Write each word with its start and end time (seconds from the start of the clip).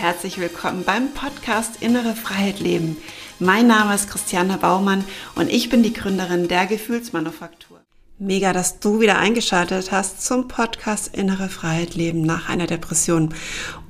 herzlich 0.00 0.38
willkommen 0.38 0.82
beim 0.84 1.12
Podcast 1.12 1.82
Innere 1.82 2.14
Freiheit 2.14 2.58
Leben. 2.58 2.96
Mein 3.38 3.66
Name 3.66 3.94
ist 3.94 4.08
Christiane 4.08 4.56
Baumann 4.56 5.04
und 5.34 5.50
ich 5.50 5.68
bin 5.68 5.82
die 5.82 5.92
Gründerin 5.92 6.48
der 6.48 6.64
Gefühlsmanufaktur. 6.64 7.80
Mega, 8.18 8.54
dass 8.54 8.80
du 8.80 9.00
wieder 9.00 9.18
eingeschaltet 9.18 9.92
hast 9.92 10.24
zum 10.24 10.48
Podcast 10.48 11.14
Innere 11.14 11.50
Freiheit 11.50 11.96
Leben 11.96 12.22
nach 12.22 12.48
einer 12.48 12.66
Depression. 12.66 13.34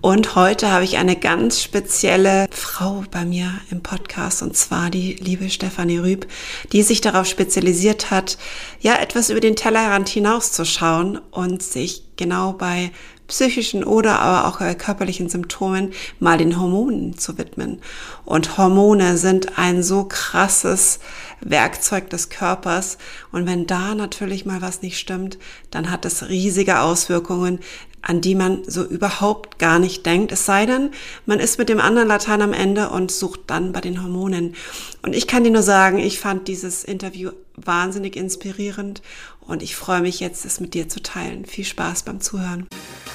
Und 0.01 0.35
heute 0.35 0.73
habe 0.73 0.83
ich 0.83 0.99
eine 0.99 1.15
ganz 1.15 1.63
spezielle 1.63 2.49
Frau 2.51 3.05
bei 3.13 3.25
mir 3.25 3.53
im 3.71 3.81
Podcast 3.81 4.43
und 4.43 4.57
zwar 4.57 4.91
die 4.91 5.15
liebe 5.15 5.49
Stefanie 5.49 5.99
Rüb, 5.99 6.27
die 6.73 6.83
sich 6.83 7.01
darauf 7.01 7.27
spezialisiert 7.27 8.11
hat, 8.11 8.37
ja, 8.81 8.97
etwas 8.97 9.31
über 9.31 9.41
den 9.41 9.55
Tellerrand 9.55 10.09
hinauszuschauen 10.09 11.19
und 11.31 11.63
sich 11.63 12.03
genau 12.17 12.53
bei 12.53 12.91
psychischen 13.31 13.85
oder 13.85 14.19
aber 14.19 14.49
auch 14.49 14.61
äh, 14.61 14.75
körperlichen 14.75 15.29
Symptomen 15.29 15.93
mal 16.19 16.37
den 16.37 16.61
Hormonen 16.61 17.17
zu 17.17 17.39
widmen. 17.39 17.81
Und 18.25 18.59
Hormone 18.59 19.17
sind 19.17 19.57
ein 19.59 19.83
so 19.83 20.05
krasses 20.05 20.99
Werkzeug 21.41 22.11
des 22.11 22.29
Körpers. 22.29 22.99
Und 23.33 23.47
wenn 23.47 23.67
da 23.67 23.95
natürlich 23.95 24.45
mal 24.45 24.61
was 24.61 24.83
nicht 24.83 24.99
stimmt, 24.99 25.39
dann 25.71 25.91
hat 25.91 26.05
es 26.05 26.29
riesige 26.29 26.81
Auswirkungen, 26.81 27.61
an 28.03 28.21
die 28.21 28.35
man 28.35 28.63
so 28.67 28.85
überhaupt 28.85 29.59
gar 29.59 29.79
nicht 29.79 30.07
denkt. 30.07 30.33
Es 30.33 30.47
sei 30.47 30.67
denn, 30.67 30.91
man 31.27 31.39
ist 31.39 31.59
mit 31.59 31.69
dem 31.69 31.81
anderen 31.81 32.09
Latein 32.09 32.43
am 32.43 32.53
Ende 32.53 32.91
und 32.91 33.11
sucht 33.11 33.43
dann 33.47 33.73
bei 33.73 33.81
den 33.81 34.03
Hormonen. 34.03 34.55
Und 35.03 35.15
ich 35.15 35.27
kann 35.27 35.45
dir 35.45 35.51
nur 35.51 35.63
sagen, 35.63 35.99
ich 35.99 36.19
fand 36.19 36.49
dieses 36.49 36.83
Interview 36.83 37.31
wahnsinnig 37.57 38.17
inspirierend 38.17 39.03
und 39.51 39.63
ich 39.63 39.75
freue 39.75 40.01
mich 40.01 40.21
jetzt, 40.21 40.45
es 40.45 40.61
mit 40.61 40.75
dir 40.75 40.89
zu 40.89 41.03
teilen. 41.03 41.45
Viel 41.45 41.65
Spaß 41.65 42.05
beim 42.05 42.21
Zuhören. 42.21 42.69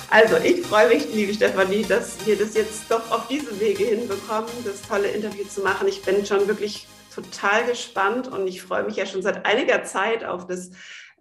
Also 0.09 0.35
ich 0.37 0.61
freue 0.61 0.89
mich, 0.89 1.07
liebe 1.13 1.33
Stefanie, 1.33 1.83
dass 1.83 2.25
wir 2.25 2.37
das 2.37 2.53
jetzt 2.53 2.83
doch 2.89 3.09
auf 3.09 3.27
diesem 3.27 3.59
Wege 3.59 3.85
hinbekommen, 3.85 4.49
das 4.65 4.81
tolle 4.81 5.07
Interview 5.07 5.45
zu 5.45 5.61
machen. 5.61 5.87
Ich 5.87 6.01
bin 6.03 6.25
schon 6.25 6.47
wirklich 6.47 6.87
total 7.13 7.65
gespannt 7.65 8.27
und 8.27 8.47
ich 8.47 8.61
freue 8.61 8.83
mich 8.83 8.97
ja 8.97 9.05
schon 9.05 9.21
seit 9.21 9.45
einiger 9.45 9.83
Zeit 9.85 10.25
auf 10.25 10.45
das 10.45 10.71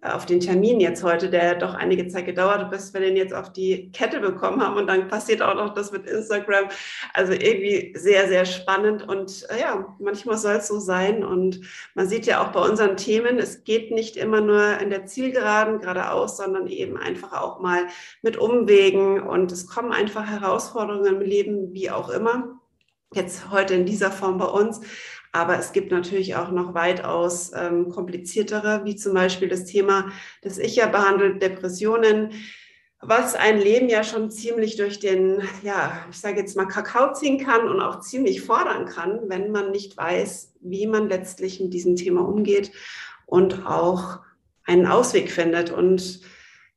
auf 0.01 0.25
den 0.25 0.39
Termin 0.39 0.79
jetzt 0.79 1.03
heute, 1.03 1.29
der 1.29 1.55
doch 1.55 1.73
einige 1.73 2.07
Zeit 2.07 2.25
gedauert 2.25 2.59
hat, 2.59 2.71
bis 2.71 2.93
wir 2.93 3.01
den 3.01 3.15
jetzt 3.15 3.33
auf 3.33 3.51
die 3.51 3.91
Kette 3.91 4.19
bekommen 4.19 4.61
haben. 4.61 4.77
Und 4.77 4.87
dann 4.87 5.07
passiert 5.07 5.41
auch 5.41 5.55
noch 5.55 5.73
das 5.73 5.91
mit 5.91 6.05
Instagram. 6.05 6.65
Also 7.13 7.33
irgendwie 7.33 7.93
sehr, 7.97 8.27
sehr 8.27 8.45
spannend. 8.45 9.07
Und 9.07 9.47
äh, 9.49 9.61
ja, 9.61 9.95
manchmal 9.99 10.37
soll 10.37 10.55
es 10.55 10.67
so 10.67 10.79
sein. 10.79 11.23
Und 11.23 11.61
man 11.95 12.07
sieht 12.07 12.25
ja 12.25 12.43
auch 12.43 12.51
bei 12.51 12.61
unseren 12.61 12.97
Themen, 12.97 13.39
es 13.39 13.63
geht 13.63 13.91
nicht 13.91 14.17
immer 14.17 14.41
nur 14.41 14.79
in 14.79 14.89
der 14.89 15.05
Zielgeraden 15.05 15.79
geradeaus, 15.79 16.37
sondern 16.37 16.67
eben 16.67 16.97
einfach 16.97 17.33
auch 17.33 17.59
mal 17.59 17.87
mit 18.21 18.37
Umwegen. 18.37 19.21
Und 19.21 19.51
es 19.51 19.67
kommen 19.67 19.91
einfach 19.91 20.25
Herausforderungen 20.25 21.15
im 21.15 21.21
Leben, 21.21 21.73
wie 21.73 21.89
auch 21.89 22.09
immer. 22.09 22.59
Jetzt 23.13 23.49
heute 23.49 23.75
in 23.75 23.85
dieser 23.85 24.11
Form 24.11 24.37
bei 24.37 24.45
uns. 24.45 24.81
Aber 25.35 25.59
es 25.59 25.73
gibt 25.73 25.91
natürlich 25.91 26.37
auch 26.37 26.49
noch 26.49 26.73
weitaus 26.75 27.51
ähm, 27.53 27.89
kompliziertere, 27.89 28.85
wie 28.85 28.95
zum 28.95 29.13
Beispiel 29.13 29.49
das 29.49 29.65
Thema, 29.65 30.09
das 30.41 30.57
ich 30.57 30.77
ja 30.77 30.87
behandelt, 30.87 31.41
Depressionen, 31.41 32.29
was 33.01 33.35
ein 33.35 33.59
Leben 33.59 33.89
ja 33.89 34.05
schon 34.05 34.31
ziemlich 34.31 34.77
durch 34.77 35.01
den, 35.01 35.41
ja, 35.61 36.05
ich 36.09 36.21
sage 36.21 36.39
jetzt 36.39 36.55
mal 36.55 36.69
Kakao 36.69 37.11
ziehen 37.11 37.37
kann 37.37 37.67
und 37.67 37.81
auch 37.81 37.99
ziemlich 37.99 38.43
fordern 38.43 38.85
kann, 38.85 39.23
wenn 39.27 39.51
man 39.51 39.71
nicht 39.71 39.97
weiß, 39.97 40.53
wie 40.61 40.87
man 40.87 41.09
letztlich 41.09 41.59
mit 41.59 41.73
diesem 41.73 41.97
Thema 41.97 42.21
umgeht 42.21 42.71
und 43.25 43.67
auch 43.67 44.19
einen 44.63 44.85
Ausweg 44.85 45.29
findet. 45.29 45.69
Und 45.69 46.21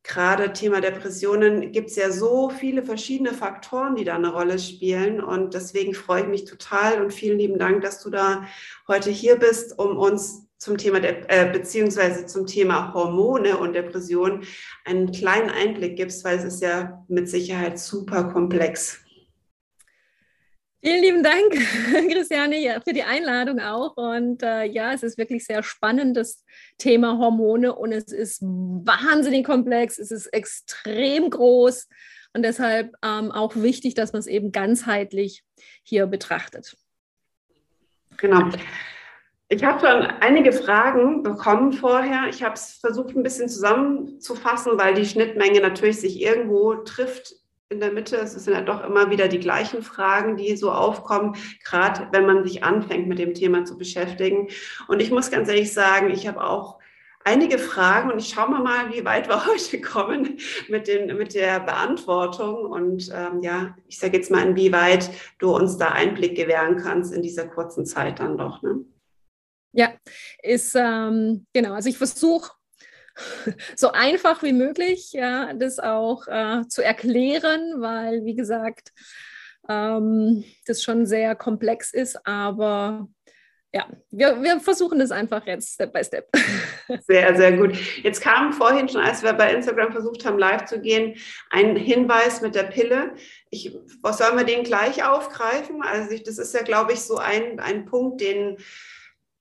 gerade 0.09 0.53
Thema 0.53 0.81
Depressionen 0.81 1.70
gibt 1.70 1.91
es 1.91 1.97
ja 1.97 2.11
so 2.11 2.51
viele 2.51 2.83
verschiedene 2.83 3.33
Faktoren, 3.33 3.95
die 3.95 4.05
da 4.05 4.17
eine 4.17 4.33
Rolle 4.33 4.59
spielen. 4.59 5.23
Und 5.23 5.55
deswegen 5.55 5.95
freue 5.95 6.23
ich 6.23 6.28
mich 6.28 6.45
total 6.45 7.00
und 7.00 7.12
vielen 7.12 7.39
lieben 7.39 7.59
Dank, 7.59 7.83
dass 7.83 8.03
du 8.03 8.11
da 8.11 8.45
heute 8.89 9.11
hier 9.11 9.37
bist, 9.37 9.78
um 9.78 9.97
uns 9.97 10.49
zum 10.56 10.77
Thema 10.77 10.99
äh, 11.05 11.50
beziehungsweise 11.53 12.27
zum 12.27 12.47
Thema 12.47 12.93
Hormone 12.93 13.59
und 13.59 13.75
Depression 13.75 14.43
einen 14.84 15.12
kleinen 15.12 15.50
Einblick 15.50 15.97
gibst, 15.97 16.25
weil 16.25 16.38
es 16.38 16.44
ist 16.44 16.62
ja 16.62 17.04
mit 17.06 17.28
Sicherheit 17.28 17.78
super 17.78 18.25
komplex. 18.25 18.99
Vielen 20.81 21.03
lieben 21.03 21.22
Dank, 21.25 21.55
Christiane, 22.12 22.81
für 22.84 22.93
die 22.93 23.03
Einladung 23.03 23.59
auch. 23.59 23.97
Und 23.97 24.43
äh, 24.44 24.65
ja, 24.65 24.93
es 24.93 25.03
ist 25.03 25.19
wirklich 25.19 25.44
sehr 25.44 25.65
spannend, 25.65 26.16
das 26.16 26.44
Thema 26.78 27.19
Hormone. 27.19 27.75
Und 27.75 27.91
es 27.91 28.12
ist 28.12 28.43
wahnsinnig 28.43 29.44
komplex, 29.44 29.99
es 29.99 30.12
ist 30.12 30.27
extrem 30.27 31.31
groß 31.31 31.89
und 32.33 32.43
deshalb 32.43 32.94
ähm, 33.03 33.33
auch 33.33 33.56
wichtig, 33.56 33.94
dass 33.94 34.12
man 34.12 34.21
es 34.21 34.28
eben 34.28 34.53
ganzheitlich 34.53 35.43
hier 35.83 36.06
betrachtet. 36.06 36.77
Genau. 38.16 38.49
Ich 39.49 39.65
habe 39.65 39.81
schon 39.81 40.06
einige 40.21 40.53
Fragen 40.53 41.22
bekommen 41.22 41.72
vorher. 41.72 42.28
Ich 42.28 42.43
habe 42.43 42.55
es 42.55 42.78
versucht, 42.81 43.16
ein 43.16 43.22
bisschen 43.22 43.49
zusammenzufassen, 43.49 44.78
weil 44.78 44.95
die 44.95 45.06
Schnittmenge 45.06 45.60
natürlich 45.60 46.00
sich 46.00 46.21
irgendwo 46.21 46.75
trifft 46.75 47.34
in 47.71 47.81
der 47.81 47.93
Mitte. 47.93 48.17
Es 48.17 48.33
sind 48.33 48.55
ja 48.55 48.62
doch 48.62 48.84
immer 48.84 49.11
wieder 49.11 49.29
die 49.29 49.41
gleichen 49.41 49.83
Fragen, 49.83 50.37
die 50.37 50.56
so 50.56 50.73
aufkommen, 50.73 51.37
gerade 51.65 52.09
wenn 52.12 52.27
man 52.27 52.45
sich 52.45 52.65
anfängt, 52.65 53.09
mit 53.09 53.19
dem 53.19 53.34
Thema 53.34 53.65
zu 53.65 53.77
beschäftigen. 53.77 54.49
Und 54.87 55.01
ich 55.01 55.11
muss 55.11 55.31
ganz 55.31 55.49
ehrlich 55.49 55.73
sagen, 55.73 56.11
ich 56.11 56.27
habe 56.27 56.43
auch 56.43 56.78
einige 57.25 57.59
Fragen 57.59 58.11
und 58.11 58.19
ich 58.19 58.31
schaue 58.31 58.51
mal, 58.51 58.62
mal, 58.62 58.95
wie 58.95 59.05
weit 59.05 59.28
wir 59.28 59.45
heute 59.47 59.81
kommen 59.81 60.39
mit, 60.69 60.89
den, 60.89 61.15
mit 61.17 61.34
der 61.34 61.61
Beantwortung. 61.61 62.71
Und 62.71 63.11
ähm, 63.15 63.43
ja, 63.43 63.77
ich 63.87 63.99
sage 63.99 64.17
jetzt 64.17 64.31
mal, 64.31 64.47
inwieweit 64.47 65.11
du 65.39 65.55
uns 65.55 65.77
da 65.77 65.89
Einblick 65.89 66.37
gewähren 66.37 66.77
kannst 66.78 67.12
in 67.12 67.23
dieser 67.23 67.47
kurzen 67.47 67.84
Zeit 67.84 68.19
dann 68.19 68.39
doch. 68.39 68.62
Ne? 68.62 68.84
Ja, 69.73 69.93
ist 70.43 70.75
ähm, 70.75 71.47
genau. 71.53 71.75
Also 71.75 71.91
ich 71.91 71.99
versuche 71.99 72.53
so 73.77 73.93
einfach 73.93 74.43
wie 74.43 74.53
möglich, 74.53 75.12
ja, 75.12 75.53
das 75.55 75.79
auch 75.79 76.27
äh, 76.29 76.67
zu 76.69 76.83
erklären, 76.83 77.81
weil, 77.81 78.25
wie 78.25 78.34
gesagt, 78.34 78.93
ähm, 79.69 80.45
das 80.67 80.83
schon 80.83 81.06
sehr 81.06 81.34
komplex 81.34 81.93
ist, 81.93 82.27
aber 82.27 83.09
ja, 83.73 83.87
wir, 84.11 84.43
wir 84.43 84.61
versuchen 84.61 84.99
das 84.99 85.11
einfach 85.11 85.47
jetzt 85.47 85.75
Step 85.75 85.93
by 85.93 86.03
Step. 86.03 86.27
Sehr, 87.07 87.37
sehr 87.37 87.53
gut. 87.53 87.77
Jetzt 88.03 88.23
kam 88.23 88.55
vorhin 88.55 88.89
schon, 88.89 89.03
als 89.03 89.23
wir 89.23 89.34
bei 89.34 89.53
Instagram 89.53 89.93
versucht 89.93 90.25
haben, 90.25 90.39
live 90.39 90.65
zu 90.65 90.81
gehen, 90.81 91.17
ein 91.51 91.77
Hinweis 91.77 92.41
mit 92.41 92.55
der 92.55 92.62
Pille. 92.62 93.12
Ich, 93.51 93.77
was 94.01 94.17
sollen 94.17 94.39
wir 94.39 94.45
den 94.45 94.65
gleich 94.65 95.05
aufgreifen? 95.05 95.83
Also 95.83 96.12
ich, 96.12 96.23
das 96.23 96.39
ist 96.39 96.55
ja, 96.55 96.62
glaube 96.62 96.95
ich, 96.95 97.01
so 97.01 97.19
ein, 97.19 97.61
ein 97.61 97.84
Punkt, 97.84 98.23
den 98.23 98.57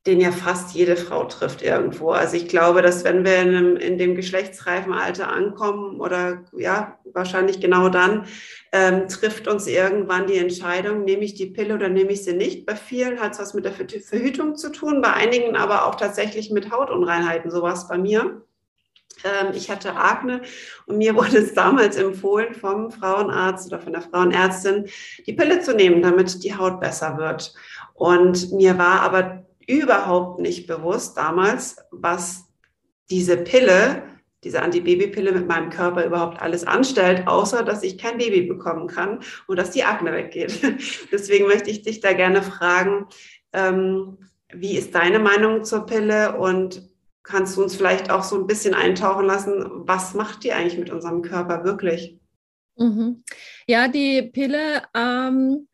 den 0.08 0.22
ja 0.22 0.32
fast 0.32 0.74
jede 0.74 0.96
Frau 0.96 1.26
trifft 1.26 1.62
irgendwo. 1.62 2.12
Also 2.12 2.38
ich 2.38 2.48
glaube, 2.48 2.82
dass 2.82 3.04
wenn 3.04 3.26
wir 3.26 3.42
in, 3.42 3.50
einem, 3.50 3.76
in 3.76 3.98
dem 3.98 4.16
geschlechtsreifen 4.16 4.94
Alter 4.94 5.32
ankommen 5.32 6.00
oder 6.00 6.46
ja, 6.58 6.98
wahrscheinlich 7.14 7.60
genau 7.60 7.90
dann, 7.90 8.26
ähm, 8.72 9.08
trifft 9.10 9.48
uns 9.48 9.68
irgendwann 9.68 10.28
die 10.28 10.38
Entscheidung, 10.38 11.04
nehme 11.04 11.24
ich 11.24 11.36
die 11.36 11.48
Pille 11.48 11.76
oder 11.76 11.90
nehme 11.90 12.12
ich 12.12 12.24
sie 12.24 12.34
nicht. 12.34 12.66
Bei 12.66 12.76
vielen 12.76 13.20
hat 13.20 13.34
es 13.34 13.40
was 13.40 13.54
mit 13.54 13.66
der 13.66 13.74
Verhütung 13.74 14.56
zu 14.56 14.72
tun, 14.72 15.02
bei 15.02 15.14
einigen 15.14 15.56
aber 15.58 15.86
auch 15.86 15.96
tatsächlich 15.96 16.52
mit 16.52 16.72
Hautunreinheiten, 16.72 17.52
sowas 17.52 17.88
bei 17.88 17.98
mir. 17.98 18.42
Ähm, 19.24 19.48
ich 19.54 19.70
hatte 19.70 19.96
Akne 19.96 20.42
und 20.86 20.98
mir 20.98 21.16
wurde 21.18 21.38
es 21.38 21.54
damals 21.54 21.98
empfohlen 21.98 22.54
vom 22.54 22.92
Frauenarzt 22.92 23.68
oder 23.68 23.82
von 23.82 23.92
der 23.92 24.02
Frauenärztin, 24.02 24.86
die 25.26 25.34
Pille 25.34 25.60
zu 25.60 25.76
nehmen, 25.76 26.02
damit 26.02 26.44
die 26.44 26.56
Haut 26.56 26.80
besser 26.80 27.18
wird. 27.18 27.54
Und 27.94 28.54
mir 28.54 28.78
war 28.78 29.02
aber 29.02 29.47
überhaupt 29.68 30.40
nicht 30.40 30.66
bewusst 30.66 31.18
damals, 31.18 31.78
was 31.92 32.46
diese 33.10 33.38
Pille, 33.38 34.04
diese 34.44 34.62
Antibabypille 34.62 35.32
mit 35.32 35.48
meinem 35.48 35.70
Körper 35.70 36.06
überhaupt 36.06 36.42
alles 36.42 36.66
anstellt, 36.66 37.28
außer 37.28 37.64
dass 37.64 37.84
ich 37.84 37.98
kein 37.98 38.18
Baby 38.18 38.42
bekommen 38.44 38.88
kann 38.88 39.20
und 39.48 39.58
dass 39.58 39.72
die 39.72 39.84
Akne 39.84 40.14
weggeht. 40.14 40.60
Deswegen 41.12 41.48
möchte 41.48 41.70
ich 41.70 41.82
dich 41.82 42.00
da 42.00 42.14
gerne 42.14 42.42
fragen, 42.42 43.08
ähm, 43.54 44.18
wie 44.54 44.78
ist 44.78 44.96
deine 44.96 45.20
Meinung 45.20 45.64
zur 45.64 45.86
Pille 45.86 46.38
und 46.38 46.88
kannst 47.24 47.58
du 47.58 47.64
uns 47.64 47.76
vielleicht 47.76 48.10
auch 48.10 48.24
so 48.24 48.38
ein 48.38 48.48
bisschen 48.48 48.74
eintauchen 48.74 49.26
lassen, 49.26 49.66
was 49.86 50.14
macht 50.14 50.44
die 50.44 50.54
eigentlich 50.54 50.80
mit 50.80 50.90
unserem 50.90 51.22
Körper 51.22 51.66
wirklich? 51.66 52.18
Mhm. 52.78 53.24
Ja, 53.68 53.88
die 53.88 54.22
Pille 54.22 54.84
ähm, 54.94 55.68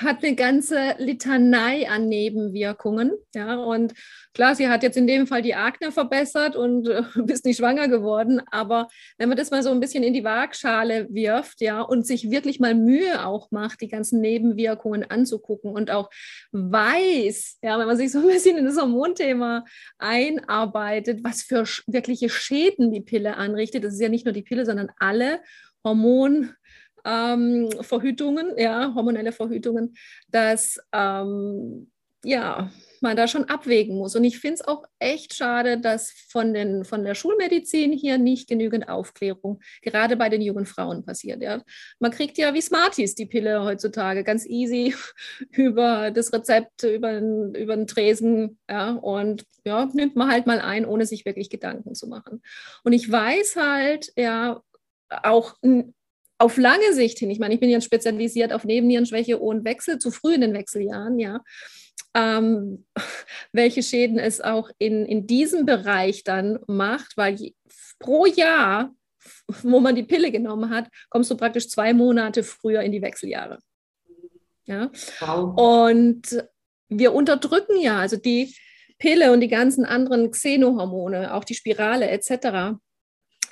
hat 0.00 0.22
eine 0.22 0.36
ganze 0.36 0.94
Litanei 0.98 1.88
an 1.88 2.08
Nebenwirkungen. 2.08 3.12
Ja, 3.34 3.56
und 3.56 3.94
klar, 4.32 4.54
sie 4.54 4.68
hat 4.68 4.82
jetzt 4.82 4.96
in 4.96 5.06
dem 5.06 5.26
Fall 5.26 5.42
die 5.42 5.54
Akne 5.54 5.90
verbessert 5.90 6.54
und 6.54 6.88
äh, 6.88 7.02
bist 7.24 7.44
nicht 7.44 7.58
schwanger 7.58 7.88
geworden. 7.88 8.40
Aber 8.50 8.88
wenn 9.16 9.28
man 9.28 9.36
das 9.36 9.50
mal 9.50 9.62
so 9.62 9.70
ein 9.70 9.80
bisschen 9.80 10.04
in 10.04 10.14
die 10.14 10.24
Waagschale 10.24 11.08
wirft, 11.10 11.60
ja, 11.60 11.80
und 11.80 12.06
sich 12.06 12.30
wirklich 12.30 12.60
mal 12.60 12.74
Mühe 12.74 13.26
auch 13.26 13.50
macht, 13.50 13.80
die 13.80 13.88
ganzen 13.88 14.20
Nebenwirkungen 14.20 15.04
anzugucken 15.10 15.72
und 15.72 15.90
auch 15.90 16.10
weiß, 16.52 17.58
ja, 17.62 17.78
wenn 17.78 17.86
man 17.86 17.96
sich 17.96 18.12
so 18.12 18.20
ein 18.20 18.26
bisschen 18.26 18.56
in 18.58 18.64
das 18.64 18.78
Hormonthema 18.78 19.64
einarbeitet, 19.98 21.24
was 21.24 21.42
für 21.42 21.64
wirkliche 21.86 22.28
Schäden 22.28 22.92
die 22.92 23.00
Pille 23.00 23.36
anrichtet. 23.36 23.84
Das 23.84 23.94
ist 23.94 24.00
ja 24.00 24.08
nicht 24.08 24.24
nur 24.24 24.34
die 24.34 24.42
Pille, 24.42 24.64
sondern 24.64 24.90
alle 24.98 25.40
Hormon 25.84 26.54
ähm, 27.08 27.70
Verhütungen, 27.80 28.52
ja, 28.58 28.92
hormonelle 28.94 29.32
Verhütungen, 29.32 29.94
dass 30.28 30.78
ähm, 30.92 31.90
ja, 32.24 32.70
man 33.00 33.16
da 33.16 33.28
schon 33.28 33.44
abwägen 33.44 33.96
muss. 33.96 34.16
Und 34.16 34.24
ich 34.24 34.40
finde 34.40 34.54
es 34.54 34.66
auch 34.66 34.84
echt 34.98 35.34
schade, 35.34 35.78
dass 35.78 36.10
von, 36.28 36.52
den, 36.52 36.84
von 36.84 37.04
der 37.04 37.14
Schulmedizin 37.14 37.92
hier 37.92 38.18
nicht 38.18 38.48
genügend 38.48 38.88
Aufklärung 38.88 39.60
gerade 39.82 40.16
bei 40.16 40.28
den 40.28 40.42
jungen 40.42 40.66
Frauen 40.66 41.04
passiert. 41.04 41.40
Ja. 41.40 41.62
Man 42.00 42.10
kriegt 42.10 42.36
ja 42.36 42.54
wie 42.54 42.60
Smarties 42.60 43.14
die 43.14 43.26
Pille 43.26 43.62
heutzutage 43.62 44.24
ganz 44.24 44.44
easy 44.46 44.94
über 45.52 46.10
das 46.10 46.32
Rezept, 46.32 46.82
über, 46.82 47.18
über 47.18 47.76
den 47.76 47.86
Tresen 47.86 48.58
ja, 48.68 48.90
und 48.90 49.44
ja, 49.64 49.88
nimmt 49.92 50.16
man 50.16 50.30
halt 50.30 50.46
mal 50.46 50.60
ein, 50.60 50.86
ohne 50.86 51.06
sich 51.06 51.24
wirklich 51.24 51.50
Gedanken 51.50 51.94
zu 51.94 52.08
machen. 52.08 52.42
Und 52.82 52.94
ich 52.94 53.10
weiß 53.10 53.56
halt, 53.56 54.12
ja, 54.16 54.60
auch 55.08 55.54
auf 56.38 56.56
lange 56.56 56.92
Sicht 56.94 57.18
hin, 57.18 57.30
ich 57.30 57.38
meine, 57.38 57.54
ich 57.54 57.60
bin 57.60 57.68
jetzt 57.68 57.84
spezialisiert 57.84 58.52
auf 58.52 58.64
Nebennierenschwäche 58.64 59.38
und 59.38 59.64
Wechsel 59.64 59.98
zu 59.98 60.10
früh 60.10 60.34
in 60.34 60.40
den 60.40 60.54
Wechseljahren, 60.54 61.18
ja, 61.18 61.40
ähm, 62.14 62.86
welche 63.52 63.82
Schäden 63.82 64.18
es 64.18 64.40
auch 64.40 64.70
in, 64.78 65.04
in 65.04 65.26
diesem 65.26 65.66
Bereich 65.66 66.24
dann 66.24 66.58
macht, 66.66 67.16
weil 67.16 67.34
je, 67.34 67.54
pro 67.98 68.26
Jahr, 68.26 68.94
wo 69.62 69.80
man 69.80 69.94
die 69.94 70.04
Pille 70.04 70.30
genommen 70.30 70.70
hat, 70.70 70.88
kommst 71.10 71.30
du 71.30 71.36
praktisch 71.36 71.68
zwei 71.68 71.92
Monate 71.92 72.42
früher 72.42 72.82
in 72.82 72.92
die 72.92 73.02
Wechseljahre. 73.02 73.58
Ja? 74.64 74.90
Wow. 75.20 75.58
Und 75.58 76.44
wir 76.88 77.14
unterdrücken 77.14 77.80
ja, 77.80 77.98
also 77.98 78.16
die 78.16 78.54
Pille 78.98 79.32
und 79.32 79.40
die 79.40 79.48
ganzen 79.48 79.84
anderen 79.84 80.30
Xenohormone, 80.30 81.34
auch 81.34 81.44
die 81.44 81.54
Spirale 81.54 82.08
etc., 82.08 82.78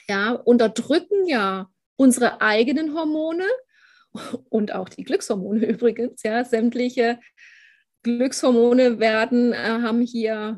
ja, 0.08 0.32
unterdrücken 0.32 1.26
ja 1.26 1.68
unsere 1.96 2.40
eigenen 2.40 2.94
Hormone 2.94 3.44
und 4.48 4.74
auch 4.74 4.88
die 4.88 5.04
Glückshormone 5.04 5.66
übrigens, 5.66 6.22
ja, 6.22 6.44
sämtliche 6.44 7.18
Glückshormone 8.02 8.98
werden, 9.00 9.52
äh, 9.52 9.56
haben 9.56 10.00
hier, 10.00 10.56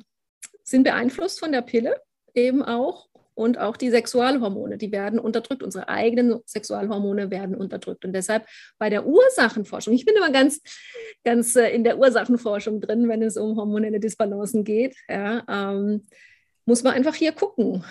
sind 0.65 0.85
beeinflusst 0.85 1.41
von 1.41 1.53
der 1.53 1.63
Pille 1.63 2.01
eben 2.35 2.63
auch. 2.63 3.09
Und 3.35 3.57
auch 3.57 3.77
die 3.77 3.91
Sexualhormone, 3.91 4.79
die 4.79 4.91
werden 4.91 5.21
unterdrückt. 5.21 5.63
Unsere 5.63 5.89
eigenen 5.89 6.41
Sexualhormone 6.45 7.31
werden 7.31 7.55
unterdrückt. 7.55 8.05
Und 8.05 8.13
deshalb 8.13 8.45
bei 8.79 8.91
der 8.91 9.07
Ursachenforschung, 9.07 9.95
ich 9.95 10.05
bin 10.05 10.17
immer 10.17 10.33
ganz, 10.33 10.61
ganz 11.23 11.55
äh, 11.55 11.69
in 11.69 11.85
der 11.85 12.01
Ursachenforschung 12.01 12.81
drin, 12.81 13.09
wenn 13.09 13.23
es 13.23 13.37
um 13.37 13.57
hormonelle 13.57 14.01
Disbalancen 14.01 14.65
geht, 14.65 14.97
ja, 15.09 15.45
ähm, 15.49 16.09
muss 16.65 16.83
man 16.83 16.95
einfach 16.95 17.15
hier 17.15 17.31
gucken 17.31 17.85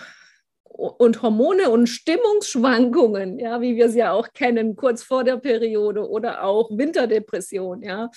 und 0.77 1.21
Hormone 1.21 1.69
und 1.69 1.87
Stimmungsschwankungen, 1.87 3.39
ja, 3.39 3.61
wie 3.61 3.75
wir 3.75 3.85
es 3.87 3.95
ja 3.95 4.11
auch 4.11 4.31
kennen, 4.33 4.75
kurz 4.75 5.03
vor 5.03 5.23
der 5.23 5.37
Periode 5.37 6.07
oder 6.07 6.43
auch 6.43 6.69
Winterdepression, 6.69 7.81
ja, 7.81 8.09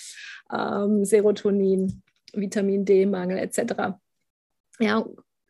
ähm, 0.53 1.03
Serotonin, 1.03 2.01
Vitamin 2.33 2.85
D-Mangel 2.85 3.37
etc. 3.37 3.97
Ja, 4.79 5.05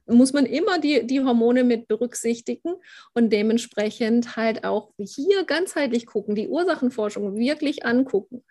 muss 0.08 0.34
man 0.34 0.46
immer 0.46 0.80
die, 0.80 1.06
die 1.06 1.22
Hormone 1.22 1.63
mit 1.63 1.88
berücksichtigen 1.88 2.75
und 3.14 3.31
dementsprechend 3.31 4.36
halt 4.36 4.64
auch 4.64 4.94
hier 4.98 5.44
ganzheitlich 5.46 6.06
gucken, 6.06 6.36
die 6.36 6.48
Ursachenforschung 6.48 7.36
wirklich 7.36 7.86
angucken. 7.86 8.44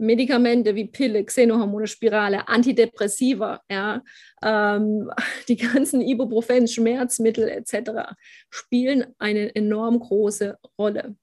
Medikamente 0.00 0.74
wie 0.74 0.86
Pille, 0.86 1.24
Xenohormone, 1.24 1.86
Spirale, 1.86 2.48
Antidepressiva, 2.48 3.60
ja, 3.70 4.02
ähm, 4.42 5.10
die 5.48 5.56
ganzen 5.56 6.00
Ibuprofen, 6.00 6.66
Schmerzmittel 6.66 7.48
etc. 7.48 8.14
spielen 8.48 9.06
eine 9.18 9.54
enorm 9.54 10.00
große 10.00 10.58
Rolle. 10.78 11.16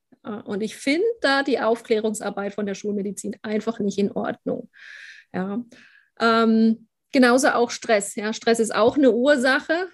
Und 0.43 0.61
ich 0.61 0.75
finde 0.75 1.05
da 1.21 1.41
die 1.41 1.59
Aufklärungsarbeit 1.59 2.53
von 2.53 2.65
der 2.65 2.75
Schulmedizin 2.75 3.37
einfach 3.43 3.79
nicht 3.79 3.97
in 3.97 4.11
Ordnung. 4.11 4.69
Ja. 5.33 5.63
Ähm, 6.19 6.89
genauso 7.13 7.49
auch 7.49 7.71
Stress. 7.71 8.15
Ja. 8.15 8.33
Stress 8.33 8.59
ist 8.59 8.75
auch 8.75 8.97
eine 8.97 9.11
Ursache 9.11 9.87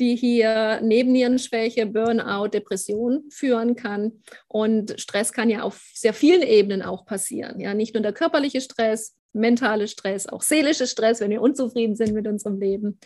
die 0.00 0.16
hier 0.16 0.80
Nebennierenschwäche, 0.82 1.86
Burnout, 1.86 2.48
Depression 2.48 3.24
führen 3.30 3.76
kann. 3.76 4.20
Und 4.48 5.00
Stress 5.00 5.32
kann 5.32 5.50
ja 5.50 5.62
auf 5.62 5.82
sehr 5.94 6.14
vielen 6.14 6.42
Ebenen 6.42 6.82
auch 6.82 7.06
passieren. 7.06 7.60
Ja, 7.60 7.74
nicht 7.74 7.94
nur 7.94 8.02
der 8.02 8.12
körperliche 8.12 8.60
Stress, 8.60 9.16
mentale 9.32 9.88
Stress, 9.88 10.26
auch 10.26 10.42
seelische 10.42 10.86
Stress, 10.86 11.20
wenn 11.20 11.30
wir 11.30 11.42
unzufrieden 11.42 11.96
sind 11.96 12.12
mit 12.12 12.26
unserem 12.26 12.58
Leben. 12.58 12.98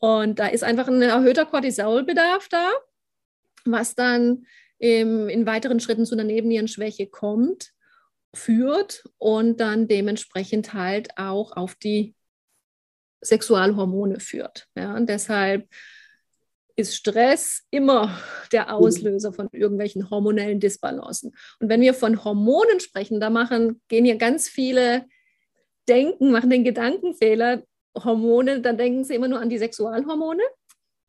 Und 0.00 0.38
da 0.38 0.48
ist 0.48 0.64
einfach 0.64 0.88
ein 0.88 1.02
erhöhter 1.02 1.46
Cortisolbedarf 1.46 2.48
da, 2.48 2.70
was 3.64 3.94
dann 3.94 4.46
im, 4.78 5.28
in 5.28 5.46
weiteren 5.46 5.80
Schritten 5.80 6.06
zu 6.06 6.14
einer 6.14 6.24
Nebennierenschwäche 6.24 7.06
kommt, 7.06 7.72
führt 8.34 9.04
und 9.18 9.60
dann 9.60 9.88
dementsprechend 9.88 10.74
halt 10.74 11.16
auch 11.16 11.56
auf 11.56 11.74
die 11.76 12.14
Sexualhormone 13.22 14.20
führt. 14.20 14.68
Ja, 14.76 14.94
und 14.94 15.08
deshalb 15.08 15.68
ist 16.76 16.96
Stress 16.96 17.62
immer 17.70 18.18
der 18.52 18.74
Auslöser 18.74 19.32
von 19.32 19.48
irgendwelchen 19.52 20.10
hormonellen 20.10 20.60
Disbalancen. 20.60 21.34
Und 21.60 21.68
wenn 21.68 21.80
wir 21.80 21.94
von 21.94 22.24
Hormonen 22.24 22.80
sprechen, 22.80 23.20
da 23.20 23.30
machen, 23.30 23.80
gehen 23.88 24.04
hier 24.04 24.16
ganz 24.16 24.48
viele 24.48 25.04
Denken, 25.88 26.32
machen 26.32 26.50
den 26.50 26.64
Gedankenfehler, 26.64 27.62
Hormone, 27.96 28.60
dann 28.60 28.76
denken 28.76 29.04
sie 29.04 29.14
immer 29.14 29.28
nur 29.28 29.40
an 29.40 29.48
die 29.48 29.58
Sexualhormone. 29.58 30.42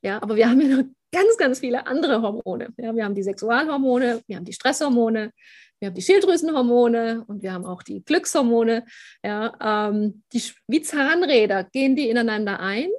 Ja, 0.04 0.22
aber 0.22 0.36
wir 0.36 0.50
haben 0.50 0.62
ja 0.62 0.68
noch 0.68 0.84
ganz, 1.12 1.38
ganz 1.38 1.60
viele 1.60 1.88
andere 1.88 2.22
Hormone. 2.22 2.74
Ja, 2.78 2.96
wir 2.96 3.04
haben 3.04 3.16
die 3.16 3.24
Sexualhormone, 3.24 4.22
wir 4.28 4.36
haben 4.36 4.46
die 4.46 4.54
Stresshormone, 4.54 5.32
wir 5.80 5.88
haben 5.88 5.96
die 5.96 6.02
Schilddrüsenhormone 6.02 7.24
und 7.26 7.42
wir 7.42 7.54
haben 7.54 7.66
auch 7.66 7.82
die 7.82 8.04
Glückshormone. 8.04 8.86
Ja, 9.24 9.90
ähm, 9.90 10.24
die, 10.32 10.44
wie 10.68 10.82
Zahnräder 10.82 11.64
gehen 11.64 11.96
die 11.96 12.10
ineinander 12.10 12.60
ein 12.60 12.90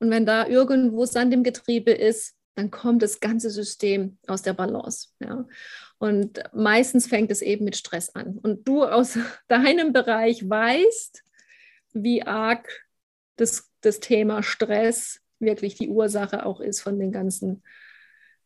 und 0.00 0.10
wenn 0.10 0.26
da 0.26 0.46
irgendwo 0.46 1.04
Sand 1.06 1.34
im 1.34 1.42
Getriebe 1.42 1.90
ist, 1.90 2.34
dann 2.54 2.70
kommt 2.70 3.02
das 3.02 3.20
ganze 3.20 3.50
System 3.50 4.18
aus 4.26 4.42
der 4.42 4.52
Balance. 4.52 5.08
Ja. 5.20 5.46
Und 5.98 6.42
meistens 6.52 7.06
fängt 7.06 7.30
es 7.30 7.42
eben 7.42 7.64
mit 7.64 7.76
Stress 7.76 8.14
an. 8.14 8.38
Und 8.42 8.66
du 8.66 8.84
aus 8.84 9.18
deinem 9.48 9.92
Bereich 9.92 10.48
weißt, 10.48 11.22
wie 11.92 12.22
arg 12.22 12.68
das, 13.36 13.70
das 13.80 14.00
Thema 14.00 14.42
Stress 14.42 15.20
wirklich 15.40 15.76
die 15.76 15.88
Ursache 15.88 16.44
auch 16.44 16.60
ist 16.60 16.80
von 16.80 16.98
den 16.98 17.12
ganzen 17.12 17.62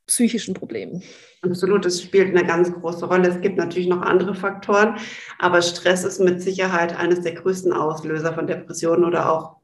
psychischen 0.07 0.53
Problemen. 0.53 1.03
Absolut, 1.43 1.87
es 1.87 2.03
spielt 2.03 2.37
eine 2.37 2.47
ganz 2.47 2.71
große 2.73 3.07
Rolle. 3.07 3.29
Es 3.29 3.41
gibt 3.41 3.57
natürlich 3.57 3.89
noch 3.89 4.03
andere 4.03 4.35
Faktoren, 4.35 4.97
aber 5.39 5.63
Stress 5.63 6.05
ist 6.05 6.21
mit 6.21 6.43
Sicherheit 6.43 6.99
eines 6.99 7.23
der 7.23 7.35
größten 7.35 7.73
Auslöser 7.73 8.35
von 8.35 8.47
Depressionen 8.47 9.05
oder 9.05 9.33
auch 9.33 9.62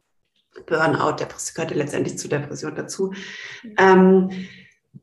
Burnout, 0.66 1.16
Depression 1.16 1.54
gehört 1.54 1.70
ja 1.70 1.76
letztendlich 1.76 2.18
zur 2.18 2.30
Depression 2.30 2.74
dazu. 2.74 3.12
Ähm, 3.76 4.30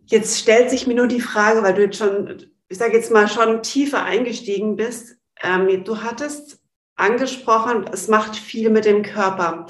jetzt 0.06 0.40
stellt 0.40 0.70
sich 0.70 0.88
mir 0.88 0.96
nur 0.96 1.08
die 1.08 1.22
Frage, 1.22 1.64
weil 1.64 1.74
du 1.74 1.84
jetzt 1.84 1.98
schon, 1.98 2.52
ich 2.68 2.78
sage 2.78 2.98
jetzt 2.98 3.12
mal, 3.12 3.28
schon 3.28 3.64
tiefer 3.64 4.04
eingestiegen 4.04 4.76
bist. 4.76 5.18
Ähm, 5.42 5.84
du 5.84 6.02
hattest 6.02 6.60
angesprochen, 6.96 7.86
es 7.92 8.08
macht 8.08 8.36
viel 8.36 8.70
mit 8.70 8.86
dem 8.86 9.04
Körper. 9.04 9.68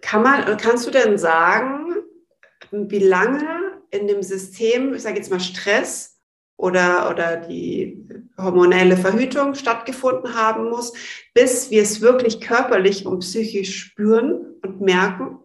Kann 0.00 0.22
man, 0.22 0.56
kannst 0.56 0.86
du 0.86 0.90
denn 0.90 1.18
sagen, 1.18 1.96
wie 2.70 2.98
lange 2.98 3.82
in 3.90 4.06
dem 4.06 4.22
System, 4.22 4.94
ich 4.94 5.02
sage 5.02 5.16
jetzt 5.16 5.30
mal 5.30 5.40
Stress, 5.40 6.17
oder, 6.58 7.08
oder 7.10 7.36
die 7.36 8.04
hormonelle 8.36 8.96
Verhütung 8.96 9.54
stattgefunden 9.54 10.34
haben 10.34 10.68
muss, 10.68 10.92
bis 11.32 11.70
wir 11.70 11.82
es 11.82 12.00
wirklich 12.00 12.40
körperlich 12.40 13.06
und 13.06 13.20
psychisch 13.20 13.78
spüren 13.78 14.56
und 14.62 14.80
merken. 14.80 15.38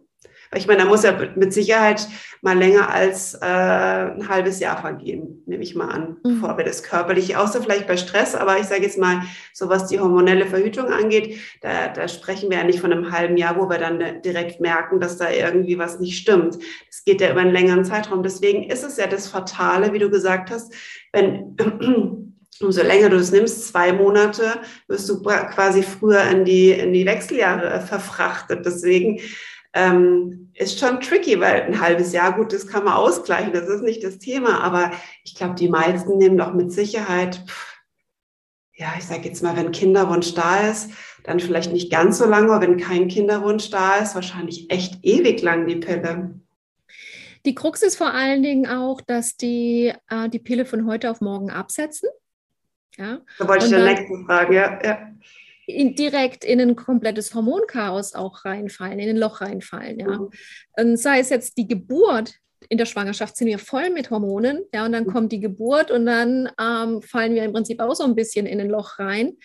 Ich 0.56 0.68
meine, 0.68 0.84
da 0.84 0.90
muss 0.90 1.04
ja 1.04 1.18
mit 1.36 1.54
Sicherheit 1.54 2.08
mal 2.42 2.58
länger 2.58 2.90
als 2.90 3.36
äh, 3.36 3.46
ein 3.46 4.28
halbes 4.28 4.60
Jahr 4.60 4.80
vergehen, 4.80 5.44
nehme 5.46 5.64
ich 5.64 5.76
mal 5.76 5.90
an, 5.90 6.18
mhm. 6.24 6.42
bevor 6.42 6.58
wir 6.58 6.66
das 6.66 6.84
körperlich, 6.84 7.38
außer 7.38 7.62
vielleicht 7.62 7.88
bei 7.88 7.98
Stress, 7.98 8.36
aber 8.36 8.60
ich 8.60 8.66
sage 8.66 8.84
jetzt 8.84 8.98
mal, 8.98 9.22
so 9.54 9.70
was 9.70 9.88
die 9.88 10.00
hormonelle 10.00 10.46
Verhütung 10.46 10.88
angeht, 10.88 11.40
da, 11.62 11.88
da 11.88 12.08
sprechen 12.08 12.50
wir 12.50 12.58
ja 12.58 12.64
nicht 12.64 12.82
von 12.82 12.92
einem 12.92 13.12
halben 13.12 13.38
Jahr, 13.38 13.58
wo 13.58 13.70
wir 13.70 13.78
dann 13.78 14.22
direkt 14.22 14.60
merken, 14.60 15.00
dass 15.00 15.18
da 15.18 15.30
irgendwie 15.32 15.78
was 15.78 16.00
nicht 16.00 16.18
stimmt. 16.18 16.58
Es 16.90 17.04
geht 17.06 17.22
ja 17.22 17.32
über 17.32 17.42
einen 17.42 17.54
längeren 17.54 17.86
Zeitraum. 17.86 18.24
Deswegen 18.24 18.64
ist 18.64 18.84
es 18.84 18.98
ja 18.98 19.08
das 19.08 19.28
Fatale, 19.28 19.94
wie 19.94 20.00
du 20.00 20.10
gesagt 20.10 20.52
hast, 20.52 20.74
wenn 21.12 21.56
umso 22.62 22.84
länger 22.84 23.10
du 23.10 23.18
es 23.18 23.32
nimmst, 23.32 23.68
zwei 23.68 23.94
Monate, 23.94 24.60
wirst 24.88 25.10
du 25.10 25.22
quasi 25.22 25.84
früher 25.84 26.24
in 26.24 26.46
die, 26.46 26.72
in 26.72 26.94
die 26.94 27.06
Wechseljahre 27.06 27.82
verfrachtet. 27.82 28.66
Deswegen 28.66 29.20
ähm, 29.74 30.52
ist 30.54 30.80
schon 30.80 31.02
tricky, 31.02 31.40
weil 31.40 31.64
ein 31.64 31.80
halbes 31.80 32.14
Jahr, 32.14 32.36
gut, 32.36 32.54
das 32.54 32.68
kann 32.68 32.84
man 32.84 32.94
ausgleichen, 32.94 33.54
das 33.54 33.68
ist 33.68 33.82
nicht 33.82 34.04
das 34.04 34.20
Thema, 34.20 34.62
aber 34.62 34.92
ich 35.24 35.36
glaube, 35.36 35.56
die 35.56 35.70
meisten 35.70 36.18
nehmen 36.18 36.38
doch 36.38 36.54
mit 36.54 36.72
Sicherheit, 36.72 37.42
pff, 37.48 37.74
ja, 38.76 38.94
ich 38.98 39.06
sage 39.06 39.28
jetzt 39.28 39.44
mal, 39.44 39.56
wenn 39.56 39.72
Kinderwunsch 39.72 40.34
da 40.34 40.70
ist, 40.70 40.92
dann 41.24 41.40
vielleicht 41.40 41.72
nicht 41.72 41.92
ganz 41.92 42.18
so 42.18 42.26
lange, 42.26 42.52
aber 42.52 42.68
wenn 42.68 42.78
kein 42.78 43.08
Kinderwunsch 43.08 43.70
da 43.70 43.98
ist, 43.98 44.16
wahrscheinlich 44.16 44.70
echt 44.72 45.04
ewig 45.04 45.42
lang 45.42 45.68
die 45.68 45.76
Pille. 45.76 46.40
Die 47.46 47.56
Krux 47.56 47.82
ist 47.84 47.98
vor 47.98 48.14
allen 48.14 48.42
Dingen 48.42 48.68
auch, 48.68 49.02
dass 49.02 49.38
die 49.38 49.94
äh, 50.10 50.30
die 50.30 50.40
Pille 50.40 50.66
von 50.66 50.88
heute 50.88 51.12
auf 51.12 51.22
morgen 51.22 51.52
absetzen. 51.52 52.10
Ja? 52.98 53.20
Da 53.38 53.48
wollte 53.48 53.66
ich 53.66 53.72
den 53.72 53.84
nächsten 53.84 54.26
fragen, 54.26 54.54
ja. 54.54 54.80
ja. 54.84 55.12
In, 55.66 55.96
direkt 55.96 56.44
in 56.44 56.60
ein 56.60 56.76
komplettes 56.76 57.34
Hormonchaos 57.34 58.16
auch 58.16 58.44
reinfallen, 58.44 59.00
in 59.00 59.10
ein 59.10 59.18
Loch 59.18 59.42
reinfallen. 59.42 60.00
Ja? 60.00 60.20
Mhm. 60.20 60.30
Und 60.78 60.98
sei 60.98 61.20
es 61.20 61.30
jetzt 61.30 61.58
die 61.58 61.68
Geburt, 61.68 62.36
in 62.70 62.78
der 62.78 62.86
Schwangerschaft 62.86 63.38
sind 63.38 63.48
wir 63.48 63.60
voll 63.60 63.90
mit 63.90 64.10
Hormonen, 64.10 64.64
ja, 64.74 64.86
und 64.86 64.94
dann 64.94 65.06
mhm. 65.06 65.12
kommt 65.12 65.32
die 65.32 65.40
Geburt 65.40 65.92
und 65.92 66.06
dann 66.06 66.50
ähm, 66.60 67.02
fallen 67.02 67.36
wir 67.36 67.44
im 67.44 67.54
Prinzip 67.54 67.80
auch 67.80 67.94
so 67.94 68.04
ein 68.04 68.16
bisschen 68.16 68.46
in 68.46 68.60
ein 68.60 68.70
Loch 68.70 69.00
rein. 69.00 69.38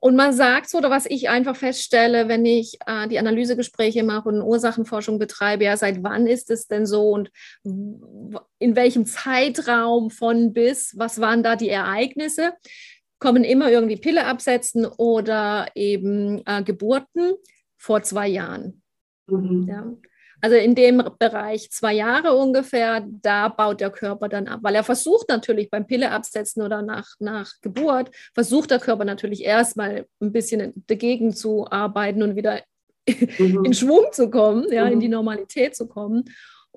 Und 0.00 0.14
man 0.14 0.32
sagt 0.32 0.70
so, 0.70 0.78
oder 0.78 0.90
was 0.90 1.06
ich 1.06 1.28
einfach 1.28 1.56
feststelle, 1.56 2.28
wenn 2.28 2.46
ich 2.46 2.78
äh, 2.86 3.08
die 3.08 3.18
Analysegespräche 3.18 4.04
mache 4.04 4.28
und 4.28 4.42
Ursachenforschung 4.42 5.18
betreibe, 5.18 5.64
ja, 5.64 5.76
seit 5.76 6.04
wann 6.04 6.28
ist 6.28 6.50
es 6.50 6.68
denn 6.68 6.86
so 6.86 7.10
und 7.10 7.32
in 7.64 8.76
welchem 8.76 9.06
Zeitraum 9.06 10.10
von 10.10 10.52
bis, 10.52 10.96
was 10.96 11.20
waren 11.20 11.42
da 11.42 11.56
die 11.56 11.68
Ereignisse? 11.68 12.52
Kommen 13.18 13.44
immer 13.44 13.70
irgendwie 13.70 13.96
Pille 13.96 14.26
absetzen 14.26 14.86
oder 14.86 15.68
eben 15.74 16.42
äh, 16.46 16.62
Geburten 16.62 17.34
vor 17.76 18.02
zwei 18.02 18.28
Jahren. 18.28 18.82
Mhm. 19.26 19.66
Ja. 19.68 19.92
Also 20.40 20.56
in 20.56 20.74
dem 20.74 21.02
Bereich 21.18 21.70
zwei 21.70 21.94
Jahre 21.94 22.34
ungefähr, 22.36 23.04
da 23.08 23.48
baut 23.48 23.80
der 23.80 23.90
Körper 23.90 24.28
dann 24.28 24.46
ab, 24.46 24.60
weil 24.62 24.74
er 24.74 24.84
versucht 24.84 25.28
natürlich 25.28 25.68
beim 25.68 25.86
Pille 25.86 26.12
absetzen 26.12 26.62
oder 26.62 26.80
nach, 26.82 27.08
nach 27.18 27.54
Geburt, 27.60 28.10
versucht 28.34 28.70
der 28.70 28.78
Körper 28.78 29.04
natürlich 29.04 29.42
erstmal 29.42 30.06
ein 30.20 30.32
bisschen 30.32 30.84
dagegen 30.86 31.34
zu 31.34 31.68
arbeiten 31.68 32.22
und 32.22 32.36
wieder 32.36 32.62
mhm. 33.08 33.64
in 33.64 33.74
Schwung 33.74 34.06
zu 34.12 34.30
kommen, 34.30 34.70
ja, 34.70 34.84
mhm. 34.86 34.92
in 34.92 35.00
die 35.00 35.08
Normalität 35.08 35.74
zu 35.74 35.88
kommen. 35.88 36.24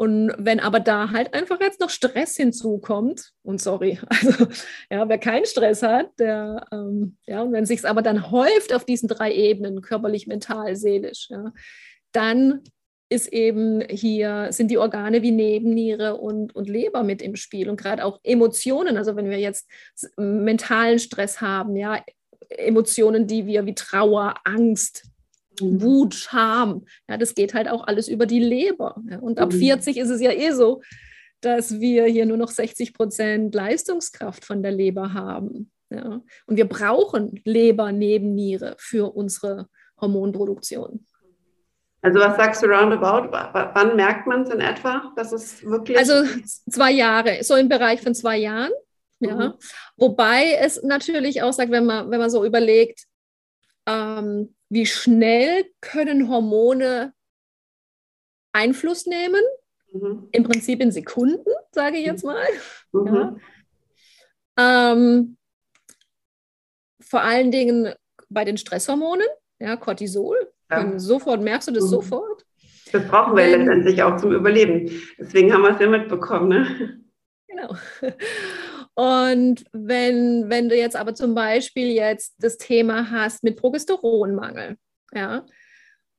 Und 0.02 0.34
wenn 0.40 0.60
aber 0.60 0.80
da 0.80 1.12
halt 1.12 1.32
einfach 1.36 1.62
jetzt 1.62 1.80
noch 1.80 1.92
Stress 1.92 2.36
hinzukommt, 2.36 3.34
und 3.44 3.62
sorry, 3.62 4.00
also 4.08 4.48
ja, 4.90 5.08
wer 5.08 5.20
keinen 5.20 5.46
Stress 5.46 5.84
hat, 5.84 6.10
der, 6.18 6.66
ähm, 6.72 7.18
ja, 7.28 7.44
und 7.44 7.52
wenn 7.52 7.68
sich 7.68 7.78
es 7.78 7.86
aber 7.86 8.02
dann 8.02 8.32
häuft 8.32 8.74
auf 8.74 8.84
diesen 8.84 9.08
drei 9.08 9.32
Ebenen, 9.32 9.84
körperlich, 9.84 10.26
mental, 10.26 10.76
seelisch, 10.76 11.28
ja, 11.30 11.54
dann 12.14 12.62
ist 13.10 13.32
eben 13.32 13.84
hier, 13.92 14.48
sind 14.50 14.72
die 14.72 14.80
Organe 14.80 15.22
wie 15.22 15.30
Nebenniere 15.30 16.18
und, 16.18 16.56
und 16.56 16.68
Leber 16.68 17.04
mit 17.04 17.22
im 17.22 17.36
Spiel 17.36 17.70
und 17.70 17.80
gerade 17.80 18.04
auch 18.04 18.20
Emotionen. 18.24 18.98
Also 18.98 19.16
wenn 19.16 19.30
wir 19.30 19.38
jetzt 19.38 19.70
mentalen 20.18 20.98
Stress 20.98 21.42
haben, 21.42 21.76
ja, 21.76 22.04
Emotionen, 22.50 23.28
die 23.28 23.46
wir 23.46 23.68
wie 23.68 23.76
Trauer, 23.76 24.34
Angst. 24.46 25.11
Wut, 25.62 26.16
Scham, 26.16 26.86
ja, 27.08 27.18
das 27.18 27.36
geht 27.36 27.54
halt 27.54 27.70
auch 27.70 27.88
alles 27.88 28.08
über 28.08 28.26
die 28.26 28.40
Leber. 28.40 28.96
Ja. 29.10 29.20
Und 29.20 29.40
ab 29.40 29.54
40 29.54 29.96
mhm. 29.96 30.02
ist 30.02 30.10
es 30.10 30.22
ja 30.22 30.32
eh 30.32 30.52
so, 30.52 30.82
dass 31.42 31.80
wir 31.80 32.06
hier 32.06 32.26
nur 32.26 32.38
noch 32.38 32.50
60 32.50 32.94
Prozent 32.94 33.54
Leistungskraft 33.56 34.46
von 34.46 34.62
der 34.62 34.72
Leber 34.72 35.14
haben. 35.14 35.72
Ja. 35.90 36.22
Und 36.46 36.58
wir 36.58 36.68
brauchen 36.68 37.42
Leber, 37.44 37.92
Nebenniere 37.92 38.76
für 38.78 39.16
unsere 39.16 39.68
Hormonproduktion. 40.00 41.06
Also 42.04 42.20
was 42.20 42.36
sagst 42.36 42.64
du 42.64 42.68
roundabout? 42.68 43.32
wann 43.32 43.96
merkt 43.96 44.26
man 44.26 44.44
es 44.44 44.50
in 44.50 44.60
etwa, 44.60 45.12
dass 45.16 45.32
es 45.32 45.64
wirklich... 45.64 45.98
Also 45.98 46.24
zwei 46.70 46.92
Jahre, 46.92 47.44
so 47.44 47.56
im 47.56 47.70
Bereich 47.70 48.02
von 48.02 48.16
zwei 48.16 48.38
Jahren. 48.38 48.72
Ja. 49.20 49.36
Mhm. 49.36 49.54
Wobei 49.98 50.54
es 50.60 50.82
natürlich 50.82 51.44
auch 51.44 51.54
sagt, 51.54 51.72
wenn 51.72 51.86
man, 51.86 52.10
wenn 52.10 52.20
man 52.20 52.32
so 52.32 52.44
überlegt, 52.44 53.06
ähm, 53.86 54.56
wie 54.72 54.86
schnell 54.86 55.66
können 55.82 56.30
Hormone 56.30 57.14
Einfluss 58.54 59.06
nehmen? 59.06 59.42
Mhm. 59.92 60.30
Im 60.32 60.44
Prinzip 60.44 60.82
in 60.82 60.92
Sekunden, 60.92 61.50
sage 61.72 61.98
ich 61.98 62.06
jetzt 62.06 62.24
mal. 62.24 62.48
Mhm. 62.94 63.38
Ja. 64.58 64.94
Ähm, 64.94 65.38
vor 67.02 67.22
allen 67.22 67.52
Dingen 67.52 67.94
bei 68.30 68.46
den 68.46 68.58
Stresshormonen, 68.58 69.28
ja, 69.60 69.76
Cortisol, 69.76 70.38
ja. 70.70 70.98
Sofort, 70.98 71.42
merkst 71.42 71.68
du 71.68 71.74
das 71.74 71.84
mhm. 71.84 71.90
sofort? 71.90 72.46
Das 72.94 73.06
brauchen 73.10 73.36
wir 73.36 73.46
letztendlich 73.46 74.02
auch 74.04 74.16
zum 74.16 74.32
Überleben. 74.32 74.90
Deswegen 75.18 75.54
haben 75.54 75.64
wir 75.64 75.72
es 75.72 75.82
ja 75.82 75.88
mitbekommen. 75.88 76.48
Ne? 76.48 77.02
Genau. 77.48 77.76
Und 78.94 79.64
wenn, 79.72 80.50
wenn 80.50 80.70
du 80.70 80.76
jetzt 80.76 80.96
aber 80.96 81.16
zum 81.16 81.34
Beispiel 81.34 81.92
jetzt 81.92 82.36
das 82.40 82.58
Thema 82.58 83.10
hast 83.10 83.44
mit 83.44 83.58
Progesteronmangel, 83.58 84.78
ja, 85.14 85.46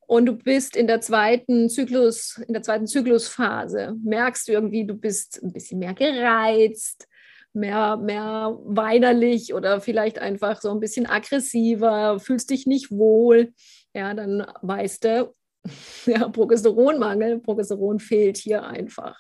und 0.06 0.26
du 0.26 0.34
bist 0.34 0.76
in 0.76 0.86
der 0.86 1.00
zweiten 1.00 1.70
Zyklus, 1.70 2.38
in 2.46 2.52
der 2.52 2.62
zweiten 2.62 2.86
Zyklusphase, 2.86 3.94
merkst 4.04 4.46
du 4.46 4.52
irgendwie, 4.52 4.86
du 4.86 4.94
bist 4.94 5.42
ein 5.42 5.52
bisschen 5.52 5.78
mehr 5.78 5.94
gereizt, 5.94 7.08
mehr, 7.54 7.96
mehr 7.96 8.58
weinerlich 8.64 9.54
oder 9.54 9.80
vielleicht 9.80 10.18
einfach 10.18 10.60
so 10.60 10.70
ein 10.70 10.80
bisschen 10.80 11.06
aggressiver, 11.06 12.18
fühlst 12.20 12.50
dich 12.50 12.66
nicht 12.66 12.90
wohl, 12.90 13.52
ja, 13.94 14.12
dann 14.14 14.46
weißt 14.62 15.04
du, 15.04 15.34
ja, 16.06 16.28
Progesteronmangel, 16.28 17.40
Progesteron 17.40 17.98
fehlt 17.98 18.36
hier 18.36 18.64
einfach. 18.64 19.18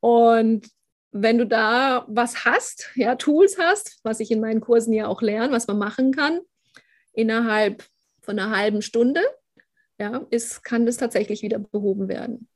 Und 0.00 0.68
wenn 1.12 1.38
du 1.38 1.46
da 1.46 2.04
was 2.08 2.44
hast, 2.44 2.90
ja, 2.94 3.14
Tools 3.16 3.58
hast, 3.58 4.00
was 4.02 4.20
ich 4.20 4.30
in 4.30 4.40
meinen 4.40 4.60
Kursen 4.60 4.92
ja 4.92 5.06
auch 5.06 5.22
lerne, 5.22 5.52
was 5.52 5.66
man 5.66 5.78
machen 5.78 6.12
kann, 6.12 6.40
innerhalb 7.12 7.84
von 8.20 8.38
einer 8.38 8.56
halben 8.56 8.82
Stunde, 8.82 9.22
ja, 9.98 10.22
ist, 10.30 10.62
kann 10.62 10.86
das 10.86 10.96
tatsächlich 10.96 11.42
wieder 11.42 11.58
behoben 11.58 12.08
werden. 12.08 12.48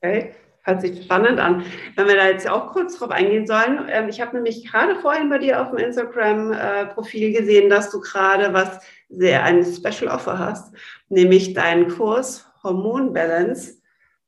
Okay. 0.00 0.34
Hört 0.64 0.80
sich 0.80 1.02
spannend 1.02 1.40
an. 1.40 1.64
Wenn 1.96 2.06
wir 2.06 2.14
da 2.14 2.28
jetzt 2.28 2.48
auch 2.48 2.70
kurz 2.70 2.96
drauf 2.96 3.10
eingehen 3.10 3.48
sollen. 3.48 3.84
Ähm, 3.88 4.08
ich 4.08 4.20
habe 4.20 4.36
nämlich 4.36 4.64
gerade 4.64 4.94
vorhin 4.94 5.28
bei 5.28 5.38
dir 5.38 5.60
auf 5.60 5.70
dem 5.70 5.78
Instagram-Profil 5.78 7.36
gesehen, 7.36 7.68
dass 7.68 7.90
du 7.90 8.00
gerade 8.00 8.52
was 8.52 8.78
sehr 9.08 9.42
ein 9.42 9.64
Special 9.64 10.08
Offer 10.08 10.38
hast, 10.38 10.72
nämlich 11.08 11.52
deinen 11.54 11.88
Kurs 11.88 12.46
Hormon 12.62 13.12
Balance. 13.12 13.82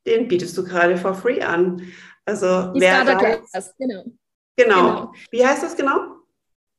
Den 0.06 0.26
bietest 0.26 0.58
du 0.58 0.64
gerade 0.64 0.96
for 0.96 1.14
free 1.14 1.40
an. 1.40 1.82
Also 2.26 2.72
Die 2.72 2.80
wer 2.80 3.02
Starter 3.02 3.16
Class, 3.16 3.74
genau. 3.78 4.02
genau. 4.02 4.14
Genau. 4.56 5.12
Wie 5.30 5.46
heißt 5.46 5.62
das 5.62 5.76
genau? 5.76 6.16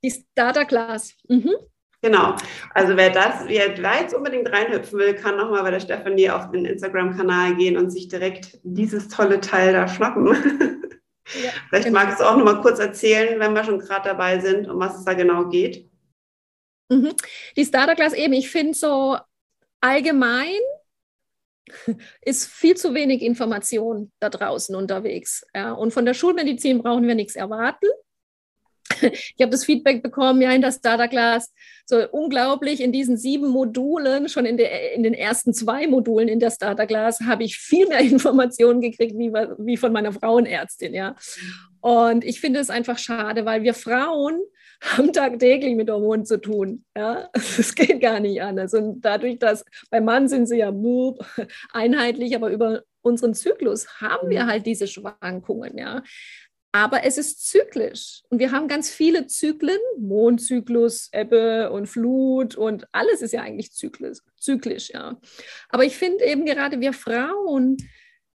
Die 0.04 0.12
Starter 0.12 0.66
Class. 0.66 1.14
Mhm. 1.28 1.56
Genau. 2.02 2.36
Also 2.74 2.96
wer 2.98 3.10
das, 3.10 3.48
wer 3.48 3.70
da 3.70 4.00
jetzt 4.00 4.14
unbedingt 4.14 4.52
reinhüpfen 4.52 5.00
will, 5.00 5.16
kann 5.16 5.38
nochmal 5.38 5.64
bei 5.64 5.72
der 5.72 5.80
Stefanie 5.80 6.30
auf 6.30 6.52
den 6.52 6.66
Instagram-Kanal 6.66 7.56
gehen 7.56 7.78
und 7.78 7.90
sich 7.90 8.08
direkt 8.08 8.60
dieses 8.64 9.08
tolle 9.08 9.40
Teil 9.40 9.74
da 9.74 9.88
schnappen. 9.88 10.82
Ja, 11.44 11.50
Vielleicht 11.70 11.88
genau. 11.88 12.04
magst 12.04 12.20
du 12.20 12.24
auch 12.24 12.38
nochmal 12.38 12.62
kurz 12.62 12.78
erzählen, 12.78 13.40
wenn 13.40 13.54
wir 13.54 13.64
schon 13.64 13.80
gerade 13.80 14.10
dabei 14.10 14.40
sind, 14.40 14.70
um 14.70 14.80
was 14.80 15.00
es 15.00 15.06
da 15.06 15.16
genau 15.16 15.50
geht. 15.50 15.90
Mhm. 16.90 17.16
Die 17.58 17.66
Starter 17.66 17.96
Class 17.96 18.14
eben, 18.14 18.34
ich 18.34 18.52
finde 18.52 18.75
so 18.75 19.18
allgemein 19.82 20.60
ist 22.22 22.48
viel 22.48 22.76
zu 22.76 22.94
wenig 22.94 23.22
Information 23.22 24.12
da 24.20 24.30
draußen 24.30 24.76
unterwegs. 24.76 25.46
Ja. 25.54 25.74
Und 25.74 25.92
von 25.92 26.06
der 26.06 26.14
Schulmedizin 26.14 26.82
brauchen 26.82 27.08
wir 27.08 27.16
nichts 27.16 27.36
erwarten. 27.36 27.88
Ich 29.02 29.42
habe 29.42 29.50
das 29.50 29.66
Feedback 29.66 30.04
bekommen, 30.04 30.42
ja, 30.42 30.52
in 30.52 30.62
der 30.62 30.72
Starter 30.72 31.08
Class, 31.08 31.52
so 31.86 32.08
unglaublich, 32.12 32.82
in 32.82 32.92
diesen 32.92 33.18
sieben 33.18 33.50
Modulen, 33.50 34.30
schon 34.30 34.46
in, 34.46 34.58
der, 34.58 34.94
in 34.94 35.02
den 35.02 35.16
ersten 35.16 35.54
zwei 35.54 35.88
Modulen 35.88 36.28
in 36.28 36.40
der 36.40 36.52
Starter 36.52 36.86
Class, 36.86 37.20
habe 37.22 37.44
ich 37.44 37.58
viel 37.58 37.88
mehr 37.88 38.00
Informationen 38.02 38.82
gekriegt, 38.82 39.18
wie, 39.18 39.32
wie 39.34 39.78
von 39.78 39.92
meiner 39.92 40.14
Frauenärztin, 40.14 40.94
ja. 40.94 41.16
Und 41.82 42.24
ich 42.24 42.40
finde 42.40 42.60
es 42.60 42.70
einfach 42.70 42.98
schade, 42.98 43.46
weil 43.46 43.64
wir 43.64 43.74
Frauen 43.74 44.40
haben 44.82 45.13
tagtäglich 45.13 45.75
mit 45.75 45.89
Hormonen 45.89 46.25
zu 46.25 46.39
tun. 46.39 46.86
Ja, 46.96 47.29
das 47.34 47.75
geht 47.75 48.01
gar 48.01 48.20
nicht 48.20 48.41
anders. 48.41 48.74
Und 48.74 49.01
dadurch, 49.01 49.39
dass 49.39 49.65
beim 49.89 50.05
Mann 50.05 50.27
sind 50.27 50.48
sie 50.48 50.58
ja 50.58 50.74
einheitlich, 51.72 52.36
aber 52.36 52.50
über 52.50 52.84
unseren 53.01 53.34
Zyklus 53.34 54.01
haben 54.01 54.29
wir 54.29 54.48
halt 54.48 54.65
diese 54.65 54.88
Schwankungen. 54.88 55.77
Ja, 55.77 56.01
aber 56.75 57.05
es 57.05 57.17
ist 57.17 57.48
zyklisch 57.48 58.24
und 58.29 58.39
wir 58.39 58.51
haben 58.51 58.67
ganz 58.67 58.89
viele 58.89 59.27
Zyklen, 59.27 59.79
Mondzyklus, 59.98 61.08
Ebbe 61.13 61.72
und 61.72 61.88
Flut 61.88 62.55
und 62.55 62.86
alles 62.91 63.22
ist 63.22 63.32
ja 63.32 63.44
eigentlich 63.44 63.72
zyklisch, 63.72 64.17
zyklisch 64.36 64.89
ja. 64.89 65.17
Aber 65.70 65.86
ich 65.86 65.96
finde 65.96 66.25
eben 66.25 66.46
gerade 66.46 66.82
wir 66.82 66.91
Frauen 66.91 67.77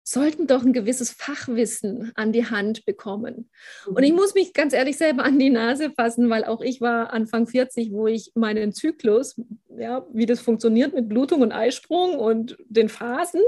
sollten 0.10 0.48
doch 0.48 0.64
ein 0.64 0.72
gewisses 0.72 1.12
Fachwissen 1.12 2.14
an 2.16 2.32
die 2.32 2.46
Hand 2.46 2.86
bekommen. 2.86 3.50
Und 3.86 4.04
ich 4.04 4.12
mhm. 4.12 4.16
muss 4.16 4.36
mich 4.36 4.54
ganz 4.54 4.72
ehrlich 4.72 4.98
selber 4.98 5.26
an 5.26 5.38
die 5.38 5.50
Nase 5.50 5.92
fassen, 5.92 6.30
weil 6.30 6.46
auch 6.46 6.62
ich 6.62 6.80
war 6.80 7.12
Anfang 7.12 7.46
40, 7.46 7.92
wo 7.92 8.08
ich 8.08 8.32
meinen 8.34 8.72
Zyklus, 8.72 9.36
ja, 9.78 10.08
wie 10.14 10.26
das 10.26 10.40
funktioniert 10.40 10.94
mit 10.94 11.10
Blutung 11.10 11.42
und 11.42 11.52
Eisprung 11.52 12.18
und 12.18 12.56
den 12.70 12.88
Phasen, 12.88 13.42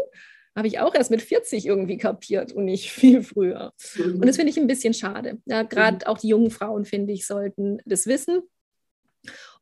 habe 0.54 0.68
ich 0.68 0.80
auch 0.80 0.94
erst 0.94 1.12
mit 1.12 1.22
40 1.22 1.66
irgendwie 1.66 1.98
kapiert 1.98 2.52
und 2.52 2.66
nicht 2.66 2.92
viel 2.92 3.24
früher. 3.24 3.72
Mhm. 3.96 4.16
Und 4.16 4.26
das 4.26 4.36
finde 4.36 4.52
ich 4.52 4.60
ein 4.60 4.68
bisschen 4.68 4.94
schade. 4.94 5.38
Ja, 5.46 5.64
Gerade 5.64 6.00
mhm. 6.00 6.12
auch 6.12 6.18
die 6.18 6.28
jungen 6.28 6.52
Frauen, 6.52 6.84
finde 6.84 7.14
ich, 7.14 7.26
sollten 7.26 7.78
das 7.86 8.06
wissen. 8.06 8.42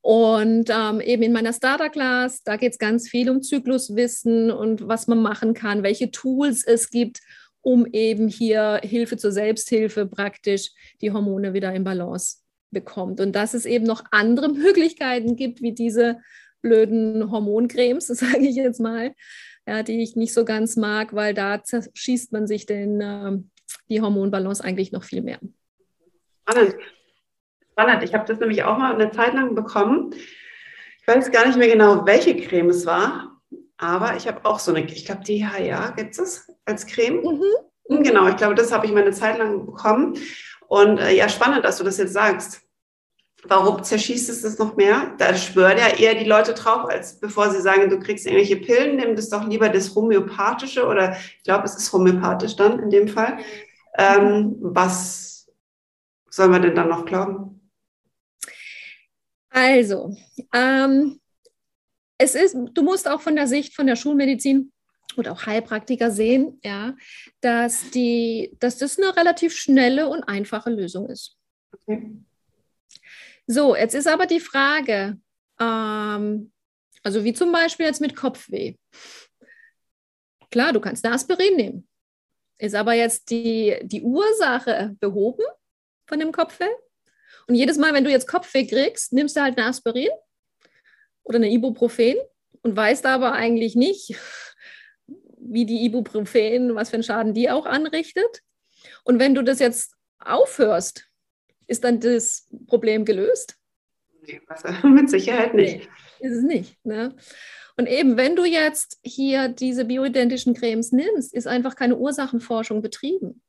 Und 0.02 0.70
ähm, 0.70 1.02
eben 1.02 1.24
in 1.24 1.34
meiner 1.34 1.54
Starter-Class, 1.54 2.44
da 2.44 2.56
geht 2.56 2.74
es 2.74 2.80
ganz 2.80 3.10
viel 3.10 3.30
um 3.30 3.42
Zykluswissen 3.42 4.52
und 4.52 4.88
was 4.88 5.08
man 5.08 5.22
machen 5.22 5.54
kann, 5.54 5.84
welche 5.84 6.12
Tools 6.12 6.64
es 6.64 6.90
gibt, 6.90 7.20
um 7.62 7.86
eben 7.86 8.30
hier 8.30 8.80
Hilfe 8.84 9.18
zur 9.18 9.32
Selbsthilfe 9.32 10.06
praktisch 10.06 10.72
die 11.02 11.12
Hormone 11.12 11.54
wieder 11.54 11.74
in 11.74 11.84
Balance 11.84 12.38
bekommt 12.72 13.20
und 13.20 13.36
dass 13.36 13.54
es 13.54 13.66
eben 13.66 13.86
noch 13.86 14.04
andere 14.12 14.50
Möglichkeiten 14.54 15.36
gibt, 15.36 15.62
wie 15.62 15.74
diese 15.74 16.20
blöden 16.62 17.32
Hormoncremes, 17.32 18.08
sage 18.08 18.48
ich 18.48 18.56
jetzt 18.56 18.80
mal, 18.80 19.14
ja, 19.68 19.84
die 19.84 20.02
ich 20.02 20.16
nicht 20.16 20.34
so 20.34 20.46
ganz 20.46 20.78
mag, 20.78 21.14
weil 21.14 21.34
da 21.34 21.62
zerschießt 21.62 22.32
man 22.32 22.48
sich 22.48 22.66
den, 22.66 23.02
äh, 23.02 23.38
die 23.90 24.02
Hormonbalance 24.02 24.64
eigentlich 24.64 24.92
noch 24.92 25.04
viel 25.04 25.22
mehr. 25.22 25.40
Spannend. 26.50 26.76
Spannend. 27.78 28.02
Ich 28.02 28.16
habe 28.16 28.26
das 28.26 28.40
nämlich 28.40 28.64
auch 28.64 28.80
mal 28.80 28.96
eine 28.96 29.12
Zeit 29.12 29.36
lang 29.36 29.54
bekommen. 29.54 30.10
Ich 30.12 31.08
weiß 31.08 31.32
gar 31.32 31.46
nicht 31.46 31.60
mehr 31.60 31.68
genau, 31.68 32.08
welche 32.08 32.36
Creme 32.36 32.72
es 32.72 32.88
war, 32.88 33.40
aber 33.78 34.16
ich 34.18 34.28
habe 34.28 34.44
auch 34.46 34.58
so 34.58 34.74
eine, 34.74 34.84
ich 34.84 35.06
glaube, 35.06 35.22
DHA 35.24 35.92
gibt 35.92 36.18
es 36.18 36.52
als 36.66 36.88
Creme. 36.88 37.22
Mhm. 37.22 37.44
Hm, 37.88 38.04
genau, 38.04 38.28
ich 38.30 38.36
glaube, 38.36 38.56
das 38.56 38.72
habe 38.72 38.88
ich 38.88 38.92
mal 38.92 39.04
eine 39.04 39.12
Zeit 39.12 39.38
lang 39.38 39.68
bekommen. 39.68 40.18
Und 40.68 40.98
äh, 40.98 41.16
ja, 41.16 41.30
spannend, 41.30 41.66
dass 41.66 41.78
du 41.78 41.84
das 41.84 42.00
jetzt 42.00 42.14
sagst. 42.14 42.62
Warum 43.44 43.84
zerschießt 43.84 44.28
es 44.28 44.42
das 44.42 44.58
noch 44.58 44.76
mehr? 44.76 45.14
Da 45.20 45.36
schwören 45.36 45.78
ja 45.78 45.96
eher 45.96 46.16
die 46.16 46.28
Leute 46.28 46.56
drauf, 46.56 46.90
als 46.90 47.20
bevor 47.20 47.52
sie 47.52 47.62
sagen, 47.62 47.92
du 47.92 48.00
kriegst 48.00 48.26
irgendwelche 48.26 48.58
Pillen, 48.58 48.96
nimm 48.96 49.16
das 49.16 49.30
doch 49.30 49.46
lieber 49.48 49.70
das 49.70 49.94
Homöopathische 49.94 50.88
oder 50.88 51.16
ich 51.38 51.44
glaube, 51.44 51.66
es 51.66 51.76
ist 51.76 51.94
homöopathisch 51.94 52.56
dann 52.56 52.80
in 52.80 52.90
dem 52.90 53.08
Fall. 53.08 53.38
Ähm, 54.00 54.56
was 54.62 55.48
sollen 56.32 56.52
wir 56.52 56.60
denn 56.60 56.74
dann 56.76 56.90
noch 56.90 57.06
glauben? 57.06 57.57
Also, 59.58 60.16
ähm, 60.54 61.20
es 62.20 62.36
ist, 62.36 62.56
du 62.74 62.84
musst 62.84 63.08
auch 63.08 63.22
von 63.22 63.36
der 63.36 63.48
Sicht 63.48 63.74
von 63.76 63.88
der 63.88 63.96
Schulmedizin 63.96 64.72
und 65.16 65.28
auch 65.28 65.48
Heilpraktiker 65.48 66.12
sehen, 66.12 66.60
ja, 66.64 66.96
dass, 67.42 67.90
die, 67.90 68.56
dass 68.60 68.78
das 68.78 69.00
eine 69.00 69.18
relativ 69.18 69.58
schnelle 69.58 70.10
und 70.10 70.22
einfache 70.26 70.70
Lösung 70.70 71.10
ist. 71.10 71.40
Okay. 71.72 72.18
So, 73.48 73.76
jetzt 73.76 73.96
ist 73.96 74.08
aber 74.08 74.28
die 74.28 74.42
Frage, 74.42 75.20
ähm, 75.60 76.52
also 77.02 77.24
wie 77.24 77.34
zum 77.34 77.52
Beispiel 77.52 77.88
jetzt 77.88 78.02
mit 78.02 78.16
Kopfweh. 78.16 78.76
Klar, 80.52 80.72
du 80.72 80.80
kannst 80.82 81.04
eine 81.04 81.16
Aspirin 81.16 81.56
nehmen. 81.56 81.88
Ist 82.60 82.76
aber 82.76 82.94
jetzt 82.94 83.32
die, 83.32 83.76
die 83.82 84.04
Ursache 84.04 84.96
behoben 85.00 85.46
von 86.06 86.20
dem 86.20 86.32
Kopfweh? 86.32 86.70
Und 87.48 87.56
jedes 87.56 87.78
Mal, 87.78 87.94
wenn 87.94 88.04
du 88.04 88.12
jetzt 88.12 88.28
Kopfweh 88.28 88.66
kriegst, 88.66 89.14
nimmst 89.14 89.36
du 89.36 89.42
halt 89.42 89.58
eine 89.58 89.68
Aspirin 89.68 90.10
oder 91.24 91.38
eine 91.38 91.50
Ibuprofen 91.50 92.16
und 92.62 92.76
weißt 92.76 93.06
aber 93.06 93.34
eigentlich 93.34 93.76
nicht, 93.76 94.16
wie 95.40 95.66
die 95.66 95.86
Ibuprofen, 95.86 96.76
was 96.76 96.90
für 96.90 96.96
einen 96.96 97.04
Schaden 97.04 97.34
die 97.34 97.50
auch 97.50 97.66
anrichtet. 97.66 98.42
Und 99.04 99.20
wenn 99.20 99.34
du 99.34 99.44
das 99.44 99.60
jetzt 99.60 99.96
aufhörst, 100.20 101.08
ist 101.68 101.84
dann 101.84 102.00
das 102.00 102.48
Problem 102.68 103.06
gelöst? 103.06 103.56
Nee, 104.26 104.42
mit 104.84 105.10
Sicherheit 105.10 105.54
nicht. 105.54 105.90
Nee, 106.20 106.28
ist 106.28 106.38
es 106.38 106.44
nicht. 106.44 106.86
Ne? 106.86 107.16
Und 107.78 107.88
eben, 107.88 108.18
wenn 108.18 108.36
du 108.36 108.44
jetzt 108.44 109.00
hier 109.04 109.50
diese 109.50 109.86
bioidentischen 109.86 110.54
Cremes 110.54 110.92
nimmst, 110.92 111.34
ist 111.34 111.48
einfach 111.48 111.76
keine 111.76 111.96
Ursachenforschung 111.96 112.82
betrieben. 112.82 113.42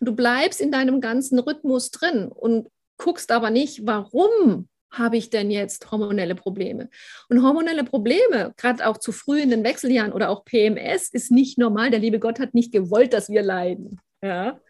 Und 0.00 0.06
du 0.08 0.14
bleibst 0.14 0.60
in 0.60 0.72
deinem 0.72 1.00
ganzen 1.00 1.38
Rhythmus 1.38 1.90
drin 1.90 2.28
und 2.28 2.68
guckst 2.98 3.32
aber 3.32 3.50
nicht, 3.50 3.86
warum 3.86 4.68
habe 4.90 5.16
ich 5.16 5.30
denn 5.30 5.50
jetzt 5.50 5.90
hormonelle 5.90 6.34
Probleme? 6.34 6.88
Und 7.28 7.42
hormonelle 7.42 7.84
Probleme, 7.84 8.54
gerade 8.56 8.86
auch 8.86 8.98
zu 8.98 9.12
früh 9.12 9.40
in 9.40 9.50
den 9.50 9.64
Wechseljahren 9.64 10.12
oder 10.12 10.30
auch 10.30 10.44
PMS, 10.44 11.10
ist 11.10 11.30
nicht 11.30 11.58
normal. 11.58 11.90
Der 11.90 12.00
liebe 12.00 12.18
Gott 12.18 12.40
hat 12.40 12.54
nicht 12.54 12.72
gewollt, 12.72 13.12
dass 13.12 13.28
wir 13.28 13.42
leiden. 13.42 14.00
Ja? 14.22 14.60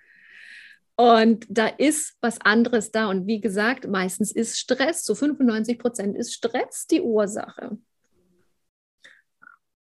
Und 0.97 1.47
da 1.49 1.68
ist 1.68 2.16
was 2.20 2.40
anderes 2.40 2.90
da. 2.90 3.08
Und 3.08 3.26
wie 3.28 3.40
gesagt, 3.40 3.87
meistens 3.87 4.32
ist 4.32 4.58
Stress, 4.58 5.04
zu 5.04 5.14
95 5.14 5.78
Prozent 5.78 6.16
ist 6.16 6.35
Stress 6.35 6.87
die 6.88 7.00
Ursache. 7.00 7.78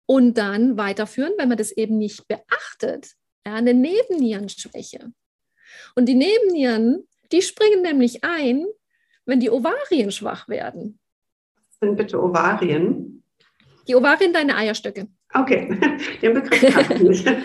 Und 0.07 0.39
dann 0.39 0.79
weiterführen, 0.79 1.33
wenn 1.37 1.49
man 1.49 1.59
das 1.59 1.71
eben 1.73 1.99
nicht 1.99 2.27
beachtet, 2.29 3.13
ja, 3.47 3.55
eine 3.55 3.75
Nebennierenschwäche. 3.75 5.13
Und 5.95 6.07
die 6.07 6.15
Nebennieren, 6.15 7.07
die 7.33 7.43
springen 7.43 7.83
nämlich 7.83 8.23
ein, 8.25 8.67
wenn 9.25 9.41
die 9.41 9.51
Ovarien 9.51 10.13
schwach 10.13 10.49
werden. 10.49 10.99
Was 11.69 11.79
sind 11.81 11.97
bitte 11.97 12.23
Ovarien? 12.23 13.25
Die 13.89 13.95
Ovarien, 13.95 14.33
deine 14.33 14.57
Eierstöcke. 14.57 15.09
Okay, 15.35 15.79
den 16.23 16.35
Begriff 16.35 16.75
habe 16.75 16.95
ich 16.95 17.01
nicht. 17.01 17.27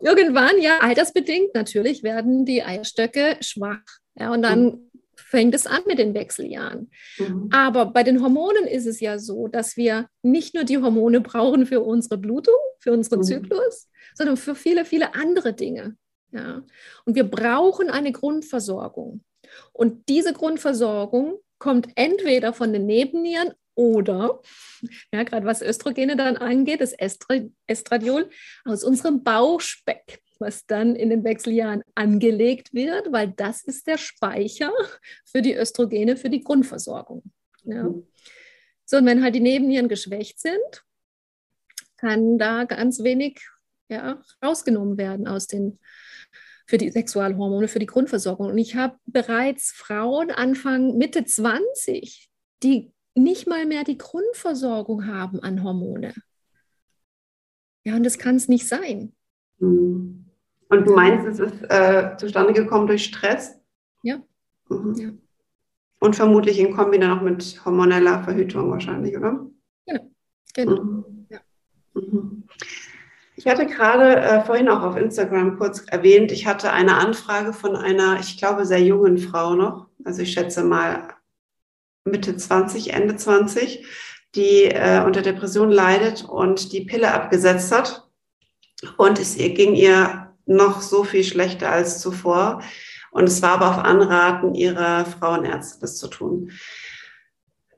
Irgendwann, 0.00 0.60
ja, 0.60 0.78
altersbedingt 0.80 1.54
natürlich, 1.54 2.02
werden 2.02 2.44
die 2.44 2.62
Eierstöcke 2.62 3.36
schwach. 3.40 3.82
Ja, 4.14 4.32
und 4.32 4.42
dann 4.42 4.64
mhm. 4.64 4.90
fängt 5.16 5.54
es 5.54 5.66
an 5.66 5.80
mit 5.86 5.98
den 5.98 6.14
Wechseljahren. 6.14 6.90
Mhm. 7.18 7.48
Aber 7.52 7.86
bei 7.86 8.02
den 8.02 8.22
Hormonen 8.22 8.66
ist 8.66 8.86
es 8.86 9.00
ja 9.00 9.18
so, 9.18 9.48
dass 9.48 9.76
wir 9.76 10.08
nicht 10.22 10.54
nur 10.54 10.64
die 10.64 10.78
Hormone 10.78 11.20
brauchen 11.20 11.66
für 11.66 11.80
unsere 11.80 12.18
Blutung, 12.18 12.54
für 12.78 12.92
unseren 12.92 13.20
mhm. 13.20 13.24
Zyklus, 13.24 13.88
sondern 14.14 14.36
für 14.36 14.54
viele, 14.54 14.84
viele 14.84 15.14
andere 15.14 15.52
Dinge. 15.52 15.96
Ja. 16.32 16.62
Und 17.04 17.14
wir 17.14 17.24
brauchen 17.24 17.90
eine 17.90 18.12
Grundversorgung. 18.12 19.22
Und 19.72 20.08
diese 20.08 20.32
Grundversorgung 20.32 21.38
kommt 21.58 21.88
entweder 21.94 22.52
von 22.52 22.72
den 22.72 22.86
Nebennieren 22.86 23.52
oder, 23.74 24.40
ja, 25.12 25.22
gerade 25.22 25.46
was 25.46 25.62
Östrogene 25.62 26.16
dann 26.16 26.36
angeht, 26.36 26.80
das 26.80 26.92
Estradiol 26.92 28.28
aus 28.64 28.84
unserem 28.84 29.22
Bauchspeck, 29.22 30.20
was 30.38 30.66
dann 30.66 30.96
in 30.96 31.10
den 31.10 31.24
Wechseljahren 31.24 31.82
angelegt 31.94 32.74
wird, 32.74 33.12
weil 33.12 33.28
das 33.28 33.62
ist 33.62 33.86
der 33.86 33.98
Speicher 33.98 34.72
für 35.24 35.40
die 35.40 35.54
Östrogene, 35.54 36.16
für 36.16 36.30
die 36.30 36.42
Grundversorgung. 36.42 37.22
Ja. 37.64 37.84
Mhm. 37.84 38.06
So, 38.84 38.98
und 38.98 39.06
wenn 39.06 39.22
halt 39.22 39.34
die 39.34 39.40
Nebennieren 39.40 39.88
geschwächt 39.88 40.40
sind, 40.40 40.84
kann 41.96 42.36
da 42.36 42.64
ganz 42.64 43.02
wenig 43.02 43.40
ja, 43.88 44.20
rausgenommen 44.44 44.98
werden 44.98 45.28
aus 45.28 45.46
den 45.46 45.78
für 46.66 46.78
die 46.78 46.90
Sexualhormone, 46.90 47.68
für 47.68 47.78
die 47.78 47.86
Grundversorgung. 47.86 48.48
Und 48.48 48.58
ich 48.58 48.76
habe 48.76 48.96
bereits 49.06 49.72
Frauen 49.72 50.30
Anfang 50.30 50.96
Mitte 50.96 51.24
20, 51.24 52.30
die 52.62 52.92
nicht 53.14 53.46
mal 53.46 53.66
mehr 53.66 53.84
die 53.84 53.98
Grundversorgung 53.98 55.06
haben 55.06 55.40
an 55.40 55.62
Hormone. 55.62 56.14
Ja, 57.84 57.96
und 57.96 58.04
das 58.04 58.18
kann 58.18 58.36
es 58.36 58.48
nicht 58.48 58.68
sein. 58.68 59.12
Mhm. 59.58 60.26
Und 60.68 60.86
du 60.86 60.94
meinst, 60.94 61.26
es 61.26 61.38
ist 61.38 61.62
äh, 61.68 62.16
zustande 62.16 62.52
gekommen 62.52 62.86
durch 62.86 63.04
Stress? 63.04 63.58
Ja. 64.02 64.22
Mhm. 64.68 64.94
ja. 64.94 65.10
Und 66.00 66.16
vermutlich 66.16 66.58
in 66.58 66.74
Kombi 66.74 66.98
dann 66.98 67.18
auch 67.18 67.22
mit 67.22 67.64
hormoneller 67.64 68.24
Verhütung 68.24 68.70
wahrscheinlich, 68.70 69.16
oder? 69.16 69.46
Genau. 69.86 70.10
genau. 70.54 70.82
Mhm. 70.82 71.26
Ja. 71.28 71.40
Mhm. 71.94 72.44
Ich 73.44 73.50
hatte 73.50 73.66
gerade 73.66 74.20
äh, 74.20 74.44
vorhin 74.44 74.68
auch 74.68 74.82
auf 74.82 74.96
Instagram 74.96 75.58
kurz 75.58 75.82
erwähnt, 75.88 76.30
ich 76.30 76.46
hatte 76.46 76.72
eine 76.72 76.94
Anfrage 76.94 77.52
von 77.52 77.74
einer, 77.74 78.20
ich 78.20 78.38
glaube, 78.38 78.64
sehr 78.64 78.80
jungen 78.80 79.18
Frau 79.18 79.56
noch, 79.56 79.88
also 80.04 80.22
ich 80.22 80.32
schätze 80.32 80.62
mal 80.62 81.08
Mitte 82.04 82.36
20, 82.36 82.92
Ende 82.92 83.16
20, 83.16 83.84
die 84.36 84.66
äh, 84.66 85.02
unter 85.04 85.22
Depression 85.22 85.72
leidet 85.72 86.24
und 86.24 86.72
die 86.72 86.82
Pille 86.82 87.12
abgesetzt 87.12 87.72
hat. 87.72 88.08
Und 88.96 89.18
es 89.18 89.36
ging 89.36 89.74
ihr 89.74 90.32
noch 90.46 90.80
so 90.80 91.02
viel 91.02 91.24
schlechter 91.24 91.68
als 91.68 92.00
zuvor. 92.00 92.62
Und 93.10 93.24
es 93.24 93.42
war 93.42 93.60
aber 93.60 93.70
auf 93.70 93.78
Anraten 93.78 94.54
ihrer 94.54 95.04
Frauenärzte, 95.04 95.80
das 95.80 95.98
zu 95.98 96.06
tun. 96.06 96.52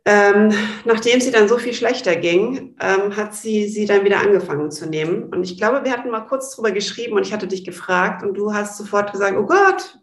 Ähm, 0.06 0.52
nachdem 0.84 1.20
sie 1.20 1.30
dann 1.30 1.48
so 1.48 1.56
viel 1.56 1.72
schlechter 1.72 2.14
ging, 2.16 2.76
ähm, 2.78 3.16
hat 3.16 3.34
sie 3.34 3.68
sie 3.68 3.86
dann 3.86 4.04
wieder 4.04 4.20
angefangen 4.20 4.70
zu 4.70 4.86
nehmen. 4.86 5.24
Und 5.24 5.44
ich 5.44 5.56
glaube, 5.56 5.84
wir 5.84 5.92
hatten 5.92 6.10
mal 6.10 6.20
kurz 6.20 6.54
drüber 6.54 6.72
geschrieben 6.72 7.14
und 7.14 7.26
ich 7.26 7.32
hatte 7.32 7.46
dich 7.46 7.64
gefragt 7.64 8.22
und 8.22 8.34
du 8.34 8.52
hast 8.52 8.76
sofort 8.76 9.12
gesagt, 9.12 9.36
oh 9.38 9.46
Gott, 9.46 9.98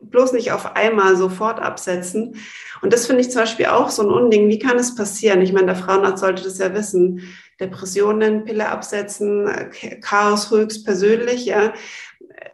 bloß 0.00 0.32
nicht 0.32 0.50
auf 0.50 0.74
einmal 0.74 1.16
sofort 1.16 1.60
absetzen. 1.60 2.36
Und 2.82 2.92
das 2.92 3.06
finde 3.06 3.22
ich 3.22 3.30
zum 3.30 3.42
Beispiel 3.42 3.66
auch 3.66 3.90
so 3.90 4.02
ein 4.02 4.10
Unding. 4.10 4.48
Wie 4.48 4.58
kann 4.58 4.76
es 4.76 4.96
passieren? 4.96 5.40
Ich 5.40 5.52
meine, 5.52 5.66
der 5.66 5.76
Frauenarzt 5.76 6.20
sollte 6.20 6.42
das 6.42 6.58
ja 6.58 6.74
wissen. 6.74 7.20
Depressionen, 7.60 8.44
Pille 8.44 8.68
absetzen, 8.68 9.48
Chaos 10.00 10.50
höchstpersönlich, 10.50 11.46
ja. 11.46 11.72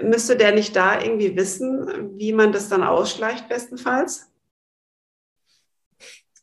Müsste 0.03 0.37
der 0.37 0.53
nicht 0.53 0.77
da 0.77 1.01
irgendwie 1.01 1.35
wissen, 1.37 2.13
wie 2.17 2.35
man 2.35 2.53
das 2.53 2.69
dann 2.69 2.83
ausschleicht, 2.83 3.49
bestenfalls? 3.49 4.30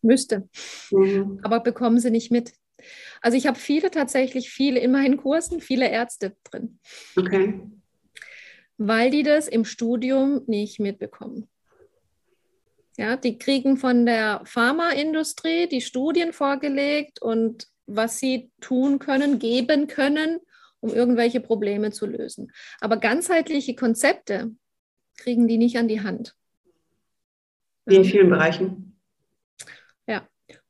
Müsste. 0.08 0.50
Mhm. 0.92 1.40
Aber 1.44 1.60
bekommen 1.60 2.00
sie 2.00 2.12
nicht 2.12 2.32
mit. 2.32 2.54
Also 3.22 3.38
ich 3.38 3.48
habe 3.48 3.60
viele 3.60 3.92
tatsächlich, 3.92 4.50
viele 4.50 4.80
in 4.80 4.92
meinen 4.92 5.18
Kursen, 5.18 5.62
viele 5.62 5.90
Ärzte 5.90 6.36
drin. 6.44 6.80
Okay 7.16 7.62
weil 8.78 9.10
die 9.10 9.24
das 9.24 9.48
im 9.48 9.66
Studium 9.66 10.42
nicht 10.48 10.80
mitbekommen. 10.80 11.48
Ja, 12.98 13.16
die 13.16 13.38
kriegen 13.38 13.78
von 13.78 14.06
der 14.06 14.42
Pharmaindustrie 14.46 15.68
die 15.68 15.82
Studien 15.82 16.34
vorgelegt 16.34 17.22
und 17.22 17.68
was 17.86 18.18
sie 18.18 18.52
tun 18.60 19.00
können, 19.00 19.40
geben 19.40 19.88
können, 19.88 20.40
um 20.80 20.94
irgendwelche 20.94 21.40
Probleme 21.40 21.92
zu 21.92 22.06
lösen. 22.06 22.52
Aber 22.80 22.98
ganzheitliche 22.98 23.76
Konzepte 23.76 24.52
kriegen 25.16 25.48
die 25.48 25.58
nicht 25.58 25.78
an 25.78 25.88
die 25.88 26.02
Hand. 26.02 26.36
Wie 27.86 27.96
in 27.96 28.04
vielen 28.04 28.30
Bereichen. 28.30 28.87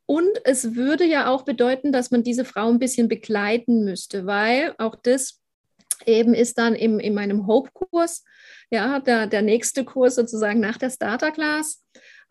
Und 0.08 0.40
es 0.46 0.76
würde 0.76 1.06
ja 1.06 1.30
auch 1.30 1.44
bedeuten, 1.44 1.92
dass 1.92 2.12
man 2.12 2.24
diese 2.24 2.46
Frau 2.46 2.70
ein 2.70 2.80
bisschen 2.80 3.10
begleiten 3.10 3.84
müsste, 3.84 4.26
weil 4.26 4.74
auch 4.78 4.96
das 4.96 5.42
eben 6.06 6.34
ist 6.34 6.58
dann 6.58 6.76
im, 6.76 7.00
in 7.00 7.14
meinem 7.14 7.46
Hope-Kurs, 7.46 8.24
ja, 8.72 9.00
der, 9.00 9.28
der 9.28 9.42
nächste 9.42 9.84
Kurs 9.84 10.16
sozusagen 10.16 10.62
nach 10.62 10.78
der 10.78 10.90
Starter-Class, 10.90 11.84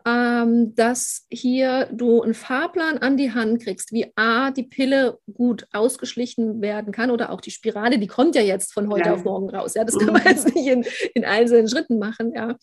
ähm, 0.07 0.73
dass 0.75 1.25
hier 1.29 1.87
du 1.91 2.21
einen 2.21 2.33
Fahrplan 2.33 2.97
an 2.97 3.15
die 3.15 3.33
Hand 3.33 3.61
kriegst, 3.61 3.91
wie 3.91 4.11
A, 4.15 4.51
die 4.51 4.63
Pille 4.63 5.19
gut 5.31 5.67
ausgeschlichen 5.71 6.61
werden 6.61 6.91
kann 6.91 7.11
oder 7.11 7.31
auch 7.31 7.41
die 7.41 7.51
Spirale, 7.51 7.99
die 7.99 8.07
kommt 8.07 8.35
ja 8.35 8.41
jetzt 8.41 8.73
von 8.73 8.89
heute 8.89 9.09
ja. 9.09 9.13
auf 9.13 9.23
morgen 9.23 9.49
raus. 9.49 9.75
Ja, 9.75 9.83
das 9.83 9.97
kann 9.99 10.13
man 10.13 10.23
jetzt 10.25 10.53
nicht 10.55 10.67
in, 10.67 10.83
in 11.13 11.25
einzelnen 11.25 11.67
Schritten 11.67 11.99
machen, 11.99 12.33
ja. 12.33 12.55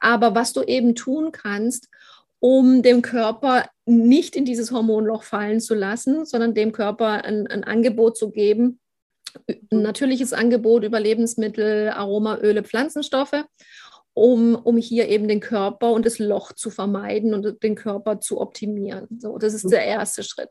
Aber 0.00 0.34
was 0.34 0.52
du 0.52 0.62
eben 0.62 0.94
tun 0.96 1.30
kannst, 1.30 1.88
um 2.42 2.82
dem 2.82 3.02
Körper 3.02 3.66
nicht 3.86 4.34
in 4.34 4.44
dieses 4.44 4.72
Hormonloch 4.72 5.22
fallen 5.22 5.60
zu 5.60 5.76
lassen, 5.76 6.24
sondern 6.24 6.54
dem 6.54 6.72
Körper 6.72 7.24
ein, 7.24 7.46
ein 7.46 7.62
Angebot 7.62 8.16
zu 8.16 8.32
geben, 8.32 8.80
ein 9.48 9.82
natürliches 9.82 10.32
Angebot 10.32 10.82
über 10.82 10.98
Lebensmittel, 10.98 11.90
Aromaöle, 11.90 12.64
Pflanzenstoffe, 12.64 13.44
um, 14.12 14.56
um 14.56 14.76
hier 14.76 15.08
eben 15.08 15.28
den 15.28 15.38
Körper 15.38 15.92
und 15.92 16.04
das 16.04 16.18
Loch 16.18 16.52
zu 16.52 16.70
vermeiden 16.70 17.32
und 17.32 17.62
den 17.62 17.76
Körper 17.76 18.18
zu 18.18 18.40
optimieren. 18.40 19.06
So, 19.20 19.38
das 19.38 19.54
ist 19.54 19.70
der 19.70 19.84
erste 19.84 20.24
Schritt. 20.24 20.50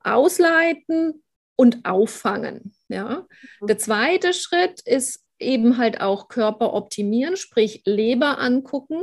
Ausleiten 0.00 1.22
und 1.56 1.86
auffangen. 1.86 2.74
Ja. 2.88 3.26
Der 3.66 3.78
zweite 3.78 4.34
Schritt 4.34 4.82
ist 4.84 5.24
eben 5.38 5.78
halt 5.78 6.02
auch 6.02 6.28
Körper 6.28 6.74
optimieren, 6.74 7.38
sprich 7.38 7.80
Leber 7.86 8.38
angucken, 8.38 9.00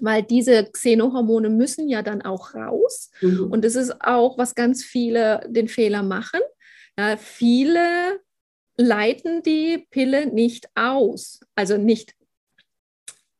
weil 0.00 0.22
diese 0.22 0.64
Xenohormone 0.64 1.50
müssen 1.50 1.88
ja 1.88 2.02
dann 2.02 2.22
auch 2.22 2.54
raus. 2.54 3.10
Mhm. 3.20 3.50
Und 3.50 3.64
das 3.64 3.74
ist 3.74 4.00
auch, 4.00 4.38
was 4.38 4.54
ganz 4.54 4.84
viele 4.84 5.46
den 5.48 5.68
Fehler 5.68 6.02
machen. 6.02 6.40
Ja, 6.96 7.16
viele 7.16 8.20
leiten 8.76 9.42
die 9.42 9.86
Pille 9.90 10.26
nicht 10.26 10.68
aus. 10.74 11.40
Also 11.54 11.76
nicht, 11.76 12.14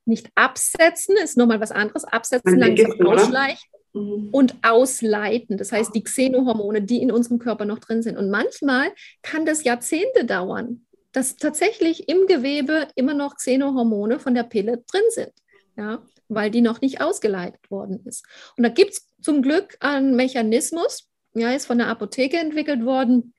nicht 0.05 0.31
absetzen, 0.35 1.17
ist 1.17 1.37
nochmal 1.37 1.61
was 1.61 1.71
anderes. 1.71 2.05
Absetzen, 2.05 2.59
langsam 2.59 2.93
ausschleichen 3.07 3.71
mhm. 3.93 4.29
und 4.33 4.57
ausleiten. 4.63 5.57
Das 5.57 5.73
heißt, 5.73 5.95
die 5.95 6.03
Xenohormone, 6.03 6.83
die 6.83 7.01
in 7.03 7.13
unserem 7.13 7.39
Körper 7.39 7.65
noch 7.65 7.79
drin 7.79 8.03
sind. 8.03 8.17
Und 8.17 8.31
manchmal 8.31 8.93
kann 9.23 9.47
das 9.47 9.65
Jahrzehnte 9.65 10.25
dauern, 10.25 10.87
dass 11.13 11.37
tatsächlich 11.37 12.09
im 12.09 12.27
Gewebe 12.27 12.89
immer 12.95 13.15
noch 13.15 13.37
Xenohormone 13.37 14.19
von 14.19 14.35
der 14.35 14.45
Pille 14.45 14.83
drin 14.91 15.03
sind. 15.11 15.33
Ja, 15.77 16.03
weil 16.29 16.51
die 16.51 16.61
noch 16.61 16.81
nicht 16.81 17.01
ausgeleitet 17.01 17.71
worden 17.71 18.01
ist. 18.05 18.25
Und 18.57 18.65
da 18.65 18.69
gibt 18.69 18.93
es 18.93 19.09
zum 19.21 19.43
Glück 19.43 19.77
einen 19.81 20.17
Mechanismus, 20.17 21.09
ja, 21.35 21.53
ist 21.53 21.67
von 21.67 21.79
der 21.79 21.89
Apotheke 21.89 22.39
entwickelt 22.39 22.85
worden, 22.85 23.35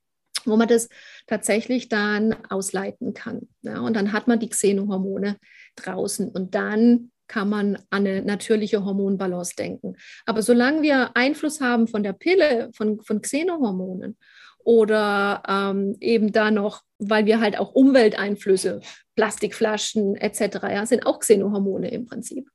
wo 0.45 0.56
man 0.56 0.67
das 0.67 0.89
tatsächlich 1.28 1.89
dann 1.89 2.36
ausleiten 2.49 3.13
kann. 3.13 3.47
Ja, 3.62 3.80
und 3.80 3.95
dann 3.95 4.13
hat 4.13 4.28
man 4.28 4.39
die 4.39 4.49
Xenohormone 4.49 5.38
draußen 5.75 6.30
und 6.30 6.56
dann 6.56 7.12
kann 7.28 7.47
man 7.47 7.75
an 7.91 8.08
eine 8.08 8.23
natürliche 8.23 8.84
Hormonbalance 8.84 9.56
denken. 9.56 9.95
Aber 10.25 10.41
solange 10.41 10.82
wir 10.82 11.15
Einfluss 11.15 11.62
haben 11.62 11.88
von 11.88 12.04
der 12.04 12.13
Pille, 12.13 12.71
von, 12.73 13.02
von 13.02 13.21
Xenohormonen 13.21 14.17
oder 14.63 15.43
ähm, 15.48 15.95
eben 16.00 16.32
da 16.32 16.52
noch, 16.52 16.82
weil 17.00 17.26
wir 17.26 17.39
halt 17.39 17.58
auch 17.58 17.74
Umwelteinflüsse, 17.74 18.82
Plastikflaschen 19.15 20.15
etc., 20.15 20.60
ja, 20.63 20.86
sind 20.86 21.06
auch 21.06 21.19
Xenohormone 21.19 21.91
im 21.91 22.06
Prinzip. 22.06 22.50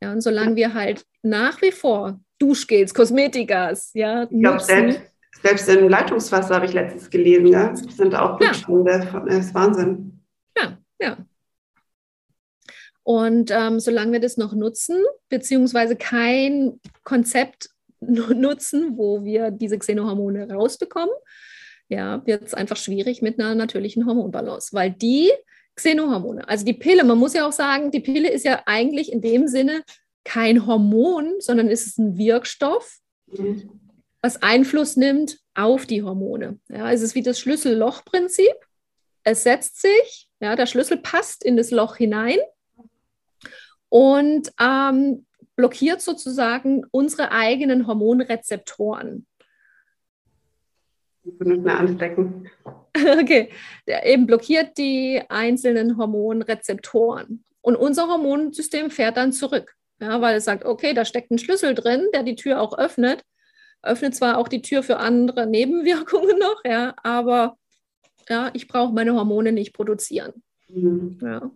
Ja, 0.00 0.12
und 0.12 0.20
solange 0.20 0.56
wir 0.56 0.74
halt 0.74 1.04
nach 1.22 1.62
wie 1.62 1.72
vor 1.72 2.20
Duschgels, 2.38 2.92
Kosmetikas, 2.92 3.90
ja, 3.94 4.24
ich 4.24 4.40
glaube, 4.40 4.60
selbst 4.60 5.00
selbst 5.42 5.68
im 5.68 5.88
Leitungswasser 5.88 6.54
habe 6.54 6.66
ich 6.66 6.72
letztens 6.72 7.10
gelesen, 7.10 7.46
ja, 7.48 7.74
sind 7.74 8.14
auch 8.14 8.38
Blutstände. 8.38 9.10
Ja. 9.12 9.20
Das 9.26 9.46
ist 9.46 9.54
Wahnsinn. 9.54 10.20
Ja, 10.56 10.78
ja. 11.00 11.16
Und 13.02 13.50
ähm, 13.50 13.80
solange 13.80 14.12
wir 14.12 14.20
das 14.20 14.36
noch 14.36 14.52
nutzen, 14.52 15.02
beziehungsweise 15.28 15.96
kein 15.96 16.80
Konzept 17.02 17.70
nutzen, 18.00 18.96
wo 18.96 19.24
wir 19.24 19.50
diese 19.50 19.78
Xenohormone 19.78 20.52
rausbekommen, 20.52 21.14
ja, 21.88 22.24
wird 22.26 22.42
es 22.42 22.54
einfach 22.54 22.76
schwierig 22.76 23.22
mit 23.22 23.38
einer 23.38 23.54
natürlichen 23.54 24.06
Hormonbalance, 24.06 24.72
weil 24.72 24.90
die 24.90 25.30
Xenohormone, 25.74 26.48
also 26.48 26.64
die 26.64 26.74
Pille, 26.74 27.04
man 27.04 27.18
muss 27.18 27.34
ja 27.34 27.46
auch 27.46 27.52
sagen, 27.52 27.90
die 27.90 28.00
Pille 28.00 28.30
ist 28.30 28.44
ja 28.44 28.62
eigentlich 28.66 29.10
in 29.10 29.20
dem 29.20 29.48
Sinne 29.48 29.82
kein 30.24 30.66
Hormon, 30.66 31.34
sondern 31.38 31.68
ist 31.68 31.86
es 31.86 31.98
ein 31.98 32.16
Wirkstoff, 32.16 32.98
mhm 33.26 33.80
was 34.22 34.40
Einfluss 34.40 34.96
nimmt 34.96 35.38
auf 35.54 35.84
die 35.84 36.02
Hormone. 36.02 36.60
Ja, 36.68 36.90
es 36.90 37.02
ist 37.02 37.14
wie 37.14 37.22
das 37.22 37.40
Schlüssel-Loch-Prinzip. 37.40 38.54
Es 39.24 39.42
setzt 39.42 39.82
sich, 39.82 40.30
ja, 40.40 40.56
der 40.56 40.66
Schlüssel 40.66 40.96
passt 40.96 41.44
in 41.44 41.56
das 41.56 41.70
Loch 41.70 41.96
hinein 41.96 42.38
und 43.88 44.52
ähm, 44.60 45.26
blockiert 45.56 46.00
sozusagen 46.00 46.84
unsere 46.92 47.32
eigenen 47.32 47.86
Hormonrezeptoren. 47.86 49.26
Ich 51.24 51.38
würde 51.38 51.56
mehr 51.56 51.78
anstecken. 51.78 52.48
Okay, 52.94 53.48
der 53.88 54.04
eben 54.04 54.26
blockiert 54.26 54.76
die 54.76 55.22
einzelnen 55.30 55.96
Hormonrezeptoren. 55.96 57.42
Und 57.62 57.76
unser 57.76 58.06
Hormonsystem 58.06 58.90
fährt 58.90 59.16
dann 59.16 59.32
zurück, 59.32 59.74
ja, 59.98 60.20
weil 60.20 60.36
es 60.36 60.44
sagt, 60.44 60.66
okay, 60.66 60.92
da 60.92 61.06
steckt 61.06 61.30
ein 61.30 61.38
Schlüssel 61.38 61.74
drin, 61.74 62.06
der 62.12 62.22
die 62.22 62.36
Tür 62.36 62.60
auch 62.60 62.76
öffnet 62.76 63.24
öffnet 63.82 64.14
zwar 64.14 64.38
auch 64.38 64.48
die 64.48 64.62
Tür 64.62 64.82
für 64.82 64.98
andere 64.98 65.46
Nebenwirkungen 65.46 66.38
noch, 66.38 66.62
ja, 66.64 66.94
aber 67.02 67.58
ja, 68.28 68.50
ich 68.54 68.68
brauche 68.68 68.92
meine 68.92 69.14
Hormone 69.14 69.52
nicht 69.52 69.74
produzieren. 69.74 70.42
Mhm. 70.68 71.18
Ja. 71.20 71.50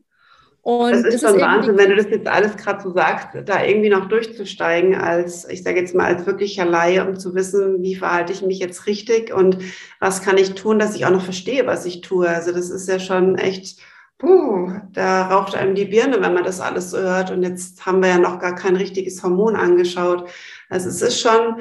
Und 0.66 0.90
das 0.90 1.14
ist 1.14 1.20
schon 1.20 1.40
Wahnsinn, 1.40 1.79
wenn 1.79 1.90
du 1.90 1.94
das 1.94 2.11
jetzt 2.11 2.26
alles 2.26 2.57
gerade 2.57 2.83
so 2.83 2.92
sagst, 2.92 3.29
da 3.44 3.62
irgendwie 3.62 3.88
noch 3.88 4.09
durchzusteigen 4.09 4.96
als, 4.96 5.48
ich 5.48 5.62
sage 5.62 5.79
jetzt 5.79 5.94
mal, 5.94 6.12
als 6.12 6.26
wirklicher 6.26 6.64
Laie, 6.64 7.07
um 7.07 7.16
zu 7.16 7.37
wissen, 7.37 7.85
wie 7.85 7.94
verhalte 7.94 8.33
ich 8.33 8.42
mich 8.42 8.59
jetzt 8.59 8.88
richtig 8.88 9.33
und 9.33 9.59
was 10.00 10.22
kann 10.22 10.38
ich 10.38 10.55
tun, 10.55 10.81
dass 10.81 10.96
ich 10.96 11.07
auch 11.07 11.12
noch 11.12 11.22
verstehe, 11.22 11.68
was 11.68 11.87
ich 11.87 12.00
tue. 12.00 12.29
Also 12.29 12.50
das 12.50 12.70
ist 12.70 12.88
ja 12.88 12.98
schon 12.98 13.38
echt, 13.38 13.79
puh, 14.18 14.72
da 14.92 15.29
raucht 15.29 15.55
einem 15.55 15.76
die 15.76 15.85
Birne, 15.85 16.20
wenn 16.20 16.35
man 16.35 16.42
das 16.42 16.61
alles 16.61 16.90
so 16.90 16.98
hört. 16.98 17.31
Und 17.31 17.44
jetzt 17.44 17.87
haben 17.87 18.02
wir 18.02 18.09
ja 18.09 18.18
noch 18.18 18.40
gar 18.40 18.57
kein 18.57 18.74
richtiges 18.74 19.22
Hormon 19.22 19.55
angeschaut. 19.55 20.29
Also 20.68 20.88
es 20.88 21.00
ist 21.00 21.20
schon, 21.20 21.61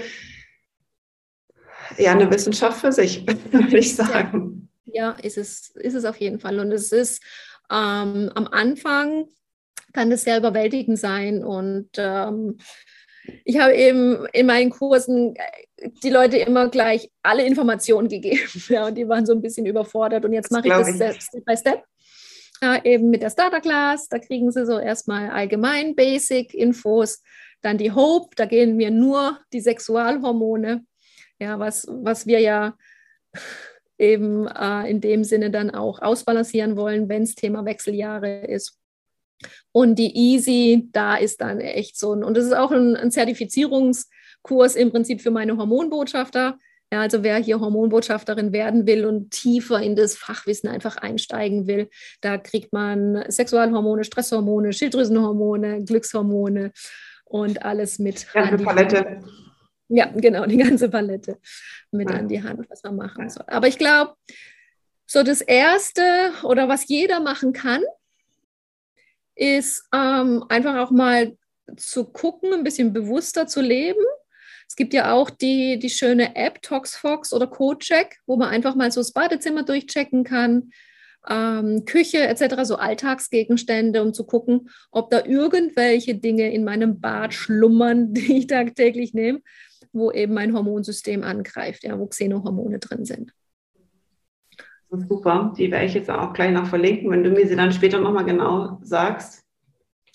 ja 2.00 2.12
eine 2.12 2.32
Wissenschaft 2.32 2.82
für 2.82 2.92
sich, 2.92 3.24
würde 3.52 3.78
ich 3.78 3.96
sagen. 3.96 4.68
Ja, 4.86 5.12
ist, 5.12 5.38
es, 5.38 5.76
ist 5.76 5.94
es 5.94 6.06
auf 6.06 6.18
jeden 6.18 6.40
Fall. 6.40 6.60
Und 6.60 6.72
es 6.72 6.92
ist 6.92 7.22
ähm, 7.72 8.32
am 8.36 8.48
Anfang 8.52 9.26
kann 9.94 10.10
das 10.10 10.24
sehr 10.24 10.38
überwältigend 10.38 11.00
sein. 11.00 11.44
Und 11.44 11.90
ähm, 11.98 12.58
ich 13.44 13.60
habe 13.60 13.74
eben 13.76 14.26
in 14.34 14.46
meinen 14.46 14.70
Kursen 14.70 15.36
äh, 15.36 15.90
die 16.04 16.10
Leute 16.10 16.38
immer 16.38 16.70
gleich 16.70 17.12
alle 17.24 17.46
Informationen 17.46 18.08
gegeben. 18.10 18.64
Ja, 18.70 18.88
und 18.88 18.96
die 18.96 19.08
waren 19.08 19.26
so 19.26 19.34
ein 19.34 19.42
bisschen 19.42 19.66
überfordert. 19.66 20.26
Und 20.26 20.34
jetzt 20.34 20.52
mache 20.52 20.68
ich 20.68 20.74
das 20.74 20.90
ich. 20.90 21.22
Step 21.22 21.46
by 21.46 21.58
Step. 21.58 21.84
Ja, 22.62 22.84
eben 22.86 23.10
mit 23.10 23.22
der 23.22 23.30
Starter 23.30 23.60
Class, 23.60 24.08
da 24.08 24.18
kriegen 24.18 24.50
sie 24.50 24.66
so 24.66 24.80
erstmal 24.80 25.30
allgemein 25.30 25.94
Basic 25.94 26.54
Infos, 26.54 27.22
dann 27.62 27.78
die 27.78 27.92
Hope, 27.92 28.34
da 28.38 28.46
gehen 28.46 28.78
wir 28.78 28.92
nur 28.92 29.40
die 29.52 29.60
Sexualhormone 29.60 30.86
ja, 31.40 31.60
was, 31.60 31.86
was 31.90 32.26
wir 32.26 32.40
ja 32.40 32.78
eben 33.98 34.48
äh, 34.48 34.90
in 34.90 35.02
dem 35.02 35.24
Sinne 35.24 35.52
dann 35.52 35.72
auch 35.72 36.02
ausbalancieren 36.02 36.76
wollen, 36.78 37.10
wenn 37.10 37.24
es 37.24 37.36
Thema 37.36 37.66
Wechseljahre 37.66 38.46
ist. 38.46 38.78
Und 39.72 40.00
die 40.00 40.16
Easy, 40.16 40.90
da 40.92 41.16
ist 41.16 41.42
dann 41.42 41.60
echt 41.60 41.98
so 41.98 42.14
ein, 42.14 42.24
und 42.24 42.38
das 42.38 42.46
ist 42.46 42.56
auch 42.56 42.72
ein, 42.72 42.96
ein 42.96 43.12
Zertifizierungskurs 43.12 44.76
im 44.76 44.92
Prinzip 44.92 45.22
für 45.22 45.32
meine 45.32 45.58
Hormonbotschafter. 45.58 46.58
Ja, 46.94 47.02
also 47.02 47.24
wer 47.24 47.38
hier 47.38 47.60
Hormonbotschafterin 47.60 48.54
werden 48.54 48.86
will 48.86 49.06
und 49.06 49.32
tiefer 49.32 49.82
in 49.82 49.96
das 49.96 50.16
Fachwissen 50.16 50.70
einfach 50.70 50.98
einsteigen 50.98 51.68
will, 51.68 51.90
da 52.22 52.38
kriegt 52.38 52.74
man 52.74 53.26
Sexualhormone, 53.28 54.04
Stresshormone, 54.04 54.72
Schilddrüsenhormone, 54.72 55.84
Glückshormone 55.84 56.72
und 57.26 57.66
alles 57.66 57.98
mit. 58.00 58.28
Eine 58.34 58.58
Palette. 58.58 59.20
Ja, 59.88 60.08
genau, 60.08 60.46
die 60.46 60.58
ganze 60.58 60.90
Palette 60.90 61.40
mit 61.92 62.10
ja. 62.10 62.18
an 62.18 62.28
die 62.28 62.42
Hand, 62.42 62.68
was 62.70 62.84
man 62.84 62.96
machen 62.96 63.30
soll. 63.30 63.46
Aber 63.48 63.68
ich 63.68 63.78
glaube, 63.78 64.16
so 65.06 65.22
das 65.24 65.42
Erste 65.42 66.02
oder 66.44 66.68
was 66.68 66.88
jeder 66.88 67.20
machen 67.20 67.54
kann, 67.54 67.84
ist 69.36 69.88
ähm, 69.94 70.44
einfach 70.50 70.78
auch 70.78 70.92
mal 70.92 71.38
zu 71.78 72.06
gucken, 72.06 72.54
ein 72.54 72.64
bisschen 72.64 72.94
bewusster 72.94 73.48
zu 73.48 73.62
leben. 73.62 74.04
Es 74.68 74.76
gibt 74.76 74.94
ja 74.94 75.14
auch 75.14 75.30
die, 75.30 75.78
die 75.78 75.90
schöne 75.90 76.36
App 76.36 76.62
ToxFox 76.62 77.34
oder 77.34 77.48
CodeCheck, 77.48 78.18
wo 78.26 78.38
man 78.38 78.50
einfach 78.50 78.76
mal 78.76 78.92
so 78.92 79.02
das 79.02 79.12
Badezimmer 79.12 79.64
durchchecken 79.64 80.24
kann. 80.24 80.72
ähm, 81.28 81.86
Küche 81.86 82.28
etc., 82.28 82.64
so 82.64 82.76
Alltagsgegenstände, 82.76 84.02
um 84.02 84.14
zu 84.14 84.26
gucken, 84.26 84.70
ob 84.92 85.10
da 85.10 85.26
irgendwelche 85.26 86.16
Dinge 86.16 86.54
in 86.54 86.64
meinem 86.64 87.00
Bad 87.00 87.34
schlummern, 87.34 88.14
die 88.14 88.38
ich 88.38 88.48
tagtäglich 88.48 89.14
nehme, 89.14 89.42
wo 89.96 90.12
eben 90.12 90.34
mein 90.34 90.54
Hormonsystem 90.54 91.24
angreift, 91.24 91.84
ja, 91.84 91.98
wo 91.98 92.08
Xenohormone 92.08 92.80
drin 92.80 93.06
sind. 93.06 93.34
Super, 94.92 95.54
die 95.58 95.72
werde 95.72 95.86
ich 95.86 95.94
jetzt 95.94 96.10
auch 96.10 96.32
gleich 96.34 96.52
noch 96.52 96.68
verlinken, 96.68 97.12
wenn 97.12 97.24
du 97.24 97.30
mir 97.30 97.48
sie 97.48 97.56
dann 97.56 97.72
später 97.72 98.00
nochmal 98.00 98.24
genau 98.24 98.80
sagst. 98.82 99.44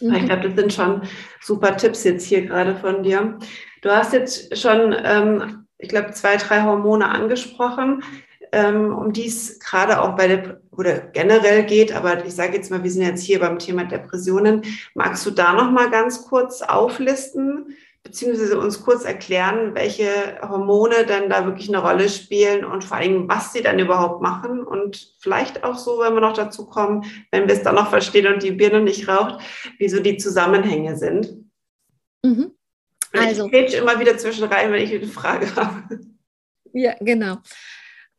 Mhm. 0.00 0.14
Ich 0.14 0.24
glaube, 0.24 0.48
das 0.48 0.58
sind 0.58 0.72
schon 0.72 1.02
super 1.40 1.76
Tipps 1.76 2.04
jetzt 2.04 2.24
hier 2.24 2.46
gerade 2.46 2.76
von 2.76 3.02
dir. 3.02 3.38
Du 3.82 3.90
hast 3.90 4.12
jetzt 4.12 4.56
schon, 4.56 4.94
ähm, 5.04 5.66
ich 5.76 5.88
glaube, 5.88 6.12
zwei, 6.12 6.36
drei 6.36 6.62
Hormone 6.62 7.08
angesprochen 7.08 8.02
ähm, 8.52 8.96
um 8.96 9.12
die 9.12 9.26
es 9.26 9.60
gerade 9.60 10.00
auch 10.00 10.16
bei 10.16 10.26
der 10.26 10.60
oder 10.72 10.98
generell 10.98 11.64
geht, 11.64 11.92
aber 11.92 12.24
ich 12.24 12.34
sage 12.34 12.54
jetzt 12.56 12.70
mal, 12.70 12.82
wir 12.82 12.90
sind 12.90 13.02
jetzt 13.02 13.22
hier 13.22 13.38
beim 13.40 13.58
Thema 13.58 13.84
Depressionen. 13.84 14.62
Magst 14.94 15.26
du 15.26 15.30
da 15.30 15.52
noch 15.52 15.70
mal 15.70 15.90
ganz 15.90 16.26
kurz 16.26 16.62
auflisten, 16.62 17.76
beziehungsweise 18.02 18.58
uns 18.58 18.82
kurz 18.82 19.04
erklären, 19.04 19.74
welche 19.74 20.38
Hormone 20.42 21.06
denn 21.06 21.28
da 21.28 21.44
wirklich 21.44 21.68
eine 21.68 21.78
Rolle 21.78 22.08
spielen 22.08 22.64
und 22.64 22.82
vor 22.82 22.96
allem, 22.96 23.28
was 23.28 23.52
sie 23.52 23.62
dann 23.62 23.78
überhaupt 23.78 24.22
machen 24.22 24.62
und 24.62 25.14
vielleicht 25.20 25.64
auch 25.64 25.76
so, 25.76 25.98
wenn 26.00 26.14
wir 26.14 26.20
noch 26.20 26.32
dazu 26.32 26.66
kommen, 26.66 27.04
wenn 27.30 27.46
wir 27.46 27.54
es 27.54 27.62
dann 27.62 27.74
noch 27.74 27.90
verstehen 27.90 28.32
und 28.32 28.42
die 28.42 28.52
Birne 28.52 28.80
nicht 28.80 29.06
raucht, 29.06 29.40
wieso 29.78 30.00
die 30.00 30.16
Zusammenhänge 30.16 30.96
sind. 30.96 31.34
Mhm. 32.24 32.52
Also. 33.12 33.46
Ich 33.46 33.52
rede 33.52 33.76
immer 33.76 33.98
wieder 34.00 34.16
zwischen 34.16 34.44
rein, 34.44 34.72
wenn 34.72 34.82
ich 34.82 34.94
eine 34.94 35.06
Frage 35.06 35.54
habe. 35.56 36.00
Ja, 36.72 36.94
genau. 37.00 37.38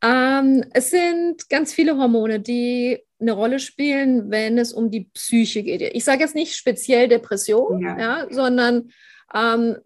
Ähm, 0.03 0.65
es 0.73 0.89
sind 0.89 1.49
ganz 1.49 1.73
viele 1.73 1.97
Hormone, 1.97 2.39
die 2.39 2.99
eine 3.19 3.31
Rolle 3.33 3.59
spielen, 3.59 4.31
wenn 4.31 4.57
es 4.57 4.73
um 4.73 4.89
die 4.89 5.09
Psyche 5.13 5.63
geht. 5.63 5.81
Ich 5.81 6.03
sage 6.03 6.21
jetzt 6.21 6.35
nicht 6.35 6.55
speziell 6.55 7.07
Depression, 7.07 7.81
ja. 7.81 7.97
ja 7.97 8.27
sondern 8.29 8.91
ähm, 9.33 9.77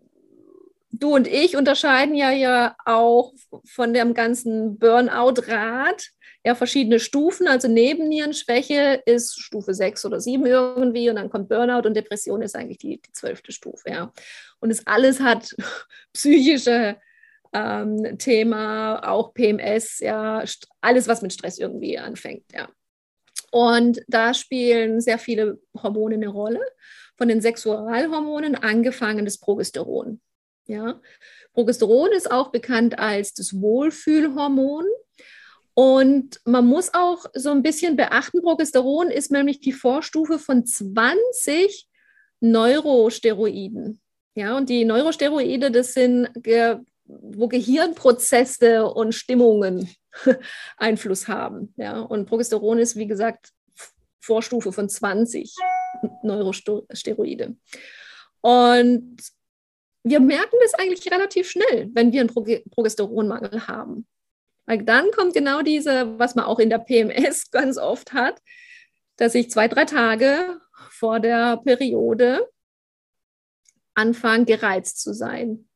du 0.91 1.15
und 1.15 1.27
ich 1.27 1.57
unterscheiden 1.57 2.15
ja, 2.15 2.31
ja 2.31 2.75
auch 2.85 3.33
von 3.65 3.93
dem 3.93 4.13
ganzen 4.13 4.77
Burnout-Rad 4.77 6.09
ja 6.45 6.55
verschiedene 6.55 6.99
Stufen. 6.99 7.47
Also 7.47 7.67
Nebennierenschwäche 7.67 9.01
ist 9.05 9.39
Stufe 9.39 9.73
6 9.73 10.05
oder 10.05 10.21
7 10.21 10.45
irgendwie 10.45 11.09
und 11.09 11.15
dann 11.15 11.29
kommt 11.29 11.49
Burnout 11.49 11.87
und 11.87 11.95
Depression 11.95 12.41
ist 12.41 12.55
eigentlich 12.55 12.77
die, 12.77 13.01
die 13.01 13.11
zwölfte 13.11 13.51
Stufe. 13.51 13.89
Ja. 13.89 14.13
Und 14.59 14.69
es 14.69 14.85
alles 14.85 15.19
hat 15.19 15.55
psychische 16.13 16.97
ähm, 17.51 18.17
Thema, 18.17 18.99
auch 19.09 19.33
PMS, 19.33 19.99
ja, 19.99 20.43
alles, 20.81 21.07
was 21.07 21.21
mit 21.21 21.33
Stress 21.33 21.57
irgendwie 21.57 21.97
anfängt, 21.97 22.45
ja. 22.53 22.69
Und 23.51 24.01
da 24.07 24.33
spielen 24.33 24.99
sehr 24.99 25.17
viele 25.17 25.59
Hormone 25.81 26.15
eine 26.15 26.27
Rolle. 26.27 26.59
Von 27.17 27.27
den 27.27 27.41
Sexualhormonen 27.41 28.55
angefangen 28.55 29.25
das 29.25 29.37
Progesteron. 29.37 30.19
Ja. 30.67 30.99
Progesteron 31.53 32.11
ist 32.11 32.29
auch 32.29 32.51
bekannt 32.51 32.99
als 32.99 33.33
das 33.33 33.59
Wohlfühlhormon. 33.59 34.85
Und 35.73 36.39
man 36.45 36.65
muss 36.65 36.93
auch 36.93 37.25
so 37.33 37.51
ein 37.51 37.61
bisschen 37.61 37.95
beachten, 37.95 38.41
Progesteron 38.41 39.11
ist 39.11 39.31
nämlich 39.31 39.59
die 39.59 39.73
Vorstufe 39.73 40.39
von 40.39 40.65
20 40.65 41.87
Neurosteroiden. 42.39 43.99
Ja, 44.35 44.57
und 44.57 44.69
die 44.69 44.85
Neurosteroide, 44.85 45.71
das 45.71 45.93
sind 45.93 46.29
wo 47.07 47.47
Gehirnprozesse 47.47 48.85
und 48.85 49.13
Stimmungen 49.13 49.89
Einfluss 50.77 51.27
haben. 51.27 51.73
Ja? 51.77 51.99
Und 51.99 52.25
Progesteron 52.27 52.79
ist, 52.79 52.95
wie 52.95 53.07
gesagt, 53.07 53.51
Vorstufe 54.19 54.71
von 54.71 54.89
20 54.89 55.53
Neurosteroide. 56.23 57.55
Und 58.41 59.17
wir 60.03 60.19
merken 60.19 60.57
das 60.61 60.75
eigentlich 60.75 61.11
relativ 61.11 61.49
schnell, 61.49 61.89
wenn 61.93 62.11
wir 62.11 62.21
einen 62.21 62.63
Progesteronmangel 62.69 63.67
haben. 63.67 64.07
Weil 64.67 64.83
dann 64.83 65.11
kommt 65.11 65.33
genau 65.33 65.61
diese, 65.61 66.17
was 66.19 66.35
man 66.35 66.45
auch 66.45 66.59
in 66.59 66.69
der 66.69 66.79
PMS 66.79 67.49
ganz 67.51 67.77
oft 67.77 68.13
hat, 68.13 68.39
dass 69.17 69.35
ich 69.35 69.49
zwei, 69.49 69.67
drei 69.67 69.85
Tage 69.85 70.59
vor 70.89 71.19
der 71.19 71.57
Periode 71.57 72.47
anfange, 73.93 74.45
gereizt 74.45 75.01
zu 75.01 75.13
sein 75.13 75.67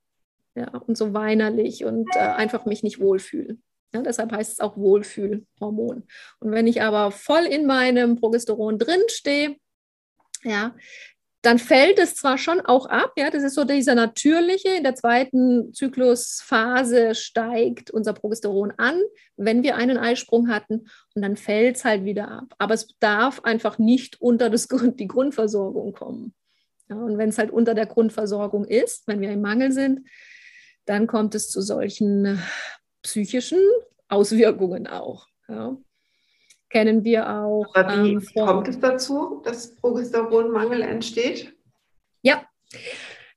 ja, 0.55 0.67
und 0.77 0.97
so 0.97 1.13
weinerlich 1.13 1.85
und 1.85 2.07
äh, 2.15 2.19
einfach 2.19 2.65
mich 2.65 2.83
nicht 2.83 2.99
wohlfühle. 2.99 3.57
Ja, 3.93 4.01
deshalb 4.01 4.31
heißt 4.31 4.53
es 4.53 4.59
auch 4.59 4.77
Wohlfühlhormon. 4.77 6.03
Und 6.39 6.51
wenn 6.51 6.67
ich 6.67 6.81
aber 6.81 7.11
voll 7.11 7.45
in 7.45 7.65
meinem 7.65 8.17
Progesteron 8.17 8.77
drinstehe, 8.77 9.55
ja, 10.43 10.75
dann 11.41 11.57
fällt 11.57 11.99
es 11.99 12.15
zwar 12.15 12.37
schon 12.37 12.59
auch 12.59 12.85
ab, 12.87 13.13
ja, 13.15 13.29
das 13.29 13.43
ist 13.43 13.55
so 13.55 13.63
dieser 13.63 13.95
natürliche, 13.95 14.69
in 14.75 14.83
der 14.83 14.95
zweiten 14.95 15.73
Zyklusphase 15.73 17.15
steigt 17.15 17.91
unser 17.91 18.13
Progesteron 18.13 18.73
an, 18.77 18.99
wenn 19.37 19.63
wir 19.63 19.77
einen 19.77 19.97
Eisprung 19.97 20.49
hatten 20.49 20.89
und 21.15 21.21
dann 21.21 21.37
fällt 21.37 21.77
es 21.77 21.85
halt 21.85 22.03
wieder 22.03 22.29
ab. 22.29 22.53
Aber 22.57 22.73
es 22.73 22.89
darf 22.99 23.41
einfach 23.45 23.77
nicht 23.77 24.19
unter 24.19 24.49
das, 24.49 24.67
die 24.67 25.07
Grundversorgung 25.07 25.93
kommen. 25.93 26.33
Ja, 26.89 26.97
und 26.97 27.17
wenn 27.17 27.29
es 27.29 27.37
halt 27.37 27.51
unter 27.51 27.73
der 27.73 27.85
Grundversorgung 27.85 28.65
ist, 28.65 29.07
wenn 29.07 29.21
wir 29.21 29.31
im 29.31 29.41
Mangel 29.41 29.71
sind, 29.71 30.07
dann 30.85 31.07
kommt 31.07 31.35
es 31.35 31.49
zu 31.49 31.61
solchen 31.61 32.41
psychischen 33.01 33.59
Auswirkungen 34.09 34.87
auch. 34.87 35.27
Ja. 35.47 35.77
Kennen 36.69 37.03
wir 37.03 37.29
auch. 37.29 37.65
Aber 37.73 38.03
wie 38.03 38.13
ähm, 38.13 38.27
kommt 38.35 38.67
es 38.67 38.79
dazu, 38.79 39.41
dass 39.43 39.75
Progesteronmangel 39.75 40.81
entsteht? 40.81 41.53
Ja, 42.21 42.45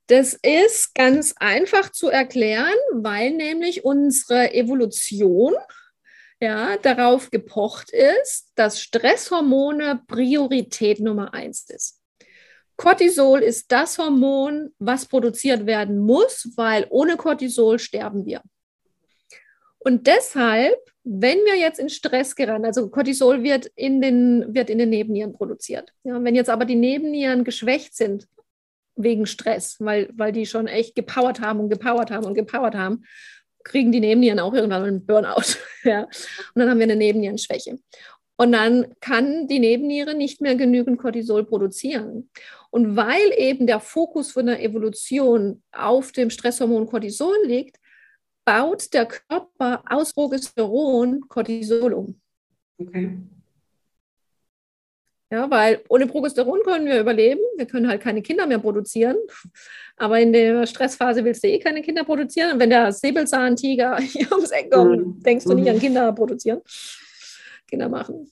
das 0.08 0.34
ist 0.42 0.94
ganz 0.94 1.34
einfach 1.38 1.90
zu 1.90 2.08
erklären, 2.08 2.74
weil 2.92 3.30
nämlich 3.30 3.84
unsere 3.84 4.52
Evolution 4.52 5.54
ja, 6.40 6.76
darauf 6.76 7.30
gepocht 7.30 7.90
ist, 7.90 8.50
dass 8.56 8.82
Stresshormone 8.82 10.02
Priorität 10.08 10.98
Nummer 10.98 11.32
eins 11.32 11.70
ist. 11.70 12.02
Cortisol 12.76 13.40
ist 13.40 13.70
das 13.70 13.96
Hormon, 13.96 14.74
was 14.80 15.06
produziert 15.06 15.66
werden 15.66 16.00
muss, 16.00 16.48
weil 16.56 16.86
ohne 16.90 17.16
Cortisol 17.16 17.78
sterben 17.78 18.26
wir. 18.26 18.42
Und 19.78 20.08
deshalb, 20.08 20.78
wenn 21.04 21.38
wir 21.38 21.56
jetzt 21.56 21.80
in 21.80 21.88
Stress 21.88 22.36
geraten, 22.36 22.64
also 22.64 22.88
Cortisol 22.88 23.42
wird 23.42 23.66
in 23.74 24.00
den, 24.00 24.54
wird 24.54 24.70
in 24.70 24.78
den 24.78 24.90
Nebennieren 24.90 25.32
produziert. 25.32 25.92
Ja, 26.04 26.22
wenn 26.22 26.34
jetzt 26.34 26.50
aber 26.50 26.64
die 26.64 26.76
Nebennieren 26.76 27.44
geschwächt 27.44 27.96
sind 27.96 28.28
wegen 28.94 29.26
Stress, 29.26 29.76
weil, 29.80 30.10
weil 30.14 30.32
die 30.32 30.46
schon 30.46 30.68
echt 30.68 30.94
gepowert 30.94 31.40
haben 31.40 31.60
und 31.60 31.70
gepowert 31.70 32.10
haben 32.10 32.26
und 32.26 32.34
gepowert 32.34 32.74
haben, 32.74 33.04
kriegen 33.64 33.90
die 33.90 34.00
Nebennieren 34.00 34.40
auch 34.40 34.54
irgendwann 34.54 34.84
einen 34.84 35.06
Burnout. 35.06 35.56
ja. 35.84 36.02
Und 36.02 36.10
dann 36.56 36.70
haben 36.70 36.78
wir 36.78 36.84
eine 36.84 36.96
Nebennierenschwäche. 36.96 37.78
Und 38.36 38.52
dann 38.52 38.94
kann 39.00 39.46
die 39.46 39.60
Nebenniere 39.60 40.14
nicht 40.14 40.40
mehr 40.40 40.56
genügend 40.56 40.98
Cortisol 40.98 41.44
produzieren. 41.44 42.30
Und 42.70 42.96
weil 42.96 43.32
eben 43.36 43.66
der 43.66 43.80
Fokus 43.80 44.32
von 44.32 44.46
der 44.46 44.62
Evolution 44.62 45.62
auf 45.72 46.12
dem 46.12 46.30
Stresshormon 46.30 46.86
Cortisol 46.86 47.36
liegt, 47.44 47.78
baut 48.44 48.92
der 48.92 49.06
Körper 49.06 49.82
aus 49.88 50.12
Progesteron 50.12 51.28
Cortisol 51.28 51.92
um. 51.92 52.20
Okay. 52.78 53.18
Ja, 55.30 55.50
weil 55.50 55.82
ohne 55.88 56.06
Progesteron 56.06 56.60
können 56.62 56.84
wir 56.84 57.00
überleben. 57.00 57.40
Wir 57.56 57.64
können 57.64 57.88
halt 57.88 58.02
keine 58.02 58.20
Kinder 58.20 58.46
mehr 58.46 58.58
produzieren. 58.58 59.16
Aber 59.96 60.20
in 60.20 60.34
der 60.34 60.66
Stressphase 60.66 61.24
willst 61.24 61.42
du 61.42 61.48
eh 61.48 61.58
keine 61.58 61.80
Kinder 61.80 62.04
produzieren. 62.04 62.52
Und 62.52 62.60
wenn 62.60 62.68
der 62.68 62.92
Säbelzahntiger 62.92 63.96
hier 64.00 64.30
ums 64.30 64.50
Eck 64.50 64.70
kommt, 64.70 65.06
mhm. 65.06 65.22
denkst 65.22 65.46
du 65.46 65.54
nicht 65.54 65.70
an 65.70 65.78
Kinder 65.78 66.12
produzieren. 66.12 66.60
Kinder 67.66 67.88
machen, 67.88 68.30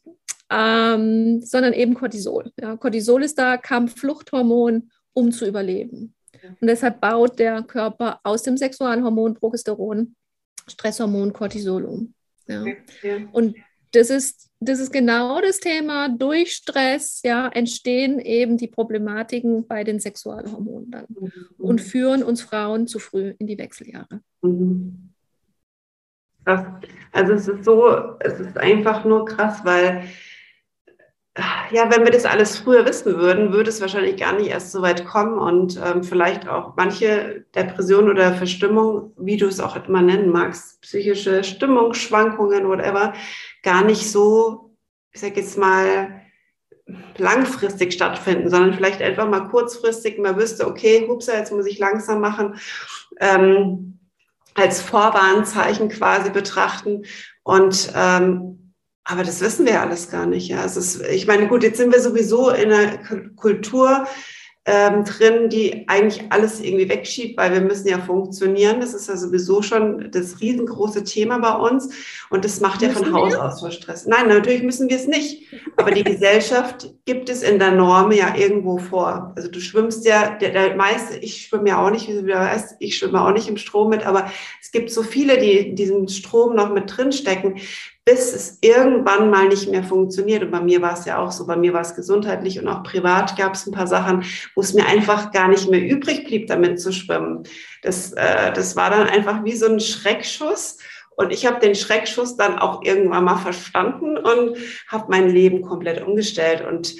ähm, 0.50 1.40
sondern 1.40 1.72
eben 1.72 1.94
Cortisol. 1.94 2.52
Ja, 2.60 2.76
Cortisol 2.76 3.22
ist 3.22 3.38
da 3.38 3.56
Kampffluchthormon, 3.56 4.90
um 5.14 5.32
zu 5.32 5.46
überleben. 5.46 6.14
Und 6.42 6.66
deshalb 6.66 7.00
baut 7.00 7.38
der 7.38 7.62
Körper 7.62 8.20
aus 8.22 8.42
dem 8.42 8.56
Sexualhormon 8.56 9.34
Progesteron 9.34 10.14
Stresshormon 10.68 11.32
Cortisol 11.32 11.84
um. 11.84 12.14
Ja. 12.46 12.64
Und 13.32 13.56
das 13.92 14.10
ist, 14.10 14.50
das 14.60 14.78
ist 14.78 14.92
genau 14.92 15.40
das 15.40 15.58
Thema. 15.58 16.08
Durch 16.08 16.52
Stress 16.52 17.20
ja, 17.24 17.48
entstehen 17.48 18.20
eben 18.20 18.56
die 18.56 18.68
Problematiken 18.68 19.66
bei 19.66 19.84
den 19.84 19.98
Sexualhormonen 19.98 20.90
dann 20.90 21.06
mhm. 21.08 21.32
und 21.58 21.80
führen 21.80 22.22
uns 22.22 22.42
Frauen 22.42 22.86
zu 22.86 22.98
früh 22.98 23.34
in 23.38 23.46
die 23.46 23.58
Wechseljahre. 23.58 24.20
Mhm. 24.42 25.10
Krass. 26.44 26.66
Also 27.12 27.32
es 27.34 27.48
ist 27.48 27.64
so, 27.64 28.16
es 28.20 28.40
ist 28.40 28.56
einfach 28.56 29.04
nur 29.04 29.24
krass, 29.24 29.60
weil 29.64 30.04
ja, 31.70 31.90
wenn 31.90 32.04
wir 32.04 32.10
das 32.10 32.24
alles 32.24 32.58
früher 32.58 32.84
wissen 32.86 33.16
würden, 33.16 33.52
würde 33.52 33.70
es 33.70 33.80
wahrscheinlich 33.80 34.16
gar 34.16 34.34
nicht 34.34 34.50
erst 34.50 34.72
so 34.72 34.82
weit 34.82 35.04
kommen 35.04 35.38
und 35.38 35.80
ähm, 35.84 36.02
vielleicht 36.02 36.48
auch 36.48 36.74
manche 36.76 37.44
Depressionen 37.54 38.10
oder 38.10 38.32
Verstimmung, 38.34 39.12
wie 39.18 39.36
du 39.36 39.46
es 39.46 39.60
auch 39.60 39.76
immer 39.86 40.02
nennen 40.02 40.30
magst, 40.30 40.80
psychische 40.82 41.44
Stimmungsschwankungen, 41.44 42.68
whatever, 42.68 43.12
gar 43.62 43.84
nicht 43.84 44.10
so 44.10 44.70
ich 45.12 45.20
sage 45.20 45.40
jetzt 45.40 45.58
mal, 45.58 46.22
langfristig 47.18 47.92
stattfinden, 47.92 48.50
sondern 48.50 48.74
vielleicht 48.74 49.00
einfach 49.00 49.28
mal 49.28 49.48
kurzfristig, 49.48 50.18
man 50.18 50.36
wüsste, 50.36 50.66
okay, 50.66 51.06
hupsa, 51.08 51.34
jetzt 51.36 51.52
muss 51.52 51.66
ich 51.66 51.78
langsam 51.78 52.20
machen, 52.20 52.56
ähm, 53.20 53.98
als 54.54 54.82
Vorwarnzeichen 54.82 55.88
quasi 55.88 56.30
betrachten. 56.30 57.04
Und 57.44 57.92
ähm, 57.94 58.59
aber 59.10 59.24
das 59.24 59.40
wissen 59.40 59.66
wir 59.66 59.80
alles 59.80 60.10
gar 60.10 60.26
nicht. 60.26 60.48
Ja. 60.48 60.64
Es 60.64 60.76
ist, 60.76 61.02
ich 61.02 61.26
meine, 61.26 61.48
gut, 61.48 61.62
jetzt 61.62 61.78
sind 61.78 61.92
wir 61.92 62.00
sowieso 62.00 62.50
in 62.50 62.72
einer 62.72 62.98
Kultur, 63.36 64.06
ähm, 64.66 65.04
drin, 65.04 65.48
die 65.48 65.88
eigentlich 65.88 66.30
alles 66.30 66.60
irgendwie 66.60 66.88
wegschiebt, 66.88 67.38
weil 67.38 67.52
wir 67.52 67.62
müssen 67.62 67.88
ja 67.88 67.98
funktionieren. 67.98 68.80
Das 68.80 68.92
ist 68.92 69.08
ja 69.08 69.16
sowieso 69.16 69.62
schon 69.62 70.10
das 70.10 70.40
riesengroße 70.40 71.02
Thema 71.02 71.38
bei 71.38 71.54
uns 71.54 71.88
und 72.28 72.44
das 72.44 72.60
macht 72.60 72.82
müssen 72.82 72.94
ja 72.94 73.00
von 73.00 73.14
Haus 73.14 73.34
aus 73.34 73.60
so 73.60 73.70
Stress. 73.70 74.06
Nein, 74.06 74.28
natürlich 74.28 74.62
müssen 74.62 74.90
wir 74.90 74.96
es 74.96 75.06
nicht. 75.06 75.46
Aber 75.76 75.92
die 75.92 76.04
Gesellschaft 76.04 76.92
gibt 77.06 77.30
es 77.30 77.42
in 77.42 77.58
der 77.58 77.72
Norm 77.72 78.12
ja 78.12 78.36
irgendwo 78.36 78.76
vor. 78.76 79.32
Also 79.34 79.50
du 79.50 79.60
schwimmst 79.60 80.04
ja, 80.04 80.36
der, 80.36 80.50
der 80.50 80.76
meiste, 80.76 81.16
ich 81.16 81.46
schwimme 81.46 81.70
ja 81.70 81.84
auch 81.84 81.90
nicht, 81.90 82.06
wie 82.06 82.20
du 82.20 82.26
weißt, 82.26 82.76
ich 82.80 82.98
schwimme 82.98 83.24
auch 83.24 83.32
nicht 83.32 83.48
im 83.48 83.56
Strom 83.56 83.88
mit, 83.88 84.04
aber 84.06 84.30
es 84.60 84.70
gibt 84.72 84.90
so 84.90 85.02
viele, 85.02 85.38
die 85.38 85.52
in 85.52 85.76
diesem 85.76 86.06
Strom 86.06 86.54
noch 86.54 86.72
mit 86.72 86.96
drin 86.96 87.12
stecken 87.12 87.56
bis 88.10 88.34
es 88.34 88.58
irgendwann 88.60 89.30
mal 89.30 89.46
nicht 89.46 89.70
mehr 89.70 89.84
funktioniert. 89.84 90.42
Und 90.42 90.50
bei 90.50 90.60
mir 90.60 90.82
war 90.82 90.94
es 90.94 91.04
ja 91.04 91.18
auch 91.18 91.30
so, 91.30 91.46
bei 91.46 91.56
mir 91.56 91.72
war 91.72 91.82
es 91.82 91.94
gesundheitlich 91.94 92.58
und 92.58 92.66
auch 92.66 92.82
privat 92.82 93.36
gab 93.36 93.54
es 93.54 93.68
ein 93.68 93.72
paar 93.72 93.86
Sachen, 93.86 94.24
wo 94.56 94.62
es 94.62 94.74
mir 94.74 94.84
einfach 94.86 95.30
gar 95.30 95.46
nicht 95.46 95.70
mehr 95.70 95.80
übrig 95.80 96.24
blieb, 96.24 96.48
damit 96.48 96.80
zu 96.80 96.92
schwimmen. 96.92 97.44
Das, 97.82 98.12
äh, 98.14 98.52
das 98.52 98.74
war 98.74 98.90
dann 98.90 99.06
einfach 99.06 99.44
wie 99.44 99.54
so 99.54 99.66
ein 99.66 99.78
Schreckschuss. 99.78 100.78
Und 101.14 101.32
ich 101.32 101.46
habe 101.46 101.60
den 101.60 101.76
Schreckschuss 101.76 102.36
dann 102.36 102.58
auch 102.58 102.82
irgendwann 102.82 103.24
mal 103.24 103.36
verstanden 103.36 104.16
und 104.18 104.56
habe 104.88 105.04
mein 105.08 105.28
Leben 105.28 105.62
komplett 105.62 106.04
umgestellt. 106.04 106.66
Und 106.66 106.96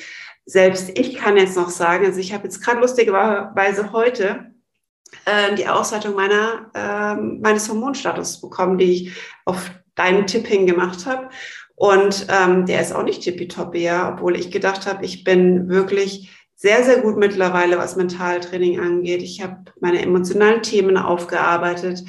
selbst 0.47 0.97
ich 0.97 1.17
kann 1.17 1.37
jetzt 1.37 1.57
noch 1.57 1.71
sagen, 1.71 2.07
also 2.07 2.21
ich 2.21 2.33
habe 2.33 2.45
jetzt 2.45 2.63
gerade 2.63 2.81
lustigerweise 2.81 3.91
heute 3.91 4.53
äh, 5.25 5.57
die 5.57 5.67
Auswertung 5.67 6.15
meiner, 6.15 6.71
äh, 6.73 7.21
meines 7.21 7.69
Hormonstatus 7.69 8.41
bekommen, 8.41 8.79
die 8.79 8.93
ich 8.93 9.13
auf 9.45 9.73
deinen 9.95 10.27
Tipp 10.27 10.47
hingemacht 10.47 11.07
habe. 11.07 11.29
Und 11.75 12.27
ähm, 12.29 12.67
der 12.67 12.83
ist 12.83 12.93
auch 12.93 13.03
nicht 13.03 13.23
tippitoppi, 13.23 13.79
ja, 13.79 14.13
obwohl 14.13 14.37
ich 14.37 14.51
gedacht 14.51 14.87
habe, 14.87 15.05
ich 15.05 15.25
bin 15.25 15.69
wirklich 15.69 16.31
sehr, 16.55 16.85
sehr 16.85 16.99
gut 16.99 17.17
mittlerweile, 17.17 17.79
was 17.79 17.97
Mentaltraining 17.97 18.81
angeht. 18.81 19.23
Ich 19.23 19.41
habe 19.43 19.65
meine 19.81 20.03
emotionalen 20.03 20.63
Themen 20.63 20.99
aufgearbeitet. 20.99 22.05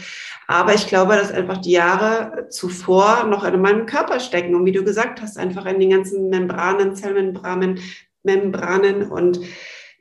Aber 0.46 0.74
ich 0.74 0.88
glaube, 0.88 1.16
dass 1.16 1.32
einfach 1.32 1.60
die 1.60 1.72
Jahre 1.72 2.48
zuvor 2.50 3.24
noch 3.24 3.46
in 3.46 3.62
meinem 3.62 3.86
Körper 3.86 4.20
stecken. 4.20 4.54
Und 4.54 4.66
wie 4.66 4.74
du 4.74 4.84
gesagt 4.84 5.22
hast, 5.22 5.38
einfach 5.38 5.66
in 5.66 5.80
den 5.80 5.92
ganzen 5.92 6.30
Membranen, 6.30 6.98
Zellmembranen, 6.98 7.80
Membranen 8.24 9.10
und 9.10 9.40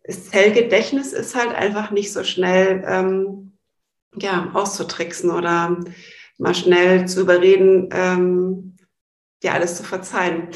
das 0.03 0.29
Zellgedächtnis 0.31 1.12
ist 1.12 1.37
halt 1.37 1.55
einfach 1.55 1.93
nicht 1.93 2.12
so 2.12 2.25
schnell 2.25 2.83
ähm, 2.85 3.53
ja, 4.16 4.51
auszutricksen 4.53 5.31
oder 5.31 5.79
mal 6.40 6.55
schnell 6.55 7.07
zu 7.07 7.20
überreden, 7.20 7.88
ähm, 7.92 8.76
dir 9.42 9.55
alles 9.55 9.76
zu 9.76 9.85
verzeihen, 9.85 10.48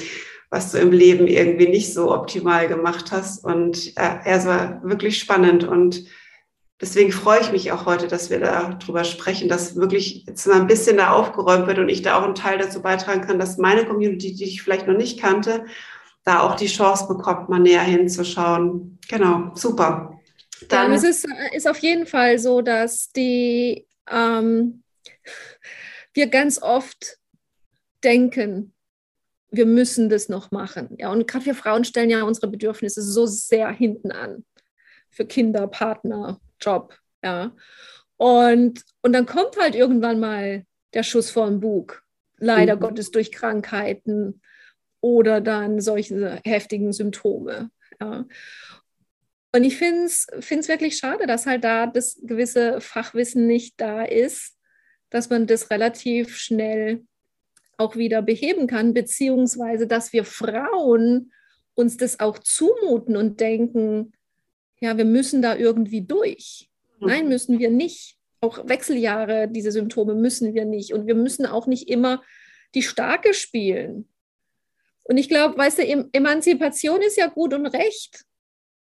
was 0.51 0.73
du 0.73 0.79
im 0.79 0.93
Leben 0.93 1.27
irgendwie 1.27 1.69
nicht 1.69 1.93
so 1.93 2.13
optimal 2.13 2.69
gemacht 2.69 3.13
hast. 3.13 3.45
Und 3.45 3.97
äh, 3.97 4.19
es 4.25 4.47
war 4.47 4.81
wirklich 4.83 5.19
spannend 5.19 5.65
und 5.65 6.05
deswegen 6.81 7.13
freue 7.13 7.41
ich 7.41 7.53
mich 7.53 7.73
auch 7.73 7.87
heute, 7.87 8.09
dass 8.09 8.31
wir 8.31 8.41
darüber 8.41 9.05
sprechen, 9.05 9.49
dass 9.49 9.77
wirklich 9.77 10.25
jetzt 10.27 10.47
mal 10.47 10.61
ein 10.61 10.67
bisschen 10.67 10.97
da 10.97 11.13
aufgeräumt 11.13 11.67
wird 11.67 11.79
und 11.79 11.89
ich 11.89 12.03
da 12.03 12.19
auch 12.19 12.25
einen 12.25 12.35
Teil 12.35 12.59
dazu 12.59 12.83
beitragen 12.83 13.23
kann, 13.23 13.39
dass 13.39 13.59
meine 13.59 13.85
Community, 13.85 14.35
die 14.35 14.45
ich 14.45 14.63
vielleicht 14.63 14.87
noch 14.87 14.97
nicht 14.97 15.21
kannte, 15.21 15.65
da 16.25 16.41
auch 16.41 16.57
die 16.57 16.67
Chance 16.67 17.07
bekommt, 17.09 17.49
mal 17.49 17.61
näher 17.61 17.83
hinzuschauen. 17.83 18.99
Genau, 19.09 19.51
super. 19.55 20.19
Dann 20.69 20.91
ja, 20.91 20.97
es 20.97 21.05
ist, 21.05 21.27
ist 21.53 21.69
auf 21.69 21.79
jeden 21.79 22.07
Fall 22.07 22.39
so, 22.39 22.63
dass 22.63 23.11
die 23.13 23.87
ähm, 24.11 24.83
wir 26.15 26.29
ganz 26.29 26.63
oft 26.63 27.19
denken, 28.03 28.73
wir 29.51 29.67
müssen 29.67 30.09
das 30.09 30.29
noch 30.29 30.51
machen. 30.51 30.97
Ja, 30.99 31.11
und 31.11 31.27
gerade 31.29 31.47
wir 31.47 31.55
Frauen 31.55 31.85
stellen 31.85 32.11
ja 32.11 32.23
unsere 32.23 32.49
Bedürfnisse 32.49 33.03
so 33.03 33.27
sehr 33.27 33.71
hinten 33.71 34.11
an. 34.11 34.45
Für 35.11 35.27
Kinder, 35.27 35.67
Partner, 35.69 36.41
Job. 36.61 36.99
Ja. 37.23 37.55
Und, 38.17 38.83
und 39.03 39.13
dann 39.13 39.27
kommt 39.27 39.57
halt 39.59 39.75
irgendwann 39.75 40.21
mal 40.21 40.65
der 40.93 41.03
Schuss 41.03 41.31
vor 41.31 41.49
den 41.49 41.61
Bug. 41.61 42.03
Leider 42.39 42.77
mhm. 42.77 42.81
Gottes 42.81 43.11
durch 43.11 43.31
Krankheiten 43.31 44.41
oder 45.01 45.41
dann 45.41 45.81
solche 45.81 46.41
heftigen 46.45 46.93
Symptome. 46.93 47.71
Ja. 48.01 48.27
Und 49.53 49.63
ich 49.63 49.77
finde 49.77 50.07
es 50.07 50.27
wirklich 50.69 50.97
schade, 50.97 51.27
dass 51.27 51.47
halt 51.47 51.63
da 51.63 51.87
das 51.87 52.19
gewisse 52.23 52.81
Fachwissen 52.81 53.47
nicht 53.47 53.81
da 53.81 54.03
ist, 54.03 54.54
dass 55.15 55.31
man 55.31 55.47
das 55.47 55.71
relativ 55.71 56.37
schnell 56.37 57.05
auch 57.77 57.95
wieder 57.95 58.21
beheben 58.21 58.67
kann, 58.67 58.95
beziehungsweise 58.95 59.87
dass 59.87 60.13
wir 60.13 60.25
Frauen 60.25 61.33
uns 61.75 61.97
das 61.97 62.19
auch 62.19 62.41
zumuten 62.41 63.17
und 63.17 63.39
denken, 63.39 64.13
ja, 64.81 64.99
wir 64.99 65.05
müssen 65.05 65.41
da 65.41 65.55
irgendwie 65.55 66.03
durch. 66.03 66.69
Mhm. 66.99 67.07
Nein, 67.07 67.29
müssen 67.29 67.61
wir 67.61 67.71
nicht. 67.71 68.17
Auch 68.41 68.69
Wechseljahre, 68.69 69.47
diese 69.49 69.71
Symptome 69.71 70.17
müssen 70.17 70.53
wir 70.53 70.65
nicht. 70.65 70.93
Und 70.93 71.07
wir 71.07 71.15
müssen 71.15 71.47
auch 71.47 71.69
nicht 71.69 71.89
immer 71.89 72.21
die 72.75 72.83
Starke 72.83 73.35
spielen. 73.35 74.09
Und 75.05 75.17
ich 75.17 75.29
glaube, 75.29 75.57
weißt 75.57 75.79
du, 75.79 76.09
Emanzipation 76.13 77.01
ist 77.03 77.17
ja 77.17 77.29
gut 77.29 77.55
und 77.55 77.67
recht. 77.67 78.25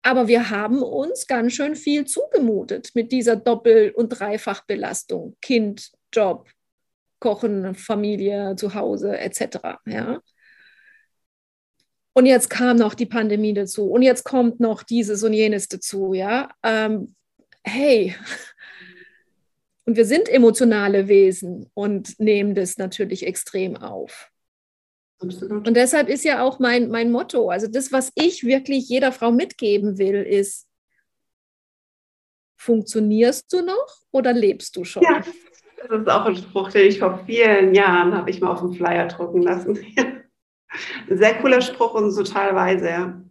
Aber 0.02 0.30
wir 0.30 0.50
haben 0.50 0.82
uns 0.82 1.28
ganz 1.28 1.52
schön 1.52 1.76
viel 1.76 2.06
zugemutet 2.06 2.92
mit 2.94 3.12
dieser 3.12 3.36
Doppel- 3.36 3.92
und 3.92 4.08
Dreifachbelastung. 4.08 5.36
Kind, 5.42 5.92
Job, 6.14 6.48
Kochen, 7.20 7.76
Familie, 7.76 8.56
zu 8.56 8.74
Hause 8.74 9.18
etc. 9.18 9.80
Ja. 9.86 10.22
Und 12.14 12.26
jetzt 12.26 12.50
kam 12.50 12.78
noch 12.78 12.94
die 12.94 13.06
Pandemie 13.06 13.54
dazu 13.54 13.90
und 13.90 14.02
jetzt 14.02 14.24
kommt 14.24 14.60
noch 14.60 14.84
dieses 14.84 15.24
und 15.24 15.34
jenes 15.34 15.68
dazu. 15.68 16.14
Ja, 16.14 16.50
ähm, 16.64 17.16
hey, 17.64 18.16
und 19.86 19.96
wir 19.96 20.06
sind 20.06 20.28
emotionale 20.28 21.08
Wesen 21.08 21.70
und 21.74 22.20
nehmen 22.20 22.54
das 22.54 22.78
natürlich 22.78 23.26
extrem 23.26 23.78
auf. 23.78 24.30
Absolut. 25.20 25.68
Und 25.68 25.76
deshalb 25.76 26.10
ist 26.10 26.24
ja 26.24 26.44
auch 26.44 26.60
mein, 26.60 26.90
mein 26.90 27.12
Motto, 27.12 27.50
also 27.50 27.68
das, 27.68 27.92
was 27.92 28.12
ich 28.16 28.44
wirklich 28.44 28.90
jeder 28.90 29.12
Frau 29.12 29.32
mitgeben 29.32 29.98
will, 30.00 30.24
ist, 30.24 30.68
funktionierst 32.58 33.52
du 33.54 33.62
noch 33.62 34.02
oder 34.12 34.34
lebst 34.34 34.76
du 34.76 34.84
schon? 34.84 35.04
Ja, 35.04 35.24
das 35.90 36.02
ist 36.02 36.10
auch 36.10 36.26
ein 36.26 36.36
Spruch, 36.36 36.72
den 36.72 36.88
ich 36.88 37.00
vor 37.00 37.24
vielen 37.26 37.74
Jahren 37.74 38.16
habe 38.16 38.30
ich 38.30 38.42
mal 38.42 38.52
auf 38.52 38.60
dem 38.60 38.74
Flyer 38.74 39.08
drucken 39.08 39.42
lassen. 39.42 39.80
ein 39.98 40.24
sehr 41.18 41.36
cooler 41.36 41.62
Spruch 41.62 41.94
und 41.94 42.16
total 42.16 42.56
weise, 42.56 42.90
ja. 42.90 43.22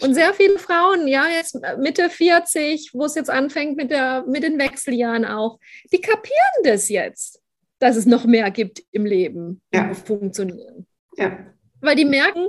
Und 0.00 0.14
sehr 0.14 0.34
viele 0.34 0.58
Frauen, 0.58 1.06
ja, 1.06 1.28
jetzt 1.28 1.56
Mitte 1.78 2.10
40, 2.10 2.90
wo 2.94 3.04
es 3.04 3.14
jetzt 3.14 3.30
anfängt 3.30 3.76
mit, 3.76 3.90
der, 3.90 4.24
mit 4.26 4.42
den 4.42 4.58
Wechseljahren 4.58 5.24
auch, 5.24 5.58
die 5.92 6.00
kapieren 6.00 6.64
das 6.64 6.88
jetzt, 6.88 7.40
dass 7.78 7.96
es 7.96 8.04
noch 8.04 8.24
mehr 8.24 8.50
gibt 8.50 8.82
im 8.90 9.06
Leben, 9.06 9.62
ja. 9.72 9.94
funktionieren. 9.94 10.86
Ja. 11.16 11.38
Weil 11.80 11.96
die 11.96 12.04
merken, 12.04 12.48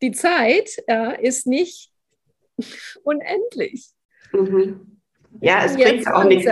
die 0.00 0.12
Zeit 0.12 0.70
ja, 0.86 1.10
ist 1.10 1.46
nicht 1.46 1.90
unendlich. 3.02 3.90
Mhm. 4.32 4.97
Ja, 5.40 5.64
es 5.64 5.74
bringt 5.74 6.06
auch 6.12 6.24
nichts. 6.24 6.50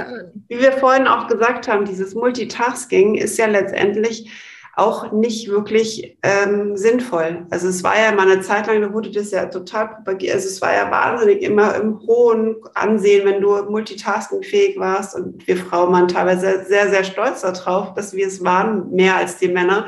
Wie 0.48 0.60
wir 0.60 0.72
vorhin 0.72 1.06
auch 1.06 1.26
gesagt 1.26 1.68
haben, 1.68 1.84
dieses 1.84 2.14
Multitasking 2.14 3.16
ist 3.16 3.38
ja 3.38 3.46
letztendlich 3.46 4.30
auch 4.76 5.10
nicht 5.10 5.48
wirklich 5.48 6.18
ähm, 6.22 6.76
sinnvoll. 6.76 7.46
Also 7.48 7.68
es 7.68 7.82
war 7.82 7.98
ja 7.98 8.12
mal 8.12 8.30
eine 8.30 8.42
Zeit 8.42 8.66
lang, 8.66 8.82
da 8.82 8.92
wurde 8.92 9.10
das 9.10 9.30
ja 9.30 9.46
total 9.46 9.88
propagiert. 9.88 10.34
Also 10.34 10.48
es 10.48 10.60
war 10.60 10.74
ja 10.74 10.90
wahnsinnig 10.90 11.42
immer 11.42 11.74
im 11.76 11.98
hohen 12.00 12.56
Ansehen, 12.74 13.26
wenn 13.26 13.40
du 13.40 13.56
multitaskingfähig 13.70 14.78
warst. 14.78 15.16
Und 15.16 15.46
wir 15.46 15.56
Frauen 15.56 15.92
waren 15.92 16.08
teilweise 16.08 16.62
sehr, 16.68 16.90
sehr 16.90 17.04
stolz 17.04 17.40
darauf, 17.40 17.94
dass 17.94 18.12
wir 18.12 18.26
es 18.26 18.44
waren, 18.44 18.90
mehr 18.90 19.16
als 19.16 19.38
die 19.38 19.48
Männer. 19.48 19.86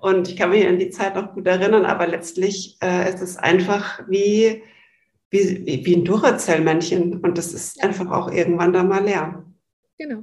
Und 0.00 0.28
ich 0.28 0.36
kann 0.36 0.50
mich 0.50 0.66
an 0.66 0.78
die 0.78 0.90
Zeit 0.90 1.16
noch 1.16 1.34
gut 1.34 1.48
erinnern, 1.48 1.84
aber 1.84 2.06
letztlich 2.06 2.78
äh, 2.80 3.12
ist 3.12 3.20
es 3.20 3.36
einfach 3.36 4.00
wie 4.06 4.62
wie, 5.34 5.84
wie 5.84 5.96
ein 5.96 6.04
Duracell-Männchen 6.04 7.20
und 7.20 7.36
das 7.36 7.52
ist 7.52 7.82
einfach 7.82 8.10
auch 8.10 8.30
irgendwann 8.30 8.72
dann 8.72 8.88
mal 8.88 9.04
leer. 9.04 9.44
Genau. 9.98 10.22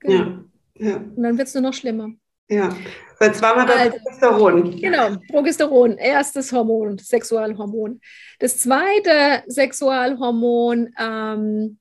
genau. 0.00 0.14
Ja. 0.14 0.44
ja. 0.74 0.96
Und 0.96 1.22
dann 1.22 1.38
wird 1.38 1.46
es 1.48 1.54
nur 1.54 1.62
noch 1.62 1.74
schlimmer. 1.74 2.10
Ja. 2.50 2.74
Waren 3.20 3.58
wir 3.58 3.66
bei 3.66 3.80
also, 3.80 3.98
Progesteron. 3.98 4.76
Genau, 4.80 5.16
Progesteron, 5.30 5.98
erstes 5.98 6.52
Hormon, 6.52 6.98
Sexualhormon. 6.98 8.00
Das 8.38 8.58
zweite 8.58 9.42
Sexualhormon 9.48 10.94
ähm, 11.00 11.78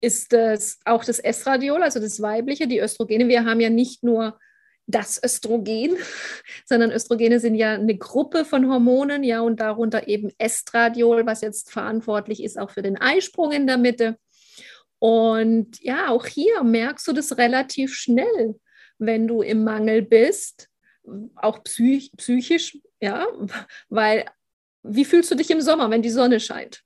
ist 0.00 0.32
das, 0.32 0.78
auch 0.84 1.04
das 1.04 1.18
Estradiol, 1.18 1.82
also 1.82 2.00
das 2.00 2.20
weibliche, 2.20 2.66
die 2.66 2.80
Östrogene. 2.80 3.28
Wir 3.28 3.44
haben 3.44 3.60
ja 3.60 3.70
nicht 3.70 4.02
nur 4.02 4.38
das 4.86 5.20
Östrogen, 5.22 5.96
sondern 6.64 6.92
Östrogene 6.92 7.40
sind 7.40 7.54
ja 7.54 7.74
eine 7.74 7.96
Gruppe 7.96 8.44
von 8.44 8.70
Hormonen, 8.70 9.24
ja, 9.24 9.40
und 9.40 9.60
darunter 9.60 10.08
eben 10.08 10.30
Estradiol, 10.38 11.26
was 11.26 11.40
jetzt 11.40 11.70
verantwortlich 11.70 12.42
ist 12.42 12.58
auch 12.58 12.70
für 12.70 12.82
den 12.82 12.96
Eisprung 12.96 13.52
in 13.52 13.66
der 13.66 13.78
Mitte. 13.78 14.18
Und 14.98 15.80
ja, 15.82 16.08
auch 16.08 16.26
hier 16.26 16.62
merkst 16.62 17.06
du 17.06 17.12
das 17.12 17.36
relativ 17.36 17.94
schnell, 17.94 18.58
wenn 18.98 19.28
du 19.28 19.42
im 19.42 19.64
Mangel 19.64 20.02
bist, 20.02 20.70
auch 21.36 21.62
psych 21.64 22.12
psychisch, 22.16 22.78
ja, 23.00 23.26
weil 23.88 24.24
wie 24.82 25.04
fühlst 25.04 25.30
du 25.30 25.34
dich 25.34 25.50
im 25.50 25.60
Sommer, 25.60 25.90
wenn 25.90 26.02
die 26.02 26.10
Sonne 26.10 26.40
scheint? 26.40 26.82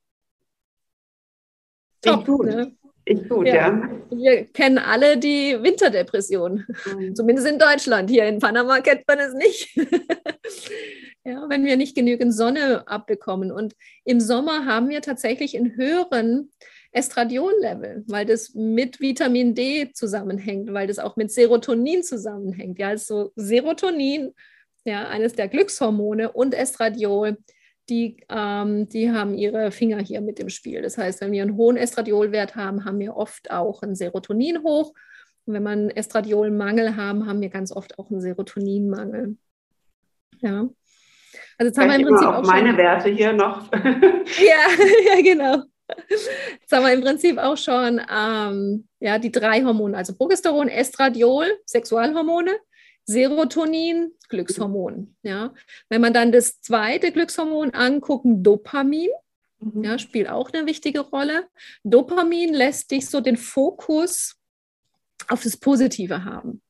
Top, 2.01 2.24
gut. 2.24 2.46
Ne? 2.46 2.74
Ich 3.11 3.28
gut, 3.28 3.48
ja. 3.48 3.54
ja. 3.54 3.90
Wir 4.11 4.44
kennen 4.44 4.78
alle 4.78 5.18
die 5.18 5.58
Winterdepression, 5.61 6.64
mhm. 6.86 7.16
zumindest 7.16 7.48
in 7.48 7.58
Deutschland. 7.58 8.08
Hier 8.08 8.26
in 8.26 8.38
Panama 8.38 8.78
kennt 8.80 9.02
man 9.08 9.18
es 9.18 9.34
nicht. 9.34 9.74
ja, 11.24 11.44
wenn 11.48 11.64
wir 11.64 11.76
nicht 11.76 11.96
genügend 11.96 12.32
Sonne 12.32 12.86
abbekommen. 12.86 13.50
Und 13.50 13.74
im 14.04 14.20
Sommer 14.20 14.64
haben 14.64 14.90
wir 14.90 15.02
tatsächlich 15.02 15.58
einen 15.58 15.76
höheren 15.76 16.52
Estradiol-Level, 16.92 18.04
weil 18.06 18.26
das 18.26 18.54
mit 18.54 19.00
Vitamin 19.00 19.56
D 19.56 19.90
zusammenhängt, 19.92 20.72
weil 20.72 20.86
das 20.86 21.00
auch 21.00 21.16
mit 21.16 21.32
Serotonin 21.32 22.04
zusammenhängt. 22.04 22.78
Ja, 22.78 22.90
also 22.90 23.32
Serotonin, 23.34 24.34
ja, 24.84 25.08
eines 25.08 25.32
der 25.32 25.48
Glückshormone 25.48 26.30
und 26.30 26.54
Estradiol 26.54 27.38
die, 27.91 28.24
ähm, 28.28 28.88
die 28.88 29.11
haben 29.11 29.34
ihre 29.34 29.70
Finger 29.72 29.99
hier 29.99 30.20
mit 30.20 30.38
im 30.38 30.49
Spiel. 30.49 30.80
Das 30.80 30.97
heißt, 30.97 31.20
wenn 31.20 31.32
wir 31.32 31.43
einen 31.43 31.57
hohen 31.57 31.76
Estradiolwert 31.76 32.57
haben, 32.57 32.84
haben 32.84 32.99
wir 32.99 33.16
oft 33.16 33.51
auch 33.51 33.82
ein 33.82 33.95
Serotonin 33.95 34.62
hoch. 34.62 34.95
Und 35.45 35.55
wenn 35.55 35.62
wir 35.64 35.70
einen 35.70 35.91
Estradiolmangel 35.91 36.97
haben, 36.97 37.26
haben 37.26 37.41
wir 37.41 37.49
ganz 37.49 37.72
oft 37.72 37.99
auch 37.99 38.11
einen 38.11 38.20
Serotoninmangel. 38.20 39.36
Ja. 40.41 40.68
Also 41.59 41.68
jetzt 41.68 41.78
haben 41.78 41.88
wir 41.88 41.97
im 41.97 42.07
Prinzip 42.07 42.28
auch 42.28 42.47
meine 42.47 42.68
schon, 42.70 42.78
Werte 42.78 43.11
hier 43.11 43.32
noch. 43.32 43.70
ja, 43.72 45.14
ja, 45.14 45.22
genau. 45.22 45.64
Jetzt 46.61 46.72
haben 46.72 46.84
wir 46.84 46.93
im 46.93 47.01
Prinzip 47.01 47.38
auch 47.38 47.57
schon 47.57 48.01
ähm, 48.11 48.86
ja, 49.01 49.18
die 49.18 49.32
drei 49.32 49.64
Hormone, 49.64 49.97
also 49.97 50.14
Progesteron, 50.14 50.68
Estradiol, 50.68 51.47
Sexualhormone, 51.66 52.53
Serotonin, 53.11 54.12
Glückshormon. 54.28 55.16
Ja. 55.22 55.52
Wenn 55.88 56.00
man 56.00 56.14
dann 56.14 56.30
das 56.30 56.61
zweite 56.61 57.11
Glückshormon 57.11 57.70
anguckt, 57.70 58.24
Dopamin, 58.24 59.11
mhm. 59.58 59.82
ja, 59.84 59.98
spielt 59.98 60.28
auch 60.28 60.50
eine 60.52 60.66
wichtige 60.66 61.00
Rolle. 61.00 61.48
Dopamin 61.82 62.54
lässt 62.54 62.92
dich 62.92 63.08
so 63.08 63.20
den 63.20 63.36
Fokus 63.36 64.36
auf 65.28 65.42
das 65.42 65.56
Positive 65.56 66.24
haben. 66.24 66.62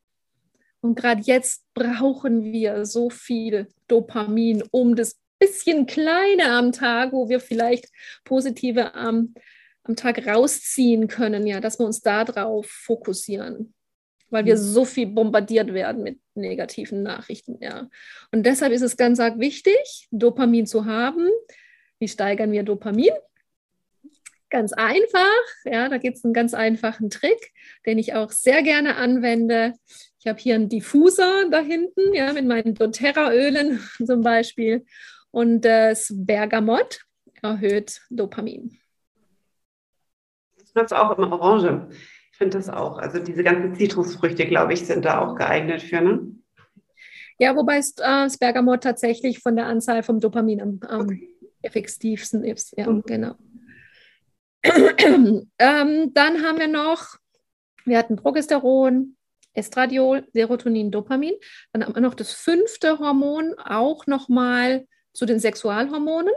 Und 0.80 0.94
gerade 0.94 1.20
jetzt 1.22 1.62
brauchen 1.74 2.42
wir 2.42 2.86
so 2.86 3.10
viel 3.10 3.68
Dopamin, 3.86 4.62
um 4.70 4.96
das 4.96 5.18
bisschen 5.38 5.86
kleine 5.86 6.52
am 6.52 6.72
Tag, 6.72 7.12
wo 7.12 7.28
wir 7.28 7.40
vielleicht 7.40 7.86
positive 8.24 8.94
am, 8.94 9.34
am 9.84 9.96
Tag 9.96 10.26
rausziehen 10.26 11.06
können, 11.06 11.46
ja, 11.46 11.60
dass 11.60 11.78
wir 11.78 11.86
uns 11.86 12.00
darauf 12.00 12.66
fokussieren 12.66 13.74
weil 14.30 14.44
wir 14.44 14.56
so 14.56 14.84
viel 14.84 15.06
bombardiert 15.06 15.74
werden 15.74 16.02
mit 16.02 16.20
negativen 16.34 17.02
Nachrichten. 17.02 17.58
Ja. 17.60 17.88
Und 18.32 18.44
deshalb 18.46 18.72
ist 18.72 18.82
es 18.82 18.96
ganz 18.96 19.20
arg 19.20 19.38
wichtig, 19.38 20.08
Dopamin 20.10 20.66
zu 20.66 20.86
haben. 20.86 21.28
Wie 21.98 22.08
steigern 22.08 22.52
wir 22.52 22.62
Dopamin? 22.62 23.12
Ganz 24.48 24.72
einfach, 24.72 25.42
ja, 25.64 25.88
da 25.88 25.98
gibt 25.98 26.16
es 26.16 26.24
einen 26.24 26.34
ganz 26.34 26.54
einfachen 26.54 27.08
Trick, 27.08 27.52
den 27.86 27.98
ich 27.98 28.14
auch 28.14 28.32
sehr 28.32 28.62
gerne 28.62 28.96
anwende. 28.96 29.74
Ich 30.18 30.26
habe 30.26 30.40
hier 30.40 30.56
einen 30.56 30.68
Diffuser 30.68 31.48
da 31.50 31.60
hinten, 31.60 32.14
ja, 32.14 32.32
mit 32.32 32.46
meinen 32.46 32.74
doTERRA-Ölen 32.74 33.80
zum 34.04 34.22
Beispiel. 34.22 34.84
Und 35.30 35.60
das 35.60 36.12
Bergamott 36.12 37.00
erhöht 37.42 38.00
Dopamin. 38.10 38.76
Das 40.58 40.74
nutzt 40.74 40.94
auch 40.94 41.16
immer 41.16 41.32
Orange 41.32 41.88
finde 42.40 42.56
das 42.56 42.70
auch. 42.70 42.96
Also 42.96 43.18
diese 43.18 43.44
ganzen 43.44 43.74
Zitrusfrüchte, 43.74 44.46
glaube 44.46 44.72
ich, 44.72 44.86
sind 44.86 45.04
da 45.04 45.20
auch 45.20 45.34
geeignet 45.36 45.82
für, 45.82 46.00
ne? 46.00 46.34
Ja, 47.38 47.54
wobei 47.54 47.76
es, 47.76 47.90
äh, 47.98 48.02
das 48.02 48.38
Bergamot 48.38 48.82
tatsächlich 48.82 49.40
von 49.40 49.56
der 49.56 49.66
Anzahl 49.66 50.02
vom 50.02 50.20
Dopamin 50.20 50.62
am, 50.62 50.80
am 50.88 51.02
okay. 51.02 51.28
effektivsten 51.60 52.42
ist. 52.42 52.74
Ja, 52.78 52.90
mhm. 52.90 53.02
genau. 53.02 53.34
ähm, 54.62 56.12
dann 56.14 56.42
haben 56.42 56.58
wir 56.58 56.68
noch, 56.68 57.16
wir 57.84 57.98
hatten 57.98 58.16
Progesteron, 58.16 59.16
Estradiol, 59.52 60.26
Serotonin, 60.32 60.90
Dopamin. 60.90 61.34
Dann 61.72 61.84
haben 61.84 61.94
wir 61.94 62.02
noch 62.02 62.14
das 62.14 62.32
fünfte 62.32 62.98
Hormon, 62.98 63.54
auch 63.58 64.06
nochmal 64.06 64.86
zu 65.12 65.26
den 65.26 65.40
Sexualhormonen. 65.40 66.32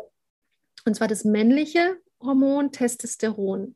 Und 0.85 0.95
zwar 0.95 1.07
das 1.07 1.23
männliche 1.23 1.97
Hormon 2.21 2.73
Testosteron. 2.73 3.75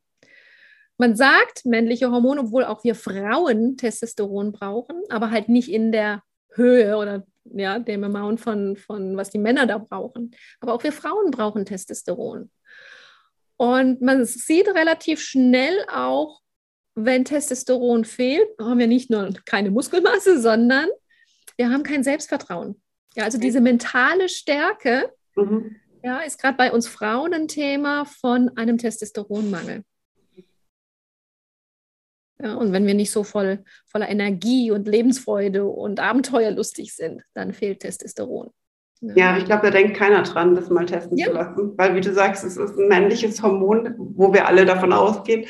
Man 0.98 1.16
sagt 1.16 1.64
männliche 1.64 2.10
Hormone, 2.10 2.40
obwohl 2.40 2.64
auch 2.64 2.82
wir 2.82 2.96
Frauen 2.96 3.76
Testosteron 3.76 4.52
brauchen, 4.52 5.00
aber 5.08 5.30
halt 5.30 5.48
nicht 5.48 5.70
in 5.70 5.92
der 5.92 6.22
Höhe 6.54 6.96
oder 6.96 7.24
ja, 7.44 7.78
dem 7.78 8.04
Amount 8.04 8.40
von, 8.40 8.76
von 8.76 9.16
was 9.16 9.30
die 9.30 9.38
Männer 9.38 9.66
da 9.66 9.78
brauchen. 9.78 10.34
Aber 10.60 10.74
auch 10.74 10.82
wir 10.82 10.92
Frauen 10.92 11.30
brauchen 11.30 11.64
Testosteron. 11.64 12.50
Und 13.56 14.02
man 14.02 14.24
sieht 14.24 14.68
relativ 14.68 15.20
schnell 15.20 15.84
auch, 15.92 16.40
wenn 16.94 17.24
Testosteron 17.24 18.04
fehlt, 18.04 18.48
haben 18.60 18.78
wir 18.78 18.88
nicht 18.88 19.08
nur 19.08 19.32
keine 19.44 19.70
Muskelmasse, 19.70 20.40
sondern 20.40 20.88
wir 21.56 21.70
haben 21.70 21.84
kein 21.84 22.02
Selbstvertrauen. 22.02 22.80
Ja, 23.14 23.24
also 23.24 23.38
diese 23.38 23.60
mentale 23.60 24.28
Stärke 24.28 25.12
mhm. 25.36 25.76
ja, 26.02 26.18
ist 26.20 26.40
gerade 26.40 26.56
bei 26.56 26.72
uns 26.72 26.88
Frauen 26.88 27.34
ein 27.34 27.48
Thema 27.48 28.04
von 28.04 28.50
einem 28.56 28.78
Testosteronmangel. 28.78 29.84
Ja, 32.40 32.54
und 32.54 32.72
wenn 32.72 32.86
wir 32.86 32.94
nicht 32.94 33.10
so 33.10 33.24
voll, 33.24 33.64
voller 33.86 34.08
Energie 34.08 34.70
und 34.70 34.86
Lebensfreude 34.86 35.66
und 35.66 35.98
abenteuerlustig 35.98 36.94
sind, 36.94 37.22
dann 37.34 37.52
fehlt 37.52 37.80
Testosteron. 37.80 38.50
Ja, 39.00 39.14
ja 39.16 39.38
ich 39.38 39.44
glaube, 39.44 39.62
da 39.62 39.70
denkt 39.70 39.96
keiner 39.96 40.22
dran, 40.22 40.54
das 40.54 40.70
mal 40.70 40.86
testen 40.86 41.18
ja. 41.18 41.26
zu 41.26 41.32
lassen. 41.32 41.72
Weil, 41.76 41.94
wie 41.94 42.00
du 42.00 42.12
sagst, 42.12 42.44
es 42.44 42.56
ist 42.56 42.78
ein 42.78 42.88
männliches 42.88 43.42
Hormon, 43.42 43.94
wo 43.98 44.32
wir 44.32 44.46
alle 44.46 44.64
davon 44.64 44.92
ausgehen. 44.92 45.46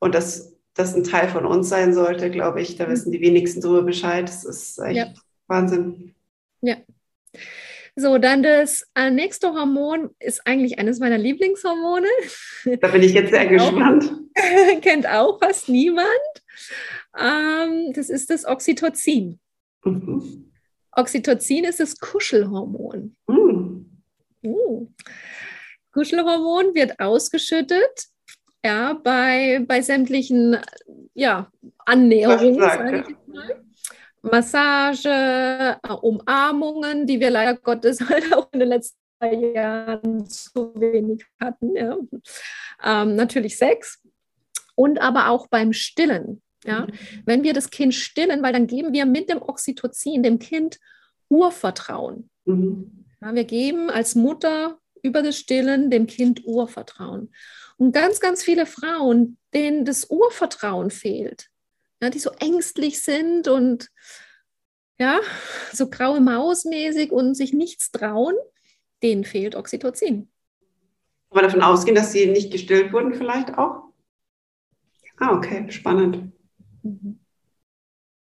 Und 0.00 0.14
dass 0.14 0.56
das 0.74 0.94
ein 0.94 1.04
Teil 1.04 1.28
von 1.28 1.44
uns 1.44 1.68
sein 1.68 1.92
sollte, 1.92 2.30
glaube 2.30 2.62
ich, 2.62 2.76
da 2.76 2.86
mhm. 2.86 2.90
wissen 2.92 3.12
die 3.12 3.20
wenigsten 3.20 3.60
darüber 3.60 3.82
Bescheid. 3.82 4.28
Das 4.28 4.44
ist 4.44 4.78
echt 4.78 4.96
ja. 4.96 5.06
Wahnsinn. 5.48 6.14
Ja. 6.60 6.76
So, 8.00 8.18
dann 8.18 8.44
das 8.44 8.86
äh, 8.94 9.10
nächste 9.10 9.54
Hormon 9.54 10.10
ist 10.20 10.46
eigentlich 10.46 10.78
eines 10.78 11.00
meiner 11.00 11.18
Lieblingshormone. 11.18 12.06
Da 12.80 12.88
bin 12.88 13.02
ich 13.02 13.12
jetzt 13.12 13.32
sehr 13.32 13.46
gespannt. 13.46 14.12
Kennt 14.82 15.08
auch 15.08 15.40
fast 15.40 15.68
niemand. 15.68 16.06
Ähm, 17.16 17.92
das 17.94 18.10
ist 18.10 18.30
das 18.30 18.44
Oxytocin. 18.44 19.38
Mhm. 19.84 20.52
Oxytocin 20.92 21.64
ist 21.64 21.80
das 21.80 21.98
Kuschelhormon. 21.98 23.16
Mhm. 23.26 24.02
Uh. 24.44 24.88
Kuschelhormon 25.92 26.74
wird 26.74 26.98
ausgeschüttet 27.00 28.08
ja, 28.64 28.92
bei, 28.92 29.64
bei 29.66 29.80
sämtlichen 29.80 30.56
ja, 31.14 31.50
Annäherungen, 31.84 32.60
sage 32.60 33.00
ich 33.00 33.08
jetzt 33.08 33.28
mal. 33.28 33.64
Massage, 34.22 35.08
äh, 35.08 35.92
Umarmungen, 36.02 37.06
die 37.06 37.20
wir 37.20 37.30
leider 37.30 37.54
Gottes 37.54 38.00
halt 38.08 38.34
auch 38.34 38.48
in 38.52 38.60
den 38.60 38.68
letzten 38.68 38.96
Jahren 39.54 40.28
zu 40.28 40.72
wenig 40.74 41.24
hatten. 41.40 41.76
Ja. 41.76 41.96
Ähm, 42.84 43.16
natürlich 43.16 43.56
Sex 43.56 44.02
und 44.74 45.00
aber 45.00 45.30
auch 45.30 45.46
beim 45.48 45.72
Stillen. 45.72 46.42
Ja. 46.64 46.80
Mhm. 46.80 46.92
Wenn 47.24 47.42
wir 47.42 47.52
das 47.52 47.70
Kind 47.70 47.94
stillen, 47.94 48.42
weil 48.42 48.52
dann 48.52 48.66
geben 48.66 48.92
wir 48.92 49.06
mit 49.06 49.30
dem 49.30 49.40
Oxytocin 49.40 50.22
dem 50.22 50.38
Kind 50.38 50.78
Urvertrauen. 51.28 52.30
Mhm. 52.44 53.04
Ja, 53.20 53.34
wir 53.34 53.44
geben 53.44 53.90
als 53.90 54.14
Mutter 54.14 54.78
über 55.02 55.22
das 55.22 55.36
Stillen 55.36 55.90
dem 55.90 56.06
Kind 56.06 56.44
Urvertrauen. 56.44 57.32
Und 57.76 57.92
ganz, 57.92 58.20
ganz 58.20 58.42
viele 58.42 58.66
Frauen, 58.66 59.38
denen 59.54 59.84
das 59.84 60.10
Urvertrauen 60.10 60.90
fehlt, 60.90 61.48
ja, 62.02 62.10
die 62.10 62.18
so 62.18 62.30
ängstlich 62.40 63.00
sind 63.02 63.48
und 63.48 63.88
ja, 64.98 65.20
so 65.72 65.88
graue 65.88 66.20
Maus 66.20 66.64
mäßig 66.64 67.12
und 67.12 67.34
sich 67.34 67.52
nichts 67.52 67.92
trauen, 67.92 68.34
denen 69.02 69.24
fehlt 69.24 69.54
Oxytocin. 69.54 70.28
Aber 71.30 71.42
davon 71.42 71.62
ausgehen, 71.62 71.94
dass 71.94 72.12
sie 72.12 72.26
nicht 72.26 72.50
gestillt 72.50 72.92
wurden, 72.92 73.14
vielleicht 73.14 73.56
auch? 73.58 73.84
Ah, 75.18 75.36
okay, 75.36 75.70
spannend. 75.70 76.32
Mhm. 76.88 77.20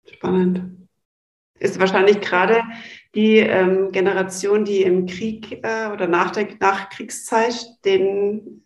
Spannend. 0.04 0.88
Ist 1.58 1.78
wahrscheinlich 1.78 2.20
gerade 2.20 2.62
die 3.14 3.36
ähm, 3.38 3.92
Generation, 3.92 4.64
die 4.64 4.82
im 4.82 5.06
Krieg 5.06 5.60
äh, 5.62 5.88
oder 5.92 6.08
nach 6.08 6.30
der 6.30 6.48
Nachkriegszeit, 6.58 7.54
denen 7.84 8.64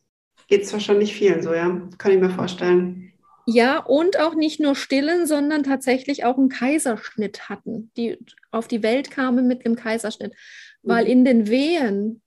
geht 0.49 0.63
es 0.63 0.73
wahrscheinlich 0.73 1.15
vielen 1.15 1.43
so, 1.43 1.53
ja. 1.53 1.89
Kann 1.99 2.13
ich 2.13 2.21
mir 2.21 2.31
vorstellen. 2.31 3.13
Ja, 3.47 3.79
und 3.79 4.19
auch 4.19 4.35
nicht 4.35 4.59
nur 4.59 4.75
stillen, 4.75 5.27
sondern 5.27 5.63
tatsächlich 5.63 6.25
auch 6.25 6.37
einen 6.37 6.49
Kaiserschnitt 6.49 7.49
hatten, 7.49 7.93
die 7.97 8.19
auf 8.51 8.67
die 8.67 8.83
Welt 8.83 9.11
kamen 9.11 9.47
mit 9.47 9.65
einem 9.65 9.77
Kaiserschnitt. 9.77 10.35
Weil 10.83 11.05
mhm. 11.05 11.11
in 11.11 11.25
den 11.25 11.47
Wehen 11.49 12.23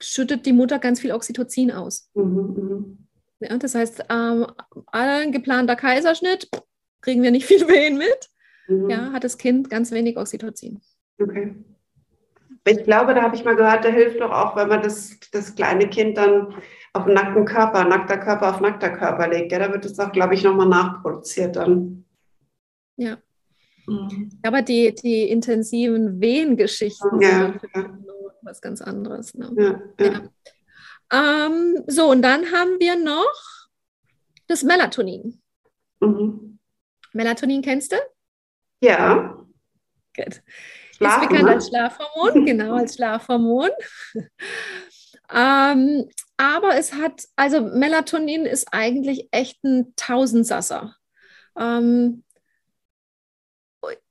schüttet 0.00 0.46
die 0.46 0.52
Mutter 0.52 0.78
ganz 0.78 1.00
viel 1.00 1.12
Oxytocin 1.12 1.70
aus. 1.70 2.08
Mhm, 2.14 2.24
mhm. 2.24 2.98
ja, 3.40 3.56
das 3.56 3.74
heißt, 3.74 4.04
ähm, 4.10 4.46
ein 4.88 5.32
geplanter 5.32 5.76
Kaiserschnitt, 5.76 6.48
kriegen 7.04 7.22
wir 7.22 7.30
nicht 7.30 7.46
viel 7.46 7.68
Wehen 7.68 7.98
mit. 7.98 8.30
Mhm. 8.66 8.90
Ja, 8.90 9.12
hat 9.12 9.24
das 9.24 9.38
Kind 9.38 9.70
ganz 9.70 9.92
wenig 9.92 10.16
Oxytocin. 10.16 10.80
Okay. 11.20 11.54
Ich 12.66 12.82
glaube, 12.84 13.12
da 13.12 13.22
habe 13.22 13.36
ich 13.36 13.44
mal 13.44 13.56
gehört, 13.56 13.84
da 13.84 13.90
hilft 13.90 14.20
doch 14.20 14.30
auch, 14.30 14.56
wenn 14.56 14.68
man 14.68 14.82
das, 14.82 15.18
das 15.32 15.54
kleine 15.54 15.86
Kind 15.88 16.16
dann 16.16 16.54
auf 16.94 17.06
nackten 17.06 17.44
Körper, 17.44 17.84
nackter 17.84 18.16
Körper 18.16 18.54
auf 18.54 18.60
nackter 18.60 18.88
Körper 18.88 19.28
legt. 19.28 19.52
Ja, 19.52 19.58
da 19.58 19.70
wird 19.70 19.84
es 19.84 19.98
auch, 19.98 20.10
glaube 20.12 20.34
ich, 20.34 20.42
nochmal 20.42 20.68
nachproduziert 20.68 21.56
dann. 21.56 22.06
Ja. 22.96 23.18
Mhm. 23.86 24.30
Aber 24.42 24.62
die, 24.62 24.94
die 24.94 25.28
intensiven 25.28 26.22
Wehengeschichten 26.22 27.20
ja, 27.20 27.52
sind 27.52 27.60
ja. 27.74 27.98
was 28.40 28.62
ganz 28.62 28.80
anderes. 28.80 29.34
Ne? 29.34 29.52
Ja, 29.58 29.82
ja. 30.00 30.22
Ähm, 31.12 31.84
so, 31.86 32.10
und 32.10 32.22
dann 32.22 32.50
haben 32.50 32.80
wir 32.80 32.96
noch 32.96 33.68
das 34.46 34.62
Melatonin. 34.62 35.42
Mhm. 36.00 36.53
Melatonin 37.14 37.62
kennst 37.62 37.92
du? 37.92 37.96
Ja. 38.80 39.36
Gut. 40.16 40.42
Schlafen, 40.96 41.22
ist 41.22 41.28
bekannt 41.28 41.48
ne? 41.48 41.54
als 41.54 41.68
Schlafhormon, 41.68 42.46
genau, 42.46 42.74
als 42.74 42.94
Schlafhormon. 42.94 43.70
ähm, 45.32 46.08
aber 46.36 46.76
es 46.76 46.92
hat, 46.92 47.24
also 47.36 47.60
Melatonin 47.62 48.46
ist 48.46 48.68
eigentlich 48.72 49.28
echt 49.30 49.62
ein 49.64 49.94
Tausendsasser. 49.96 50.96
Ähm, 51.58 52.24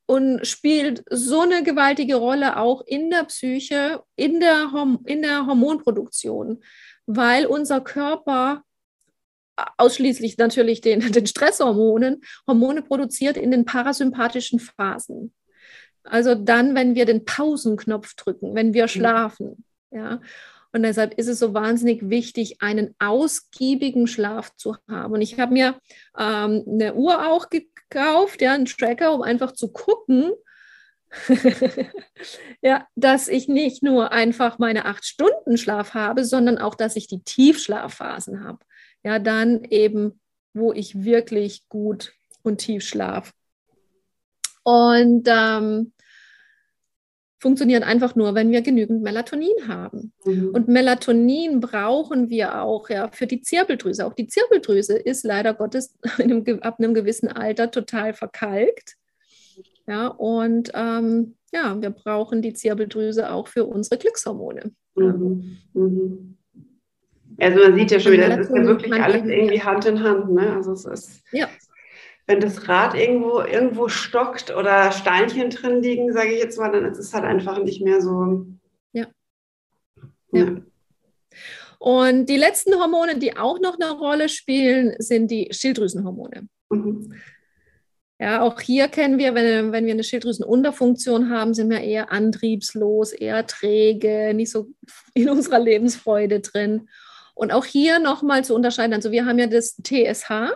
und 0.05 0.45
spielt 0.45 1.03
so 1.09 1.41
eine 1.41 1.63
gewaltige 1.63 2.15
Rolle 2.15 2.57
auch 2.57 2.81
in 2.85 3.09
der 3.09 3.23
Psyche, 3.23 4.03
in 4.15 4.39
der, 4.39 4.69
in 5.05 5.21
der 5.21 5.45
Hormonproduktion, 5.47 6.61
weil 7.05 7.45
unser 7.45 7.81
Körper 7.81 8.63
ausschließlich 9.77 10.37
natürlich 10.37 10.81
den, 10.81 10.99
den 11.11 11.27
Stresshormonen 11.27 12.21
Hormone 12.47 12.81
produziert 12.81 13.37
in 13.37 13.51
den 13.51 13.65
parasympathischen 13.65 14.59
Phasen. 14.59 15.33
Also 16.03 16.35
dann, 16.35 16.75
wenn 16.75 16.95
wir 16.95 17.05
den 17.05 17.25
Pausenknopf 17.25 18.15
drücken, 18.15 18.55
wenn 18.55 18.73
wir 18.73 18.83
mhm. 18.83 18.89
schlafen. 18.89 19.65
Ja. 19.91 20.19
Und 20.73 20.83
deshalb 20.83 21.13
ist 21.13 21.27
es 21.27 21.39
so 21.39 21.53
wahnsinnig 21.53 22.09
wichtig, 22.09 22.61
einen 22.61 22.95
ausgiebigen 22.97 24.07
Schlaf 24.07 24.55
zu 24.55 24.75
haben. 24.89 25.13
Und 25.13 25.21
ich 25.21 25.39
habe 25.39 25.53
mir 25.53 25.75
ähm, 26.17 26.63
eine 26.67 26.95
Uhr 26.95 27.27
auch 27.27 27.49
gekauft, 27.49 28.41
ja, 28.41 28.53
einen 28.53 28.65
Tracker, 28.65 29.13
um 29.13 29.21
einfach 29.21 29.51
zu 29.51 29.71
gucken, 29.71 30.31
ja, 32.61 32.87
dass 32.95 33.27
ich 33.27 33.47
nicht 33.47 33.83
nur 33.83 34.11
einfach 34.11 34.57
meine 34.57 34.85
acht 34.85 35.05
Stunden 35.05 35.57
Schlaf 35.57 35.93
habe, 35.93 36.25
sondern 36.25 36.57
auch, 36.57 36.73
dass 36.73 36.95
ich 36.95 37.07
die 37.07 37.21
Tiefschlafphasen 37.21 38.43
habe. 38.43 38.59
Ja, 39.03 39.19
dann 39.19 39.63
eben, 39.65 40.19
wo 40.53 40.71
ich 40.73 41.03
wirklich 41.03 41.67
gut 41.69 42.13
und 42.43 42.59
tief 42.59 42.83
schlafe. 42.83 43.31
Und 44.63 45.27
ähm, 45.27 45.93
funktionieren 47.43 47.83
einfach 47.83 48.15
nur, 48.15 48.33
wenn 48.35 48.51
wir 48.51 48.61
genügend 48.61 49.03
Melatonin 49.03 49.67
haben. 49.67 50.13
Mhm. 50.23 50.51
Und 50.53 50.69
Melatonin 50.69 51.59
brauchen 51.59 52.29
wir 52.29 52.61
auch 52.61 52.89
ja, 52.89 53.09
für 53.11 53.27
die 53.27 53.41
Zirbeldrüse. 53.41 54.05
Auch 54.07 54.13
die 54.13 54.27
Zirbeldrüse 54.27 54.97
ist 54.97 55.25
leider 55.25 55.53
Gottes 55.53 55.97
einem, 56.17 56.45
ab 56.61 56.79
einem 56.79 56.93
gewissen 56.93 57.27
Alter 57.27 57.69
total 57.69 58.13
verkalkt. 58.13 58.95
Ja, 59.85 60.07
und 60.07 60.71
ähm, 60.73 61.35
ja, 61.51 61.79
wir 61.81 61.89
brauchen 61.89 62.41
die 62.41 62.53
Zirbeldrüse 62.53 63.29
auch 63.29 63.49
für 63.49 63.65
unsere 63.65 63.97
Glückshormone. 63.97 64.71
Mhm. 64.95 65.57
Mhm. 65.73 66.37
Also 67.39 67.59
man 67.59 67.75
sieht 67.75 67.91
ja 67.91 67.99
schon 67.99 68.11
wieder, 68.13 68.29
das 68.29 68.47
ist 68.47 68.55
ja 68.55 68.65
wirklich 68.65 68.93
alles 68.93 69.23
irgendwie 69.25 69.61
Hand 69.61 69.85
in 69.85 70.03
Hand. 70.03 70.31
Ne? 70.31 70.53
Also 70.55 70.73
es 70.73 70.85
ist 70.85 71.23
ja 71.31 71.47
wenn 72.25 72.39
das 72.39 72.67
Rad 72.69 72.95
irgendwo, 72.95 73.41
irgendwo 73.41 73.89
stockt 73.89 74.55
oder 74.55 74.91
Steinchen 74.91 75.49
drin 75.49 75.81
liegen, 75.81 76.13
sage 76.13 76.33
ich 76.33 76.39
jetzt 76.39 76.57
mal, 76.57 76.71
dann 76.71 76.85
ist 76.85 76.97
es 76.97 77.13
halt 77.13 77.25
einfach 77.25 77.61
nicht 77.61 77.81
mehr 77.81 78.01
so. 78.01 78.45
Ja. 78.93 79.07
ja. 80.31 80.45
ja. 80.45 80.61
Und 81.79 82.27
die 82.27 82.37
letzten 82.37 82.75
Hormone, 82.75 83.19
die 83.19 83.35
auch 83.35 83.59
noch 83.59 83.77
eine 83.77 83.91
Rolle 83.91 84.29
spielen, 84.29 84.95
sind 84.99 85.29
die 85.31 85.49
Schilddrüsenhormone. 85.51 86.47
Mhm. 86.69 87.13
Ja, 88.19 88.41
auch 88.41 88.61
hier 88.61 88.87
kennen 88.87 89.17
wir, 89.17 89.35
wenn, 89.35 89.73
wenn 89.73 89.85
wir 89.85 89.91
eine 89.91 90.05
Schilddrüsenunterfunktion 90.05 91.29
haben, 91.29 91.53
sind 91.53 91.69
wir 91.69 91.81
eher 91.81 92.09
antriebslos, 92.13 93.11
eher 93.11 93.45
träge, 93.45 94.33
nicht 94.33 94.49
so 94.49 94.69
in 95.13 95.29
unserer 95.29 95.59
Lebensfreude 95.59 96.39
drin. 96.39 96.87
Und 97.33 97.51
auch 97.51 97.65
hier 97.65 97.99
nochmal 97.99 98.43
zu 98.43 98.55
unterscheiden, 98.55 98.93
also 98.93 99.11
wir 99.11 99.25
haben 99.25 99.39
ja 99.39 99.47
das 99.47 99.75
TSH, 99.77 100.51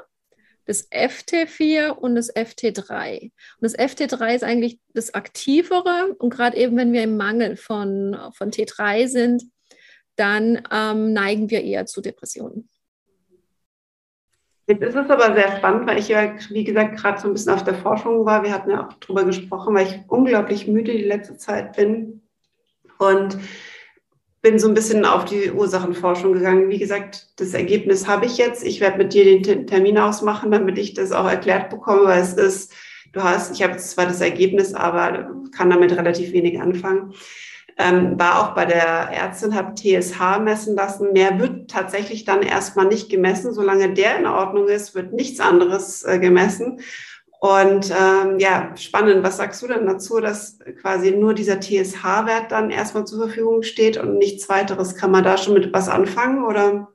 das 0.65 0.91
FT4 0.91 1.89
und 1.89 2.15
das 2.15 2.36
FT3. 2.36 3.23
Und 3.23 3.32
das 3.61 3.78
FT3 3.78 4.36
ist 4.36 4.43
eigentlich 4.43 4.80
das 4.93 5.13
Aktivere 5.13 6.15
und 6.19 6.30
gerade 6.30 6.57
eben, 6.57 6.75
wenn 6.78 6.93
wir 6.93 7.03
im 7.03 7.17
Mangel 7.17 7.55
von, 7.55 8.17
von 8.34 8.51
T3 8.51 9.07
sind, 9.07 9.43
dann 10.17 10.61
ähm, 10.71 11.13
neigen 11.13 11.49
wir 11.49 11.63
eher 11.63 11.86
zu 11.86 12.01
Depressionen. 12.01 12.69
Jetzt 14.69 14.84
ist 14.84 14.95
es 14.95 15.09
aber 15.09 15.34
sehr 15.34 15.55
spannend, 15.55 15.88
weil 15.88 15.97
ich 15.97 16.09
ja, 16.09 16.36
wie 16.49 16.65
gesagt, 16.65 16.97
gerade 16.97 17.21
so 17.21 17.28
ein 17.28 17.34
bisschen 17.34 17.53
auf 17.53 17.63
der 17.63 17.75
Forschung 17.75 18.25
war. 18.25 18.43
Wir 18.43 18.51
hatten 18.51 18.69
ja 18.69 18.86
auch 18.86 18.93
darüber 18.99 19.23
gesprochen, 19.23 19.73
weil 19.73 19.88
ich 19.88 19.99
unglaublich 20.09 20.67
müde 20.67 20.91
die 20.91 21.03
letzte 21.03 21.38
Zeit 21.38 21.78
bin. 21.78 22.21
Und 22.97 23.38
bin 24.47 24.59
so 24.59 24.69
ein 24.69 24.73
bisschen 24.73 25.03
auf 25.03 25.25
die 25.25 25.51
Ursachenforschung 25.51 26.31
gegangen. 26.31 26.69
Wie 26.69 26.77
gesagt, 26.77 27.27
das 27.35 27.53
Ergebnis 27.53 28.07
habe 28.07 28.25
ich 28.27 28.37
jetzt. 28.37 28.63
Ich 28.63 28.79
werde 28.79 28.97
mit 28.97 29.13
dir 29.13 29.41
den 29.41 29.67
Termin 29.67 29.97
ausmachen, 29.97 30.51
damit 30.51 30.77
ich 30.77 30.93
das 30.93 31.11
auch 31.11 31.27
erklärt 31.27 31.69
bekomme, 31.69 32.05
weil 32.05 32.21
es 32.21 32.33
ist, 32.35 32.73
du 33.11 33.21
hast, 33.21 33.53
ich 33.53 33.61
habe 33.61 33.75
zwar 33.75 34.05
das 34.05 34.21
Ergebnis, 34.21 34.73
aber 34.73 35.29
kann 35.55 35.69
damit 35.69 35.91
relativ 35.91 36.31
wenig 36.31 36.61
anfangen. 36.61 37.13
Ähm, 37.77 38.17
war 38.17 38.41
auch 38.41 38.55
bei 38.55 38.63
der 38.63 39.09
Ärztin, 39.11 39.53
habe 39.53 39.75
TSH 39.75 40.39
messen 40.39 40.77
lassen. 40.77 41.11
Mehr 41.11 41.37
wird 41.39 41.69
tatsächlich 41.69 42.23
dann 42.23 42.41
erstmal 42.41 42.85
nicht 42.85 43.09
gemessen. 43.09 43.51
Solange 43.51 43.93
der 43.93 44.17
in 44.17 44.27
Ordnung 44.27 44.69
ist, 44.69 44.95
wird 44.95 45.11
nichts 45.11 45.41
anderes 45.41 46.05
äh, 46.05 46.19
gemessen. 46.19 46.79
Und 47.39 47.91
ähm, 47.91 48.39
ja, 48.39 48.75
spannend. 48.75 49.23
Was 49.23 49.38
sagst 49.38 49.61
du 49.61 49.67
denn 49.67 49.85
dazu, 49.85 50.19
dass 50.19 50.57
quasi 50.81 51.11
nur 51.11 51.35
dieser 51.35 51.59
TSH-Wert 51.59 52.51
dann 52.51 52.71
erstmal 52.71 53.05
zur 53.05 53.19
Verfügung 53.19 53.61
steht 53.61 53.97
und 53.97 54.17
nichts 54.17 54.49
weiteres? 54.49 54.95
Kann 54.95 55.11
man 55.11 55.23
da 55.23 55.38
schon 55.38 55.53
mit 55.53 55.71
was 55.71 55.88
anfangen 55.88 56.43
oder? 56.43 56.88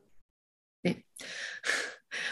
Nee. 0.82 1.05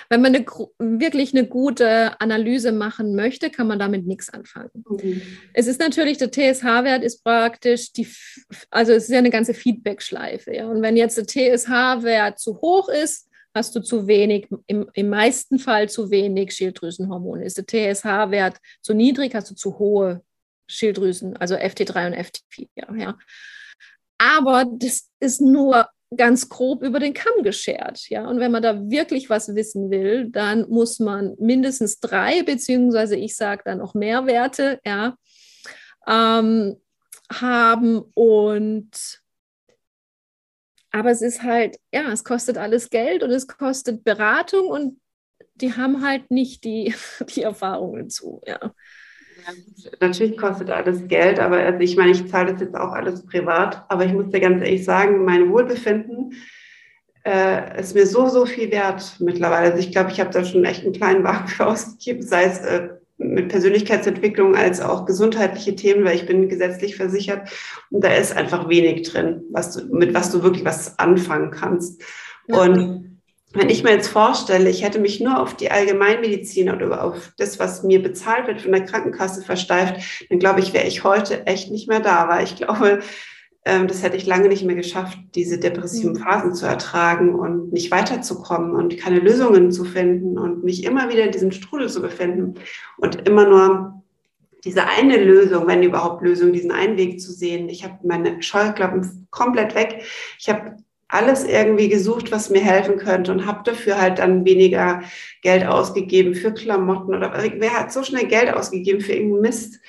Wenn 0.09 0.23
man 0.23 0.35
eine, 0.35 0.45
wirklich 0.81 1.33
eine 1.33 1.47
gute 1.47 2.21
Analyse 2.21 2.73
machen 2.73 3.15
möchte, 3.15 3.49
kann 3.49 3.69
man 3.69 3.79
damit 3.79 4.09
nichts 4.09 4.29
anfangen. 4.29 4.71
Mhm. 4.89 5.23
Es 5.55 5.69
ist 5.69 5.79
natürlich, 5.79 6.19
der 6.19 6.33
TSH-Wert 6.33 7.05
ist 7.05 7.23
praktisch 7.23 7.93
die, 7.93 8.09
also 8.71 8.93
es 8.93 9.05
ist 9.05 9.11
ja 9.11 9.19
eine 9.19 9.31
ganze 9.31 9.55
Feedback-Schleife. 9.55 10.53
Ja? 10.53 10.67
Und 10.67 10.83
wenn 10.83 10.97
jetzt 10.97 11.17
der 11.17 11.29
TSH-Wert 11.29 12.41
zu 12.41 12.61
hoch 12.61 12.89
ist, 12.89 13.30
hast 13.61 13.77
du 13.77 13.81
zu 13.81 14.07
wenig, 14.07 14.49
im, 14.67 14.89
im 14.95 15.09
meisten 15.11 15.59
Fall 15.59 15.91
zu 15.91 16.11
wenig 16.11 16.53
Schilddrüsenhormone. 16.53 17.45
Ist 17.45 17.59
der 17.59 17.67
TSH-Wert 17.67 18.57
zu 18.81 18.95
niedrig, 18.95 19.35
hast 19.35 19.51
du 19.51 19.55
zu 19.55 19.79
hohe 19.79 20.23
Schilddrüsen, 20.67 21.37
also 21.37 21.57
FT3 21.57 22.07
und 22.07 22.15
FT4. 22.15 22.99
Ja. 22.99 23.19
Aber 24.17 24.65
das 24.65 25.11
ist 25.21 25.43
nur 25.43 25.89
ganz 26.17 26.49
grob 26.49 26.83
über 26.83 27.01
den 27.01 27.13
Kamm 27.13 27.43
geschert. 27.43 28.09
Ja? 28.09 28.27
Und 28.27 28.41
wenn 28.41 28.51
man 28.51 28.63
da 28.63 28.89
wirklich 28.89 29.29
was 29.29 29.55
wissen 29.55 29.91
will, 29.91 30.31
dann 30.31 30.67
muss 30.71 30.99
man 30.99 31.35
mindestens 31.39 32.01
drei, 32.01 32.43
beziehungsweise 32.43 33.17
ich 33.17 33.37
sage 33.37 33.63
dann 33.67 33.79
noch 33.79 33.93
mehr 33.93 34.27
Werte 34.27 34.81
ja, 34.87 35.17
ähm, 36.07 36.77
haben. 37.31 38.01
Und 38.15 39.20
aber 40.93 41.11
es 41.11 41.23
ist 41.23 41.43
halt, 41.43 41.77
ja, 41.93 42.11
es 42.13 42.25
kostet 42.25 42.59
alles 42.59 42.91
Geld 42.91 43.23
und 43.23 43.31
es 43.31 43.47
kostet 43.47 44.05
Beratung 44.05 44.67
und 44.67 45.01
die 45.55 45.75
haben 45.75 46.05
halt 46.05 46.31
nicht 46.31 46.65
die, 46.65 46.95
die 47.35 47.43
Erfahrungen 47.43 48.11
zu, 48.11 48.41
ja. 48.47 48.59
ja 48.63 49.53
natürlich 50.01 50.37
kostet 50.37 50.71
alles 50.71 51.07
Geld, 51.09 51.39
aber 51.39 51.59
also 51.59 51.81
ich 51.81 51.97
meine, 51.97 52.13
ich 52.13 52.29
zahle 52.29 52.53
das 52.53 52.61
jetzt 52.61 52.77
auch 52.77 52.93
alles 52.93 53.25
privat, 53.27 53.85
aber 53.89 54.05
ich 54.05 54.13
muss 54.13 54.31
dir 54.31 54.41
ganz 54.41 54.63
ehrlich 54.63 54.85
sagen, 54.85 55.25
mein 55.25 55.51
Wohlbefinden 55.51 56.35
äh, 57.25 57.81
ist 57.81 57.95
mir 57.95 58.07
so, 58.07 58.29
so 58.29 58.47
viel 58.47 58.71
wert 58.71 59.17
mittlerweile. 59.21 59.73
Also 59.73 59.79
ich 59.79 59.93
glaube, 59.93 60.11
ich 60.11 60.21
habe 60.21 60.31
da 60.31 60.45
schon 60.45 60.65
echt 60.65 60.85
einen 60.85 60.93
kleinen 60.93 61.25
Wagen 61.25 61.49
für 61.49 61.67
ausgegeben, 61.67 62.23
sei 62.23 62.45
es 62.45 62.59
äh, 62.61 62.89
mit 63.21 63.51
Persönlichkeitsentwicklung 63.51 64.57
als 64.57 64.81
auch 64.81 65.05
gesundheitliche 65.05 65.77
Themen, 65.77 66.05
weil 66.05 66.17
ich 66.17 66.27
bin 66.27 66.49
gesetzlich 66.49 66.97
versichert 66.97 67.49
und 67.91 68.03
da 68.03 68.13
ist 68.13 68.37
einfach 68.37 68.69
wenig 68.69 69.09
drin, 69.09 69.43
was 69.51 69.73
du, 69.73 69.95
mit 69.95 70.15
was 70.15 70.33
du 70.33 70.43
wirklich 70.43 70.65
was 70.65 70.99
anfangen 70.99 71.51
kannst. 71.51 72.03
Ja. 72.49 72.63
Und 72.63 73.21
wenn 73.53 73.69
ich 73.69 73.83
mir 73.83 73.91
jetzt 73.91 74.09
vorstelle, 74.09 74.71
ich 74.71 74.85
hätte 74.85 75.01
mich 75.01 75.21
nur 75.21 75.41
auf 75.41 75.55
die 75.55 75.71
Allgemeinmedizin 75.71 76.71
oder 76.71 77.05
auf 77.05 77.33
das, 77.37 77.59
was 77.59 77.83
mir 77.83 78.01
bezahlt 78.03 78.47
wird 78.47 78.63
von 78.63 78.73
der 78.73 78.85
Krankenkasse 78.85 79.43
versteift, 79.43 80.27
dann 80.31 80.39
glaube 80.39 80.61
ich, 80.61 80.73
wäre 80.73 80.87
ich 80.87 81.05
heute 81.05 81.47
echt 81.47 81.71
nicht 81.71 81.89
mehr 81.89 82.01
da, 82.01 82.29
weil 82.29 82.45
ich 82.45 82.57
glaube, 82.57 83.01
das 83.65 84.03
hätte 84.03 84.17
ich 84.17 84.27
lange 84.27 84.49
nicht 84.49 84.65
mehr 84.65 84.77
geschafft, 84.77 85.19
diese 85.35 85.59
depressiven 85.59 86.13
mhm. 86.13 86.17
Phasen 86.17 86.55
zu 86.55 86.67
ertragen 86.67 87.35
und 87.35 87.73
nicht 87.73 87.91
weiterzukommen 87.91 88.75
und 88.75 88.97
keine 88.97 89.19
Lösungen 89.19 89.71
zu 89.71 89.85
finden 89.85 90.39
und 90.39 90.65
mich 90.65 90.85
immer 90.85 91.11
wieder 91.11 91.25
in 91.25 91.33
diesem 91.33 91.53
Strudel 91.53 91.89
zu 91.89 92.01
befinden 92.01 92.55
und 92.97 93.29
immer 93.29 93.47
nur 93.47 94.03
diese 94.65 94.87
eine 94.87 95.23
Lösung, 95.23 95.67
wenn 95.67 95.83
überhaupt 95.83 96.23
Lösung, 96.23 96.53
diesen 96.53 96.71
einen 96.71 96.97
Weg 96.97 97.21
zu 97.21 97.33
sehen. 97.33 97.69
Ich 97.69 97.85
habe 97.85 97.99
meine 98.03 98.43
Scheuklappen 98.43 99.27
komplett 99.31 99.75
weg. 99.75 100.05
Ich 100.39 100.49
habe 100.49 100.77
alles 101.09 101.45
irgendwie 101.45 101.89
gesucht, 101.89 102.31
was 102.31 102.51
mir 102.51 102.61
helfen 102.61 102.97
könnte 102.97 103.33
und 103.33 103.47
habe 103.47 103.63
dafür 103.65 104.01
halt 104.01 104.21
dann 104.21 104.45
weniger 104.45 105.03
Geld 105.43 105.67
ausgegeben 105.67 106.35
für 106.35 106.53
Klamotten 106.53 107.15
oder 107.15 107.33
wer 107.57 107.73
hat 107.73 107.93
so 107.93 108.03
schnell 108.03 108.27
Geld 108.27 108.55
ausgegeben 108.55 109.01
für 109.01 109.13
irgendeinen 109.13 109.43
Mist? 109.43 109.81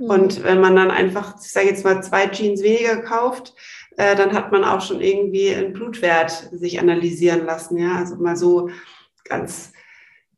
Mhm. 0.00 0.10
Und 0.10 0.44
wenn 0.44 0.60
man 0.60 0.74
dann 0.74 0.90
einfach, 0.90 1.36
ich 1.40 1.52
sage 1.52 1.68
jetzt 1.68 1.84
mal, 1.84 2.02
zwei 2.02 2.26
Jeans 2.28 2.62
weniger 2.62 3.02
kauft, 3.02 3.54
äh, 3.96 4.16
dann 4.16 4.32
hat 4.32 4.50
man 4.50 4.64
auch 4.64 4.80
schon 4.80 5.00
irgendwie 5.00 5.54
einen 5.54 5.72
Blutwert 5.72 6.48
sich 6.52 6.80
analysieren 6.80 7.44
lassen. 7.44 7.78
Ja, 7.78 7.96
also 7.96 8.16
mal 8.16 8.36
so 8.36 8.70
ganz, 9.24 9.72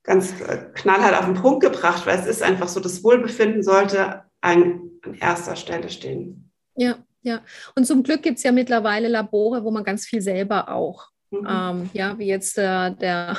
ganz 0.03 0.35
knallhart 0.75 1.19
auf 1.19 1.27
den 1.27 1.35
Punkt 1.35 1.63
gebracht, 1.63 2.07
weil 2.07 2.19
es 2.19 2.27
ist 2.27 2.43
einfach 2.43 2.69
so, 2.69 2.81
das 2.81 3.05
Wohlbefinden 3.05 3.63
sollte 3.63 4.25
an, 4.41 4.91
an 5.03 5.15
erster 5.15 5.57
Stelle 5.57 5.89
stehen. 5.89 6.51
Ja, 6.75 6.97
ja, 7.23 7.41
und 7.77 7.87
zum 7.87 8.03
Glück 8.03 8.23
gibt 8.23 8.39
es 8.39 8.43
ja 8.43 8.51
mittlerweile 8.51 9.07
Labore, 9.07 9.63
wo 9.63 9.71
man 9.71 9.85
ganz 9.85 10.07
viel 10.07 10.21
selber 10.21 10.71
auch, 10.71 11.09
mhm. 11.31 11.47
ähm, 11.49 11.91
ja, 11.93 12.19
wie 12.19 12.27
jetzt 12.27 12.59
äh, 12.59 12.91
der, 12.91 13.39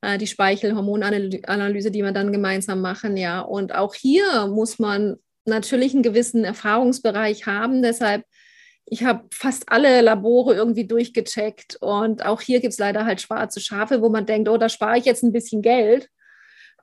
äh, 0.00 0.16
die 0.16 0.28
Speichelhormonanalyse, 0.28 1.90
die 1.90 2.04
wir 2.04 2.12
dann 2.12 2.30
gemeinsam 2.30 2.80
machen, 2.80 3.16
ja. 3.16 3.40
Und 3.40 3.74
auch 3.74 3.94
hier 3.94 4.46
muss 4.46 4.78
man 4.78 5.16
natürlich 5.44 5.94
einen 5.94 6.02
gewissen 6.02 6.44
Erfahrungsbereich 6.44 7.46
haben. 7.46 7.82
Deshalb, 7.82 8.24
ich 8.86 9.04
habe 9.04 9.24
fast 9.32 9.64
alle 9.68 10.00
Labore 10.00 10.54
irgendwie 10.54 10.86
durchgecheckt. 10.86 11.76
Und 11.80 12.24
auch 12.24 12.40
hier 12.40 12.60
gibt 12.60 12.72
es 12.72 12.78
leider 12.78 13.04
halt 13.04 13.20
schwarze 13.20 13.60
Schafe, 13.60 14.02
wo 14.02 14.08
man 14.08 14.26
denkt, 14.26 14.48
oh, 14.48 14.56
da 14.56 14.68
spare 14.68 14.98
ich 14.98 15.04
jetzt 15.04 15.22
ein 15.22 15.32
bisschen 15.32 15.62
Geld 15.62 16.08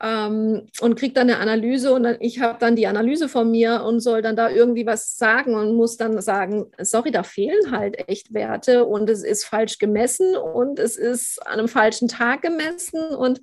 ähm, 0.02 0.68
und 0.80 0.96
kriege 0.96 1.14
dann 1.14 1.30
eine 1.30 1.40
Analyse. 1.40 1.94
Und 1.94 2.04
dann, 2.04 2.18
ich 2.20 2.40
habe 2.40 2.60
dann 2.60 2.76
die 2.76 2.88
Analyse 2.88 3.30
von 3.30 3.50
mir 3.50 3.84
und 3.84 4.00
soll 4.00 4.22
dann 4.22 4.36
da 4.36 4.50
irgendwie 4.50 4.86
was 4.86 5.18
sagen 5.18 5.56
und 5.56 5.76
muss 5.76 5.98
dann 5.98 6.22
sagen, 6.22 6.72
sorry, 6.80 7.12
da 7.12 7.24
fehlen 7.24 7.72
halt 7.72 8.08
echt 8.10 8.34
Werte. 8.34 8.86
Und 8.86 9.10
es 9.10 9.24
ist 9.24 9.46
falsch 9.46 9.78
gemessen 9.78 10.36
und 10.36 10.80
es 10.80 10.98
ist 10.98 11.46
an 11.46 11.60
einem 11.60 11.68
falschen 11.68 12.08
Tag 12.08 12.42
gemessen. 12.42 13.02
Und 13.16 13.42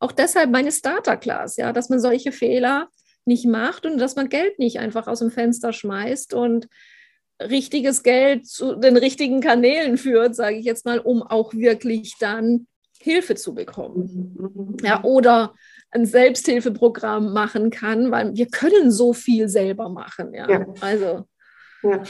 auch 0.00 0.12
deshalb 0.12 0.50
meine 0.50 0.72
Starter-Class, 0.72 1.56
ja, 1.56 1.72
dass 1.72 1.88
man 1.88 2.00
solche 2.00 2.32
Fehler 2.32 2.88
nicht 3.26 3.46
macht 3.46 3.86
und 3.86 3.98
dass 3.98 4.16
man 4.16 4.28
Geld 4.28 4.58
nicht 4.58 4.78
einfach 4.78 5.06
aus 5.06 5.18
dem 5.18 5.30
Fenster 5.30 5.72
schmeißt 5.72 6.34
und 6.34 6.68
richtiges 7.42 8.02
Geld 8.02 8.46
zu 8.46 8.76
den 8.76 8.96
richtigen 8.96 9.40
Kanälen 9.40 9.98
führt, 9.98 10.34
sage 10.34 10.56
ich 10.56 10.64
jetzt 10.64 10.86
mal, 10.86 10.98
um 10.98 11.22
auch 11.22 11.52
wirklich 11.52 12.14
dann 12.18 12.66
Hilfe 12.98 13.34
zu 13.34 13.54
bekommen. 13.54 14.78
Ja, 14.82 15.04
oder 15.04 15.54
ein 15.90 16.06
Selbsthilfeprogramm 16.06 17.32
machen 17.32 17.70
kann, 17.70 18.10
weil 18.10 18.34
wir 18.34 18.46
können 18.46 18.90
so 18.90 19.12
viel 19.12 19.48
selber 19.48 19.88
machen. 19.88 20.34
Ja, 20.34 20.50
ja. 20.50 20.66
also 20.80 21.26
ja. 21.82 22.02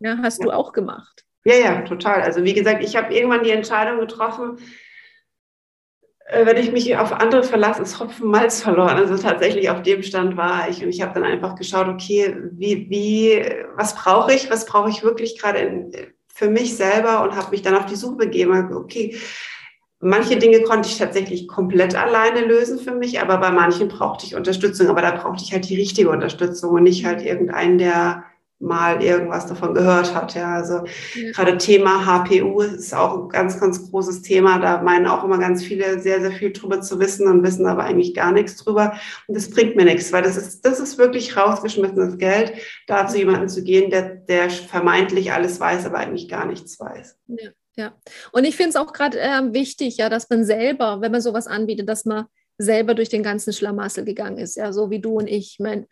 ja 0.00 0.18
hast 0.18 0.40
ja. 0.40 0.46
du 0.46 0.52
auch 0.52 0.72
gemacht. 0.72 1.24
Ja, 1.44 1.54
ja, 1.54 1.82
total. 1.82 2.22
Also 2.22 2.44
wie 2.44 2.52
gesagt, 2.52 2.84
ich 2.84 2.96
habe 2.96 3.14
irgendwann 3.14 3.44
die 3.44 3.50
Entscheidung 3.50 3.98
getroffen, 3.98 4.58
wenn 6.32 6.56
ich 6.56 6.72
mich 6.72 6.96
auf 6.96 7.12
andere 7.12 7.42
verlasse, 7.42 7.82
ist 7.82 7.98
Hopfen 7.98 8.28
Malz 8.28 8.62
verloren. 8.62 8.96
Also 8.96 9.16
tatsächlich 9.16 9.70
auf 9.70 9.82
dem 9.82 10.02
Stand 10.02 10.36
war 10.36 10.68
ich. 10.68 10.82
Und 10.82 10.88
ich 10.90 11.02
habe 11.02 11.14
dann 11.14 11.24
einfach 11.24 11.56
geschaut, 11.56 11.88
okay, 11.88 12.36
wie, 12.52 12.88
wie, 12.88 13.44
was 13.76 13.94
brauche 13.94 14.32
ich? 14.34 14.50
Was 14.50 14.66
brauche 14.66 14.90
ich 14.90 15.02
wirklich 15.02 15.38
gerade 15.38 15.90
für 16.28 16.48
mich 16.48 16.76
selber? 16.76 17.22
Und 17.22 17.36
habe 17.36 17.50
mich 17.50 17.62
dann 17.62 17.76
auf 17.76 17.86
die 17.86 17.96
Suche 17.96 18.16
begeben. 18.16 18.74
Okay, 18.74 19.16
Manche 20.02 20.38
Dinge 20.38 20.62
konnte 20.62 20.88
ich 20.88 20.96
tatsächlich 20.96 21.46
komplett 21.46 21.94
alleine 21.94 22.40
lösen 22.46 22.78
für 22.78 22.94
mich, 22.94 23.20
aber 23.20 23.36
bei 23.36 23.50
manchen 23.50 23.88
brauchte 23.88 24.24
ich 24.24 24.34
Unterstützung. 24.34 24.88
Aber 24.88 25.02
da 25.02 25.10
brauchte 25.10 25.44
ich 25.44 25.52
halt 25.52 25.68
die 25.68 25.76
richtige 25.76 26.08
Unterstützung 26.08 26.70
und 26.70 26.84
nicht 26.84 27.04
halt 27.04 27.20
irgendeinen, 27.22 27.76
der 27.76 28.24
mal 28.60 29.02
irgendwas 29.02 29.46
davon 29.46 29.74
gehört 29.74 30.14
hat. 30.14 30.34
Ja, 30.34 30.54
also 30.54 30.84
ja. 31.14 31.32
gerade 31.32 31.56
Thema 31.58 32.04
HPU 32.04 32.60
ist 32.60 32.94
auch 32.94 33.24
ein 33.24 33.28
ganz, 33.30 33.58
ganz 33.58 33.90
großes 33.90 34.22
Thema. 34.22 34.58
Da 34.58 34.82
meinen 34.82 35.06
auch 35.06 35.24
immer 35.24 35.38
ganz 35.38 35.64
viele 35.64 35.98
sehr, 35.98 36.20
sehr 36.20 36.30
viel 36.30 36.52
drüber 36.52 36.82
zu 36.82 37.00
wissen 37.00 37.26
und 37.26 37.42
wissen 37.42 37.66
aber 37.66 37.84
eigentlich 37.84 38.14
gar 38.14 38.32
nichts 38.32 38.56
drüber. 38.56 38.92
Und 39.26 39.36
das 39.36 39.50
bringt 39.50 39.76
mir 39.76 39.84
nichts, 39.84 40.12
weil 40.12 40.22
das 40.22 40.36
ist, 40.36 40.64
das 40.64 40.78
ist 40.78 40.98
wirklich 40.98 41.36
rausgeschmissenes 41.36 42.18
Geld, 42.18 42.52
da 42.86 43.06
zu 43.06 43.16
jemandem 43.16 43.48
zu 43.48 43.64
gehen, 43.64 43.90
der, 43.90 44.02
der 44.16 44.50
vermeintlich 44.50 45.32
alles 45.32 45.58
weiß, 45.58 45.86
aber 45.86 45.98
eigentlich 45.98 46.28
gar 46.28 46.46
nichts 46.46 46.78
weiß. 46.78 47.16
Ja. 47.26 47.50
Ja, 47.76 47.96
und 48.32 48.44
ich 48.44 48.56
finde 48.56 48.70
es 48.70 48.76
auch 48.76 48.92
gerade 48.92 49.18
äh, 49.18 49.52
wichtig, 49.54 49.96
ja, 49.96 50.10
dass 50.10 50.28
man 50.28 50.44
selber, 50.44 51.00
wenn 51.00 51.12
man 51.12 51.22
sowas 51.22 51.46
anbietet, 51.46 51.88
dass 51.88 52.04
man 52.04 52.26
selber 52.58 52.94
durch 52.94 53.08
den 53.08 53.22
ganzen 53.22 53.52
Schlamassel 53.54 54.04
gegangen 54.04 54.36
ist, 54.36 54.56
ja, 54.56 54.72
so 54.72 54.90
wie 54.90 55.00
du 55.00 55.14
und 55.14 55.28
ich. 55.28 55.52
Ich 55.52 55.60
meine, 55.60 55.86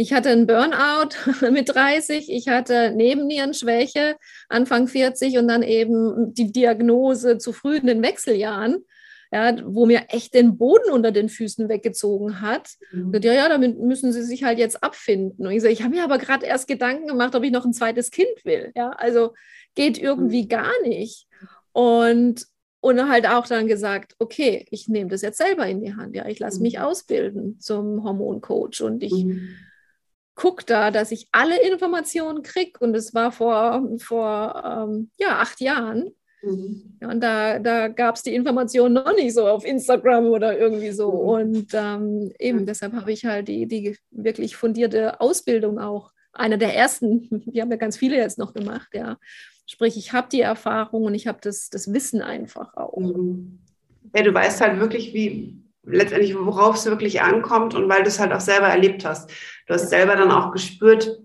ich 0.00 0.14
hatte 0.14 0.30
einen 0.30 0.46
Burnout 0.46 1.10
mit 1.52 1.68
30, 1.68 2.32
ich 2.32 2.48
hatte 2.48 2.92
Nebennierenschwäche 2.92 4.16
Anfang 4.48 4.88
40 4.88 5.36
und 5.36 5.46
dann 5.46 5.62
eben 5.62 6.32
die 6.32 6.50
Diagnose 6.50 7.36
zu 7.36 7.52
früh 7.52 7.76
in 7.76 7.86
den 7.86 8.02
Wechseljahren, 8.02 8.86
ja, 9.30 9.54
wo 9.62 9.84
mir 9.84 10.04
echt 10.08 10.32
den 10.32 10.56
Boden 10.56 10.90
unter 10.90 11.12
den 11.12 11.28
Füßen 11.28 11.68
weggezogen 11.68 12.40
hat. 12.40 12.70
Mhm. 12.92 13.12
Und 13.14 13.24
ja, 13.26 13.34
ja, 13.34 13.48
damit 13.50 13.78
müssen 13.78 14.10
sie 14.10 14.22
sich 14.22 14.42
halt 14.42 14.58
jetzt 14.58 14.82
abfinden. 14.82 15.46
Und 15.46 15.52
ich 15.52 15.60
sage, 15.60 15.74
ich 15.74 15.82
habe 15.82 15.94
mir 15.94 16.02
aber 16.02 16.16
gerade 16.16 16.46
erst 16.46 16.66
Gedanken 16.66 17.06
gemacht, 17.06 17.34
ob 17.34 17.44
ich 17.44 17.52
noch 17.52 17.66
ein 17.66 17.74
zweites 17.74 18.10
Kind 18.10 18.44
will. 18.44 18.72
Ja, 18.74 18.92
also 18.92 19.34
geht 19.74 19.98
irgendwie 19.98 20.44
mhm. 20.44 20.48
gar 20.48 20.72
nicht. 20.82 21.26
Und, 21.72 22.46
und 22.80 23.06
halt 23.06 23.28
auch 23.28 23.46
dann 23.46 23.66
gesagt, 23.66 24.14
okay, 24.18 24.66
ich 24.70 24.88
nehme 24.88 25.10
das 25.10 25.20
jetzt 25.20 25.36
selber 25.36 25.66
in 25.66 25.82
die 25.82 25.94
Hand. 25.94 26.16
Ja, 26.16 26.26
ich 26.26 26.38
lasse 26.38 26.62
mich 26.62 26.78
mhm. 26.78 26.84
ausbilden 26.84 27.60
zum 27.60 28.02
Hormoncoach 28.02 28.80
und 28.80 29.02
ich 29.02 29.12
mhm. 29.12 29.56
Gucke 30.40 30.64
da, 30.64 30.90
dass 30.90 31.12
ich 31.12 31.28
alle 31.32 31.60
Informationen 31.70 32.42
kriege. 32.42 32.78
Und 32.80 32.96
es 32.96 33.12
war 33.12 33.30
vor, 33.30 33.86
vor 33.98 34.88
ähm, 34.88 35.10
ja, 35.18 35.38
acht 35.38 35.60
Jahren. 35.60 36.14
Mhm. 36.42 36.96
Ja, 37.02 37.10
und 37.10 37.20
da, 37.20 37.58
da 37.58 37.88
gab 37.88 38.16
es 38.16 38.22
die 38.22 38.34
Informationen 38.34 38.94
noch 38.94 39.14
nicht 39.14 39.34
so 39.34 39.46
auf 39.46 39.66
Instagram 39.66 40.26
oder 40.28 40.58
irgendwie 40.58 40.92
so. 40.92 41.12
Mhm. 41.12 41.18
Und 41.18 41.68
ähm, 41.74 42.32
eben 42.38 42.64
deshalb 42.64 42.94
habe 42.94 43.12
ich 43.12 43.26
halt 43.26 43.48
die, 43.48 43.66
die 43.66 43.98
wirklich 44.10 44.56
fundierte 44.56 45.20
Ausbildung 45.20 45.78
auch. 45.78 46.12
Einer 46.32 46.56
der 46.56 46.74
ersten, 46.74 47.28
wir 47.52 47.60
haben 47.60 47.70
ja 47.70 47.76
ganz 47.76 47.98
viele 47.98 48.16
jetzt 48.16 48.38
noch 48.38 48.54
gemacht, 48.54 48.88
ja, 48.94 49.18
Sprich, 49.66 49.96
ich 49.96 50.12
habe 50.12 50.26
die 50.32 50.40
Erfahrung 50.40 51.04
und 51.04 51.14
ich 51.14 51.28
habe 51.28 51.38
das, 51.40 51.70
das 51.70 51.92
Wissen 51.92 52.22
einfach 52.22 52.76
auch. 52.76 52.98
Mhm. 52.98 53.60
Ja, 54.12 54.24
du 54.24 54.34
weißt 54.34 54.60
halt 54.60 54.80
wirklich, 54.80 55.14
wie 55.14 55.62
letztendlich, 55.90 56.36
worauf 56.36 56.76
es 56.76 56.86
wirklich 56.86 57.22
ankommt 57.22 57.74
und 57.74 57.88
weil 57.88 58.02
du 58.02 58.08
es 58.08 58.20
halt 58.20 58.32
auch 58.32 58.40
selber 58.40 58.68
erlebt 58.68 59.04
hast. 59.04 59.30
Du 59.66 59.74
hast 59.74 59.90
selber 59.90 60.16
dann 60.16 60.30
auch 60.30 60.52
gespürt, 60.52 61.20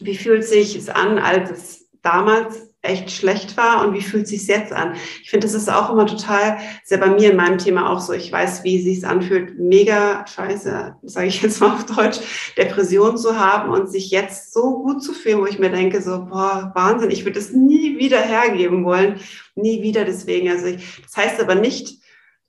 wie 0.00 0.16
fühlt 0.16 0.44
sich 0.44 0.76
es 0.76 0.88
an, 0.88 1.18
als 1.18 1.50
es 1.50 1.88
damals 2.02 2.68
echt 2.80 3.10
schlecht 3.10 3.56
war 3.56 3.84
und 3.84 3.94
wie 3.94 4.02
fühlt 4.02 4.24
es 4.24 4.30
sich 4.30 4.46
jetzt 4.46 4.72
an? 4.72 4.94
Ich 5.22 5.30
finde, 5.30 5.46
das 5.46 5.54
ist 5.54 5.68
auch 5.68 5.90
immer 5.90 6.06
total, 6.06 6.58
ist 6.82 6.90
ja 6.92 6.96
bei 6.96 7.10
mir 7.10 7.32
in 7.32 7.36
meinem 7.36 7.58
Thema 7.58 7.90
auch 7.90 8.00
so. 8.00 8.12
Ich 8.12 8.30
weiß, 8.30 8.62
wie 8.62 8.78
es 8.78 8.84
sich 8.84 9.06
anfühlt, 9.06 9.58
mega 9.58 10.24
scheiße, 10.26 10.94
sage 11.02 11.26
ich 11.26 11.42
jetzt 11.42 11.60
mal 11.60 11.72
auf 11.72 11.86
Deutsch, 11.86 12.52
Depression 12.56 13.18
zu 13.18 13.38
haben 13.38 13.70
und 13.70 13.90
sich 13.90 14.10
jetzt 14.10 14.52
so 14.52 14.82
gut 14.82 15.02
zu 15.02 15.12
fühlen, 15.12 15.40
wo 15.40 15.46
ich 15.46 15.58
mir 15.58 15.70
denke, 15.70 16.00
so, 16.00 16.26
boah, 16.26 16.70
Wahnsinn, 16.74 17.10
ich 17.10 17.24
würde 17.24 17.40
es 17.40 17.52
nie 17.52 17.98
wieder 17.98 18.20
hergeben 18.20 18.84
wollen, 18.84 19.20
nie 19.56 19.82
wieder 19.82 20.04
deswegen. 20.04 20.48
Also 20.48 20.66
ich, 20.66 21.02
das 21.02 21.16
heißt 21.16 21.40
aber 21.40 21.56
nicht, 21.56 22.00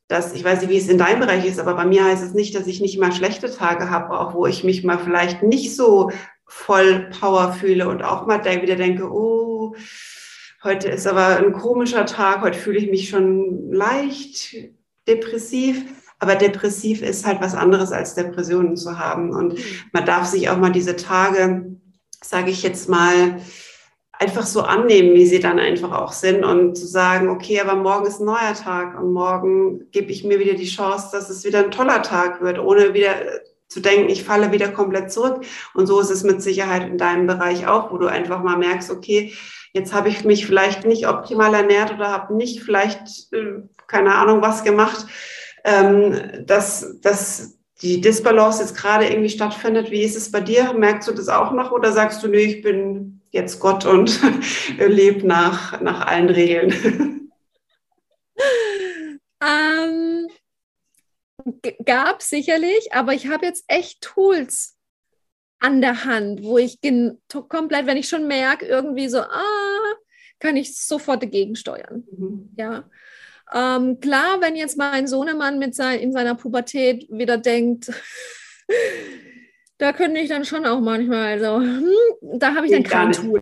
dass, 0.10 0.34
ich 0.34 0.44
weiß 0.44 0.62
nicht, 0.62 0.70
wie 0.70 0.78
es 0.78 0.90
in 0.90 0.98
deinem 0.98 1.22
Bereich 1.22 1.46
ist, 1.46 1.60
aber 1.60 1.76
bei 1.76 1.86
mir 1.86 2.04
heißt 2.04 2.24
es 2.24 2.34
nicht, 2.34 2.54
dass 2.56 2.68
ich 2.68 2.82
nicht 2.82 3.00
mal 3.00 3.14
schlechte 3.14 3.50
Tage 3.50 3.90
habe, 3.90 4.20
auch 4.20 4.34
wo 4.34 4.46
ich 4.46 4.66
mich 4.66 4.84
mal 4.84 5.00
vielleicht 5.00 5.44
nicht 5.44 5.74
so 5.76 6.12
voll 6.46 7.10
Power 7.18 7.54
fühle 7.54 7.88
und 7.88 8.04
auch 8.04 8.28
mal 8.28 8.44
wieder 8.44 8.76
denke, 8.76 9.10
oh, 9.10 9.76
Heute 10.62 10.90
ist 10.90 11.08
aber 11.08 11.38
ein 11.38 11.54
komischer 11.54 12.06
Tag, 12.06 12.42
heute 12.42 12.60
fühle 12.60 12.80
ich 12.80 12.90
mich 12.90 13.08
schon 13.08 13.72
leicht 13.72 14.56
depressiv. 15.08 15.86
Aber 16.22 16.36
depressiv 16.36 17.02
ist 17.02 17.26
halt 17.26 17.40
was 17.40 17.56
anderes 17.56 17.94
als 17.94 18.14
Depressionen 18.14 18.76
zu 18.76 19.00
haben. 19.00 19.30
Und 19.30 19.54
mhm. 19.54 19.64
man 19.94 20.06
darf 20.06 20.26
sich 20.26 20.50
auch 20.50 20.58
mal 20.58 20.74
diese 20.74 20.98
Tage, 20.98 21.78
sage 22.22 22.52
ich 22.52 22.62
jetzt 22.62 22.90
mal, 22.90 23.40
einfach 24.20 24.46
so 24.46 24.62
annehmen, 24.62 25.16
wie 25.16 25.26
sie 25.26 25.40
dann 25.40 25.60
einfach 25.60 25.94
auch 25.94 26.12
sind 26.12 26.44
und 26.44 26.76
zu 26.76 26.86
sagen, 26.86 27.30
okay, 27.30 27.62
aber 27.62 27.76
morgen 27.76 28.06
ist 28.06 28.20
ein 28.20 28.26
neuer 28.26 28.54
Tag 28.54 29.00
und 29.00 29.14
morgen 29.14 29.90
gebe 29.92 30.12
ich 30.12 30.26
mir 30.26 30.40
wieder 30.40 30.56
die 30.56 30.68
Chance, 30.68 31.08
dass 31.14 31.30
es 31.30 31.46
wieder 31.46 31.60
ein 31.60 31.72
toller 31.72 32.02
Tag 32.02 32.42
wird, 32.42 32.60
ohne 32.60 32.94
wieder 32.94 33.16
zu 33.70 33.80
denken, 33.80 34.10
ich 34.10 34.26
falle 34.26 34.52
wieder 34.52 34.68
komplett 34.70 35.12
zurück. 35.12 35.46
Und 35.74 35.88
so 35.88 36.02
ist 36.02 36.10
es 36.10 36.24
mit 36.24 36.42
Sicherheit 36.42 36.90
in 36.90 36.98
deinem 36.98 37.28
Bereich 37.28 37.66
auch, 37.66 37.92
wo 37.92 37.98
du 37.98 38.08
einfach 38.08 38.44
mal 38.44 38.58
merkst, 38.58 38.92
okay, 38.92 39.34
jetzt 39.72 39.94
habe 39.94 40.10
ich 40.10 40.26
mich 40.26 40.46
vielleicht 40.46 40.86
nicht 40.86 41.08
optimal 41.08 41.54
ernährt 41.54 41.94
oder 41.94 42.10
habe 42.10 42.36
nicht 42.36 42.62
vielleicht 42.62 43.32
äh, 43.32 43.62
keine 43.88 44.16
Ahnung 44.16 44.42
was 44.42 44.64
gemacht, 44.64 45.06
ähm, 45.64 46.46
dass, 46.46 47.00
dass 47.02 47.58
die 47.82 48.02
Disbalance 48.02 48.62
jetzt 48.62 48.76
gerade 48.76 49.08
irgendwie 49.08 49.30
stattfindet. 49.30 49.92
Wie 49.92 50.02
ist 50.02 50.18
es 50.18 50.30
bei 50.30 50.42
dir? 50.42 50.74
Merkst 50.74 51.08
du 51.08 51.14
das 51.14 51.30
auch 51.30 51.54
noch 51.54 51.72
oder 51.72 51.94
sagst 51.94 52.22
du, 52.22 52.28
nee, 52.28 52.40
ich 52.40 52.62
bin 52.62 53.19
jetzt 53.32 53.60
Gott 53.60 53.86
und 53.86 54.20
lebe 54.78 55.26
nach, 55.26 55.80
nach 55.82 56.06
allen 56.08 56.30
Regeln? 56.30 57.16
Ähm, 59.42 60.28
gab 61.86 62.22
sicherlich, 62.22 62.94
aber 62.94 63.14
ich 63.14 63.28
habe 63.28 63.46
jetzt 63.46 63.64
echt 63.68 64.02
Tools 64.02 64.78
an 65.60 65.82
der 65.82 66.06
Hand, 66.06 66.44
wo 66.44 66.58
ich 66.58 66.80
komplett, 67.50 67.86
wenn 67.86 67.98
ich 67.98 68.10
schon 68.10 68.28
merke, 68.28 68.66
irgendwie 68.66 69.08
so, 69.10 69.20
ah, 69.20 69.96
kann 70.40 70.58
ich 70.58 70.78
sofort 70.78 71.22
dagegen 71.22 71.56
steuern. 71.56 72.06
Mhm. 72.12 72.50
Ja. 72.58 72.90
Ähm, 73.52 74.00
klar, 74.00 74.42
wenn 74.42 74.56
jetzt 74.56 74.78
mein 74.78 75.08
Sohnemann 75.08 75.60
mit 75.60 75.76
sein, 75.76 76.00
in 76.00 76.14
seiner 76.14 76.36
Pubertät 76.36 77.08
wieder 77.10 77.38
denkt, 77.38 77.92
da 79.80 79.94
könnte 79.94 80.20
ich 80.20 80.30
dann 80.30 80.46
schon 80.46 80.66
auch 80.66 80.80
manchmal 80.82 81.40
so, 81.40 81.58
hm, 81.58 81.92
da 82.22 82.54
habe 82.54 82.68
ich 82.68 82.72
dann 82.74 82.84
kein 82.84 83.12
Tool. 83.14 83.42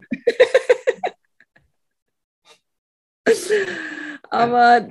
aber 4.29 4.88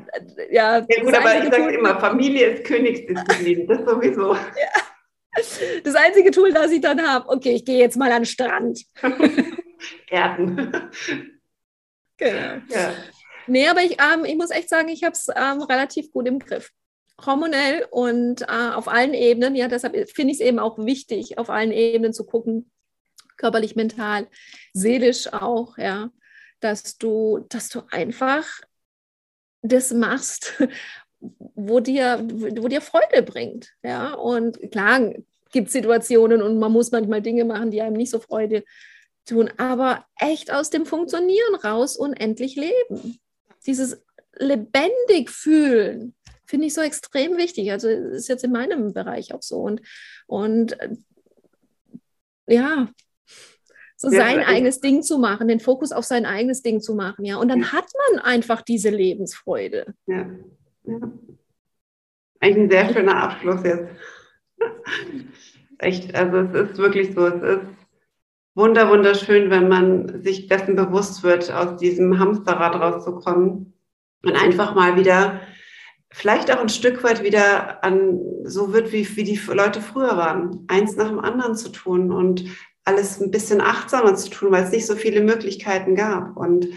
ja. 0.51 0.79
Ja 0.79 1.03
gut, 1.03 1.15
aber 1.15 1.45
ich 1.45 1.51
sage 1.51 1.75
immer, 1.75 1.99
Familie 2.01 2.49
ist 2.49 2.65
Königsdisziplin, 2.65 3.67
das 3.67 3.79
sowieso. 3.79 4.35
Ja. 4.57 4.69
Das 5.85 5.95
einzige 5.95 6.31
Tool, 6.31 6.51
das 6.51 6.71
ich 6.73 6.81
dann 6.81 7.07
habe, 7.07 7.29
okay, 7.29 7.57
ich 7.57 7.67
gehe 7.67 7.79
jetzt 7.79 7.99
mal 7.99 8.11
an 8.11 8.23
den 8.23 8.27
Strand. 8.27 8.81
Erden. 10.09 10.73
Genau. 12.17 12.63
Ja. 12.71 12.95
Nee, 13.47 13.69
aber 13.69 13.83
ich, 13.83 13.99
ähm, 14.01 14.25
ich 14.25 14.35
muss 14.37 14.51
echt 14.51 14.71
sagen, 14.71 14.89
ich 14.89 15.05
habe 15.05 15.13
es 15.13 15.29
ähm, 15.29 15.61
relativ 15.61 16.11
gut 16.11 16.27
im 16.27 16.39
Griff. 16.39 16.71
Hormonell 17.25 17.87
und 17.91 18.43
äh, 18.43 18.71
auf 18.75 18.89
allen 18.89 19.15
Ebenen. 19.15 19.55
Ja, 19.55 19.69
deshalb 19.69 19.95
finde 20.11 20.33
ich 20.33 20.41
es 20.41 20.47
eben 20.47 20.59
auch 20.59 20.79
wichtig, 20.79 21.39
auf 21.39 21.51
allen 21.51 21.73
Ebenen 21.73 22.13
zu 22.13 22.27
gucken, 22.27 22.71
körperlich, 23.37 23.77
mental, 23.77 24.29
seelisch 24.73 25.33
auch, 25.33 25.79
ja, 25.79 26.11
dass 26.61 26.99
du, 26.99 27.47
dass 27.49 27.69
du 27.69 27.83
einfach 27.91 28.47
das 29.63 29.93
machst, 29.93 30.63
wo 31.21 31.81
dir, 31.81 32.27
wo 32.31 32.69
dir 32.69 32.81
Freude 32.81 33.23
bringt. 33.23 33.73
Ja? 33.83 34.15
Und 34.15 34.71
klar 34.71 35.13
gibt 35.53 35.69
es 35.69 35.73
Situationen 35.73 36.43
und 36.43 36.59
man 36.59 36.73
muss 36.73 36.93
manchmal 36.93 37.23
Dinge 37.23 37.45
machen, 37.45 37.71
die 37.71 37.81
einem 37.81 37.97
nicht 37.97 38.11
so 38.11 38.19
Freude 38.19 38.65
tun, 39.25 39.51
aber 39.57 40.05
echt 40.19 40.53
aus 40.53 40.71
dem 40.71 40.87
Funktionieren 40.87 41.55
raus 41.57 41.97
und 41.97 42.15
endlich 42.15 42.57
leben. 42.57 43.19
Dieses 43.67 44.03
lebendig 44.35 45.31
fühlen, 45.31 46.15
finde 46.47 46.67
ich 46.67 46.75
so 46.75 46.81
extrem 46.81 47.37
wichtig. 47.37 47.71
Also 47.73 47.89
ist 47.89 48.29
jetzt 48.29 48.45
in 48.45 48.53
meinem 48.53 48.93
Bereich 48.93 49.35
auch 49.35 49.43
so. 49.43 49.59
Und, 49.59 49.83
und 50.27 50.77
ja, 52.47 52.89
so 53.97 54.11
ja, 54.11 54.19
sein 54.19 54.41
eigenes 54.41 54.81
Ding 54.81 55.03
zu 55.03 55.19
machen, 55.19 55.49
den 55.49 55.61
Fokus 55.61 55.93
auf 55.93 56.05
sein 56.05 56.27
eigenes 56.27 56.63
Ding 56.63 56.81
zu 56.81 56.95
machen, 56.95 57.25
ja. 57.25 57.37
Und 57.39 57.49
dann 57.49 57.61
ja. 57.61 57.73
hat 57.73 57.87
man 58.13 58.21
einfach 58.21 58.63
diese 58.63 58.91
Lebensfreude. 58.91 59.95
Ja. 60.07 60.29
ja. 60.85 60.99
Eigentlich 62.41 62.65
ein 62.65 62.71
sehr 62.71 62.93
schöner 62.93 63.23
Abschluss 63.23 63.63
jetzt. 63.65 63.89
Echt, 65.79 66.15
also 66.15 66.39
es 66.39 66.71
ist 66.71 66.79
wirklich 66.79 67.15
so, 67.15 67.27
es 67.27 67.43
ist 67.43 67.67
wunder, 68.55 68.89
wunderschön, 68.91 69.51
wenn 69.51 69.69
man 69.69 70.23
sich 70.23 70.47
dessen 70.47 70.77
bewusst 70.77 71.23
wird, 71.23 71.51
aus 71.53 71.79
diesem 71.79 72.19
Hamsterrad 72.19 72.75
rauszukommen 72.75 73.75
und 74.23 74.33
einfach 74.33 74.75
mal 74.75 74.97
wieder, 74.97 75.41
vielleicht 76.17 76.51
auch 76.51 76.61
ein 76.61 76.71
Stück 76.71 77.05
weit 77.05 77.23
wieder 77.23 77.85
an 77.85 78.19
so 78.45 78.73
wird, 78.73 78.91
wie, 78.91 79.17
wie 79.17 79.25
die 79.25 79.39
Leute 79.49 79.83
früher 79.83 80.17
waren, 80.17 80.65
eins 80.67 80.97
nach 80.97 81.09
dem 81.09 81.19
anderen 81.19 81.55
zu 81.57 81.69
tun 81.69 82.11
und 82.11 82.47
alles 82.87 83.21
ein 83.21 83.31
bisschen 83.31 83.61
achtsamer 83.61 84.15
zu 84.15 84.31
tun, 84.31 84.51
weil 84.51 84.65
es 84.65 84.71
nicht 84.71 84.87
so 84.87 84.95
viele 84.97 85.21
Möglichkeiten 85.21 85.95
gab. 85.95 86.35
Und 86.39 86.69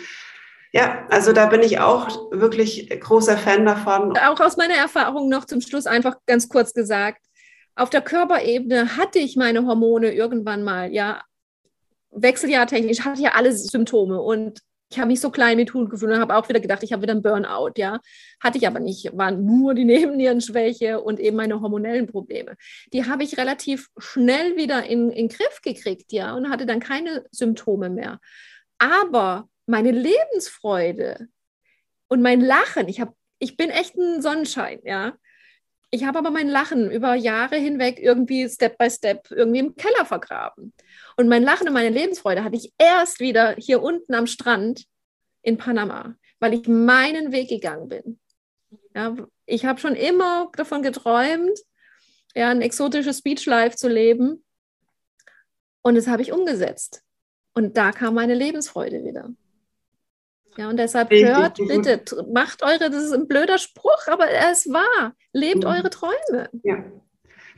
ja, 0.74 1.08
also 1.10 1.32
da 1.32 1.46
bin 1.46 1.62
ich 1.62 1.80
auch 1.80 2.32
wirklich 2.34 2.90
großer 2.90 3.38
Fan 3.38 3.66
davon. 3.66 4.18
Auch 4.18 4.42
aus 4.42 4.58
meiner 4.58 4.76
Erfahrung 4.76 5.30
noch 5.30 5.46
zum 5.46 5.62
Schluss 5.62 5.86
einfach 5.86 6.18
ganz 6.26 6.50
kurz 6.50 6.74
gesagt. 6.74 7.22
Auf 7.76 7.90
der 7.90 8.02
Körperebene 8.02 8.98
hatte 8.98 9.20
ich 9.20 9.38
meine 9.38 9.66
Hormone 9.66 10.12
irgendwann 10.12 10.64
mal, 10.64 10.92
ja, 10.92 11.22
wechseljahrtechnisch 12.12 13.06
hatte 13.06 13.16
ich 13.16 13.26
ja 13.26 13.36
alle 13.36 13.54
Symptome 13.54 14.20
und 14.20 14.60
ich 14.92 14.98
habe 14.98 15.08
mich 15.08 15.22
so 15.22 15.30
klein 15.30 15.58
mit 15.58 15.74
Hund 15.74 15.90
gefühlt 15.90 16.12
und 16.12 16.20
habe 16.20 16.36
auch 16.36 16.50
wieder 16.50 16.60
gedacht, 16.60 16.82
ich 16.82 16.92
habe 16.92 17.04
wieder 17.04 17.14
einen 17.14 17.22
Burnout, 17.22 17.74
ja. 17.78 18.00
Hatte 18.40 18.58
ich 18.58 18.68
aber 18.68 18.80
nicht, 18.80 19.16
waren 19.16 19.46
nur 19.46 19.76
die 19.76 19.86
Nebennierenschwäche 19.86 21.00
und 21.00 21.20
eben 21.20 21.38
meine 21.38 21.62
hormonellen 21.62 22.08
Probleme. 22.08 22.56
Die 22.92 23.06
habe 23.06 23.24
ich 23.24 23.38
relativ 23.38 23.90
schnell 23.98 24.58
wieder 24.58 24.86
in, 24.86 25.12
den 25.12 25.30
Griff 25.30 25.62
gekriegt, 25.62 26.12
ja, 26.12 26.34
und 26.34 26.50
hatte 26.50 26.66
dann 26.66 26.80
keine 26.80 27.26
Symptome 27.32 27.90
mehr. 27.90 28.20
Aber 28.80 29.48
meine 29.68 29.92
Lebensfreude 29.92 31.28
und 32.08 32.22
mein 32.24 32.42
Lachen, 32.42 32.88
ich, 32.88 33.00
hab, 33.00 33.14
ich 33.38 33.58
bin 33.58 33.70
echt 33.70 33.96
ein 33.96 34.22
Sonnenschein, 34.22 34.80
ja. 34.84 35.14
Ich 35.92 36.06
habe 36.06 36.20
aber 36.20 36.30
mein 36.30 36.48
Lachen 36.48 36.92
über 36.92 37.16
Jahre 37.16 37.56
hinweg 37.56 38.00
irgendwie 38.00 38.48
Step 38.48 38.78
by 38.78 38.90
Step 38.90 39.32
irgendwie 39.32 39.60
im 39.60 39.76
Keller 39.76 40.06
vergraben. 40.06 40.74
Und 41.18 41.28
mein 41.28 41.44
Lachen 41.44 41.68
und 41.68 41.74
meine 41.74 41.90
Lebensfreude 41.90 42.44
hatte 42.44 42.56
ich 42.56 42.74
erst 42.78 43.20
wieder 43.20 43.56
hier 43.58 43.82
unten 43.82 44.14
am 44.14 44.28
Strand 44.28 44.86
in 45.42 45.58
Panama, 45.58 46.16
weil 46.40 46.54
ich 46.54 46.68
meinen 46.68 47.32
Weg 47.32 47.50
gegangen 47.50 47.88
bin. 47.88 48.20
Ja, 48.94 49.16
ich 49.46 49.66
habe 49.66 49.80
schon 49.80 49.96
immer 49.96 50.52
davon 50.56 50.84
geträumt, 50.84 51.60
ja, 52.36 52.50
ein 52.50 52.62
exotisches 52.62 53.24
Beachlife 53.24 53.76
zu 53.76 53.88
leben. 53.88 54.44
Und 55.82 55.96
das 55.96 56.08
habe 56.08 56.22
ich 56.22 56.32
umgesetzt. 56.32 57.04
Und 57.54 57.78
da 57.78 57.92
kam 57.92 58.14
meine 58.14 58.36
Lebensfreude 58.36 59.04
wieder. 59.04 59.30
Ja, 60.60 60.68
und 60.68 60.78
deshalb 60.78 61.10
hört 61.10 61.56
bitte, 61.56 62.02
macht 62.34 62.64
eure, 62.64 62.90
das 62.90 63.06
ist 63.06 63.14
ein 63.14 63.30
blöder 63.30 63.58
Spruch, 63.58 64.08
aber 64.08 64.26
er 64.26 64.52
ist 64.52 64.70
wahr. 64.70 65.14
Lebt 65.32 65.64
mhm. 65.64 65.70
eure 65.70 65.90
Träume. 65.90 66.50
Ja. 66.64 66.84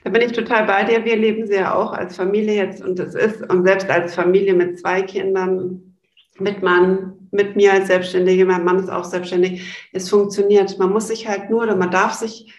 Da 0.04 0.12
bin 0.12 0.22
ich 0.22 0.34
total 0.34 0.66
bei 0.66 0.84
dir. 0.84 1.04
Wir 1.04 1.16
leben 1.16 1.48
sie 1.48 1.56
ja 1.56 1.74
auch 1.74 1.94
als 1.94 2.16
Familie 2.16 2.58
jetzt 2.58 2.84
und 2.84 3.00
es 3.00 3.16
ist, 3.16 3.42
und 3.50 3.66
selbst 3.66 3.90
als 3.90 4.14
Familie 4.14 4.54
mit 4.54 4.80
zwei 4.80 5.02
Kindern, 5.02 5.96
mit 6.38 6.62
Mann, 6.62 7.28
mit 7.32 7.56
mir 7.56 7.74
als 7.74 7.88
Selbstständige, 7.88 8.46
mein 8.46 8.64
Mann 8.64 8.78
ist 8.78 8.92
auch 8.92 9.06
selbstständig, 9.06 9.90
es 9.94 10.08
funktioniert. 10.08 10.78
Man 10.78 10.92
muss 10.92 11.08
sich 11.08 11.28
halt 11.28 11.50
nur 11.50 11.64
oder 11.64 11.76
man 11.76 11.90
darf 11.90 12.14
sich 12.14 12.54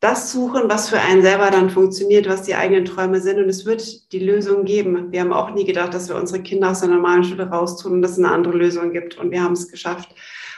das 0.00 0.30
suchen, 0.30 0.62
was 0.66 0.88
für 0.88 1.00
einen 1.00 1.22
selber 1.22 1.50
dann 1.50 1.70
funktioniert, 1.70 2.28
was 2.28 2.42
die 2.42 2.54
eigenen 2.54 2.84
Träume 2.84 3.20
sind. 3.20 3.38
Und 3.38 3.48
es 3.48 3.66
wird 3.66 4.12
die 4.12 4.20
Lösung 4.20 4.64
geben. 4.64 5.10
Wir 5.10 5.20
haben 5.20 5.32
auch 5.32 5.50
nie 5.50 5.64
gedacht, 5.64 5.92
dass 5.92 6.08
wir 6.08 6.16
unsere 6.16 6.42
Kinder 6.42 6.70
aus 6.70 6.80
der 6.80 6.88
normalen 6.88 7.24
Schule 7.24 7.48
raustun 7.48 7.94
und 7.94 8.02
dass 8.02 8.12
es 8.12 8.18
eine 8.18 8.30
andere 8.30 8.56
Lösung 8.56 8.92
gibt. 8.92 9.18
Und 9.18 9.32
wir 9.32 9.42
haben 9.42 9.54
es 9.54 9.68
geschafft. 9.68 10.14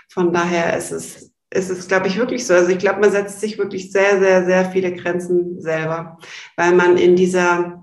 Von 0.09 0.33
daher 0.33 0.77
ist 0.77 0.91
es, 0.91 1.33
ist 1.51 1.71
es, 1.71 1.89
glaube 1.89 2.09
ich, 2.09 2.19
wirklich 2.19 2.47
so. 2.47 2.53
Also 2.53 2.71
ich 2.71 2.79
glaube, 2.79 3.01
man 3.01 3.13
setzt 3.13 3.41
sich 3.41 3.57
wirklich 3.57 3.91
sehr, 3.93 4.19
sehr, 4.19 4.45
sehr 4.45 4.71
viele 4.71 4.95
Grenzen 4.95 5.61
selber, 5.61 6.19
weil 6.57 6.75
man 6.75 6.99
in 6.99 7.17
dieser, 7.17 7.83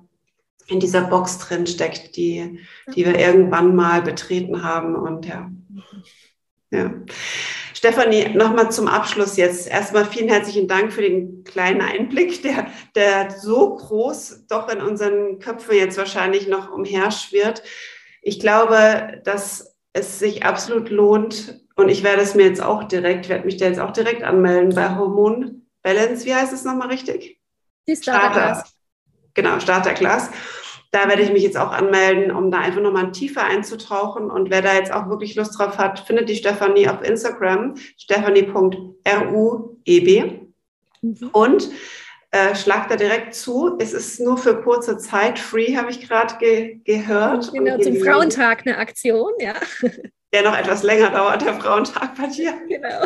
in 0.68 0.80
dieser 0.80 1.01
Box 1.01 1.39
drin 1.39 1.66
steckt, 1.66 2.18
die, 2.18 2.60
die 2.93 3.05
wir 3.05 3.18
irgendwann 3.18 3.76
mal 3.76 4.03
betreten 4.03 4.62
haben. 4.62 4.95
Und 4.95 5.26
ja, 5.26 5.49
ja. 6.72 6.93
Stefanie, 7.74 8.30
nochmal 8.30 8.72
zum 8.72 8.88
Abschluss 8.88 9.38
jetzt. 9.38 9.68
Erstmal 9.68 10.05
vielen 10.05 10.30
herzlichen 10.30 10.68
Dank 10.68 10.91
für 10.91 11.01
den 11.01 11.43
kleinen 11.43 11.82
Einblick, 11.82 12.41
der, 12.41 12.68
der 12.95 13.30
so 13.32 13.76
groß 13.76 14.47
doch 14.47 14.68
in 14.70 14.82
unseren 14.82 15.39
Köpfen 15.39 15.76
jetzt 15.76 15.97
wahrscheinlich 15.97 16.47
noch 16.47 16.72
umherschwirrt. 16.72 17.61
Ich 18.22 18.39
glaube, 18.39 19.22
dass 19.24 19.78
es 19.93 20.20
sich 20.20 20.43
absolut 20.43 20.89
lohnt 20.89 21.61
und 21.76 21.89
ich 21.89 22.03
werde 22.03 22.24
es 22.24 22.34
mir 22.34 22.47
jetzt 22.47 22.61
auch 22.61 22.84
direkt, 22.84 23.30
werde 23.30 23.45
mich 23.45 23.57
da 23.57 23.65
jetzt 23.65 23.80
auch 23.80 23.91
direkt 23.91 24.24
anmelden 24.24 24.74
bei 24.74 24.95
Hormon 24.95 25.68
Balance. 25.84 26.26
Wie 26.26 26.34
heißt 26.34 26.53
es 26.53 26.63
nochmal 26.63 26.88
richtig? 26.88 27.39
Die 27.88 27.95
Starter. 27.95 28.34
Starter. 28.34 28.65
Genau, 29.36 29.59
Starter 29.59 29.93
Class. 29.93 30.32
Da 30.98 31.08
werde 31.08 31.22
ich 31.22 31.32
mich 31.32 31.43
jetzt 31.43 31.58
auch 31.58 31.72
anmelden, 31.72 32.32
um 32.32 32.50
da 32.50 32.58
einfach 32.58 32.82
nochmal 32.82 33.12
tiefer 33.12 33.43
einzutauchen. 33.43 34.32
Und 34.32 34.50
wer 34.50 34.64
da 34.64 34.74
jetzt 34.74 34.91
auch 34.91 35.10
wirklich 35.10 35.36
Lust 35.36 35.60
drauf 35.60 35.78
hat, 35.78 36.00
findet 36.00 36.28
die 36.28 36.36
Stefanie 36.36 36.89
auf 36.89 37.04
Instagram, 37.04 37.76
stefanie.rueb. 37.98 38.89
Mhm. 41.04 41.30
Und 41.34 41.70
äh, 42.32 42.56
schlag 42.56 42.89
da 42.89 42.95
direkt 42.95 43.36
zu. 43.36 43.76
Es 43.78 43.93
ist 43.93 44.20
nur 44.20 44.39
für 44.39 44.60
kurze 44.60 44.98
Zeit 44.98 45.38
free, 45.38 45.78
habe 45.78 45.91
ich 45.91 46.08
gerade 46.08 46.34
ge 46.39 46.80
gehört. 46.84 47.54
Genau, 47.54 47.78
zum 47.78 47.98
Frauentag 47.98 48.66
eine 48.66 48.80
Aktion, 48.80 49.34
ja. 49.39 49.54
Der 50.34 50.41
noch 50.41 50.58
etwas 50.58 50.82
länger 50.84 51.12
dauert, 51.12 51.41
der 51.41 51.54
Frauentag 51.54 52.16
bei 52.18 52.28
dir. 52.28 52.54
Genau. 52.68 53.06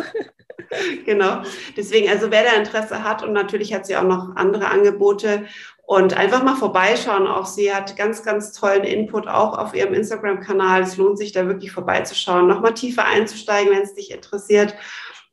genau. 1.04 1.42
Deswegen, 1.76 2.08
also 2.08 2.32
wer 2.32 2.42
da 2.42 2.54
Interesse 2.54 3.04
hat 3.04 3.22
und 3.22 3.32
natürlich 3.32 3.72
hat 3.72 3.86
sie 3.86 3.96
auch 3.96 4.02
noch 4.02 4.34
andere 4.34 4.66
Angebote 4.66 5.44
und 5.92 6.16
einfach 6.16 6.42
mal 6.42 6.56
vorbeischauen. 6.56 7.26
Auch 7.26 7.44
sie 7.44 7.74
hat 7.74 7.98
ganz, 7.98 8.22
ganz 8.22 8.54
tollen 8.54 8.84
Input 8.84 9.28
auch 9.28 9.58
auf 9.58 9.74
ihrem 9.74 9.92
Instagram-Kanal. 9.92 10.80
Es 10.80 10.96
lohnt 10.96 11.18
sich 11.18 11.32
da 11.32 11.46
wirklich 11.46 11.70
vorbeizuschauen, 11.70 12.48
nochmal 12.48 12.72
tiefer 12.72 13.04
einzusteigen, 13.04 13.70
wenn 13.70 13.82
es 13.82 13.92
dich 13.92 14.10
interessiert. 14.10 14.74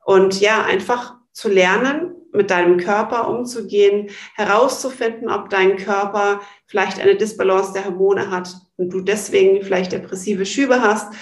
Und 0.03 0.41
ja, 0.41 0.65
einfach 0.65 1.15
zu 1.31 1.47
lernen, 1.47 2.13
mit 2.33 2.51
deinem 2.51 2.77
Körper 2.77 3.29
umzugehen, 3.29 4.09
herauszufinden, 4.35 5.29
ob 5.29 5.49
dein 5.49 5.77
Körper 5.77 6.41
vielleicht 6.65 6.99
eine 6.99 7.15
Disbalance 7.15 7.71
der 7.71 7.85
Hormone 7.85 8.29
hat 8.29 8.53
und 8.75 8.89
du 8.89 8.99
deswegen 8.99 9.63
vielleicht 9.63 9.93
depressive 9.93 10.45
Schübe 10.45 10.81
hast 10.81 11.13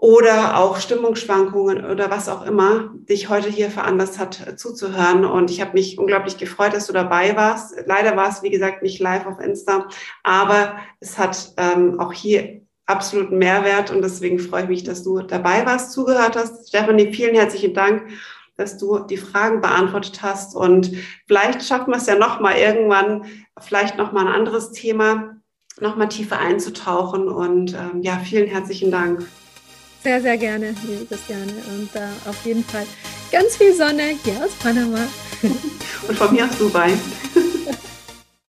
oder 0.00 0.56
auch 0.56 0.78
Stimmungsschwankungen 0.78 1.84
oder 1.84 2.10
was 2.10 2.30
auch 2.30 2.46
immer 2.46 2.90
dich 2.94 3.28
heute 3.28 3.50
hier 3.50 3.70
veranlasst 3.70 4.18
hat 4.18 4.46
äh, 4.46 4.56
zuzuhören. 4.56 5.26
Und 5.26 5.50
ich 5.50 5.60
habe 5.60 5.74
mich 5.74 5.98
unglaublich 5.98 6.38
gefreut, 6.38 6.72
dass 6.72 6.86
du 6.86 6.94
dabei 6.94 7.36
warst. 7.36 7.74
Leider 7.84 8.16
war 8.16 8.30
es, 8.30 8.42
wie 8.42 8.50
gesagt, 8.50 8.82
nicht 8.82 8.98
live 8.98 9.26
auf 9.26 9.38
Insta, 9.38 9.88
aber 10.22 10.76
es 11.00 11.18
hat 11.18 11.52
ähm, 11.58 12.00
auch 12.00 12.14
hier 12.14 12.62
absoluten 12.86 13.36
Mehrwert 13.36 13.90
und 13.90 14.02
deswegen 14.02 14.38
freue 14.38 14.62
ich 14.62 14.68
mich, 14.68 14.84
dass 14.84 15.04
du 15.04 15.20
dabei 15.20 15.66
warst, 15.66 15.92
zugehört 15.92 16.34
hast. 16.34 16.68
Stefanie, 16.68 17.12
vielen 17.12 17.34
herzlichen 17.34 17.74
Dank 17.74 18.08
dass 18.56 18.76
du 18.76 18.98
die 18.98 19.16
Fragen 19.16 19.62
beantwortet 19.62 20.20
hast. 20.22 20.54
Und 20.54 20.92
vielleicht 21.26 21.64
schaffen 21.64 21.92
wir 21.92 21.96
es 21.96 22.04
ja 22.04 22.14
nochmal 22.14 22.56
irgendwann, 22.58 23.24
vielleicht 23.58 23.96
nochmal 23.96 24.26
ein 24.26 24.34
anderes 24.34 24.72
Thema, 24.72 25.36
nochmal 25.80 26.10
tiefer 26.10 26.38
einzutauchen. 26.38 27.26
Und 27.28 27.72
ähm, 27.72 28.02
ja, 28.02 28.18
vielen 28.18 28.48
herzlichen 28.48 28.90
Dank. 28.90 29.26
Sehr, 30.02 30.22
sehr 30.22 30.38
gerne, 30.38 30.74
liebe 30.86 31.04
Christiane. 31.04 31.52
Und 31.68 31.94
äh, 31.94 32.28
auf 32.28 32.36
jeden 32.44 32.64
Fall 32.64 32.86
ganz 33.30 33.56
viel 33.56 33.74
Sonne 33.74 34.14
hier 34.24 34.44
aus 34.44 34.52
Panama. 34.62 35.06
Und 36.08 36.16
von 36.16 36.32
mir 36.32 36.44
aus 36.46 36.56
Dubai. 36.58 36.92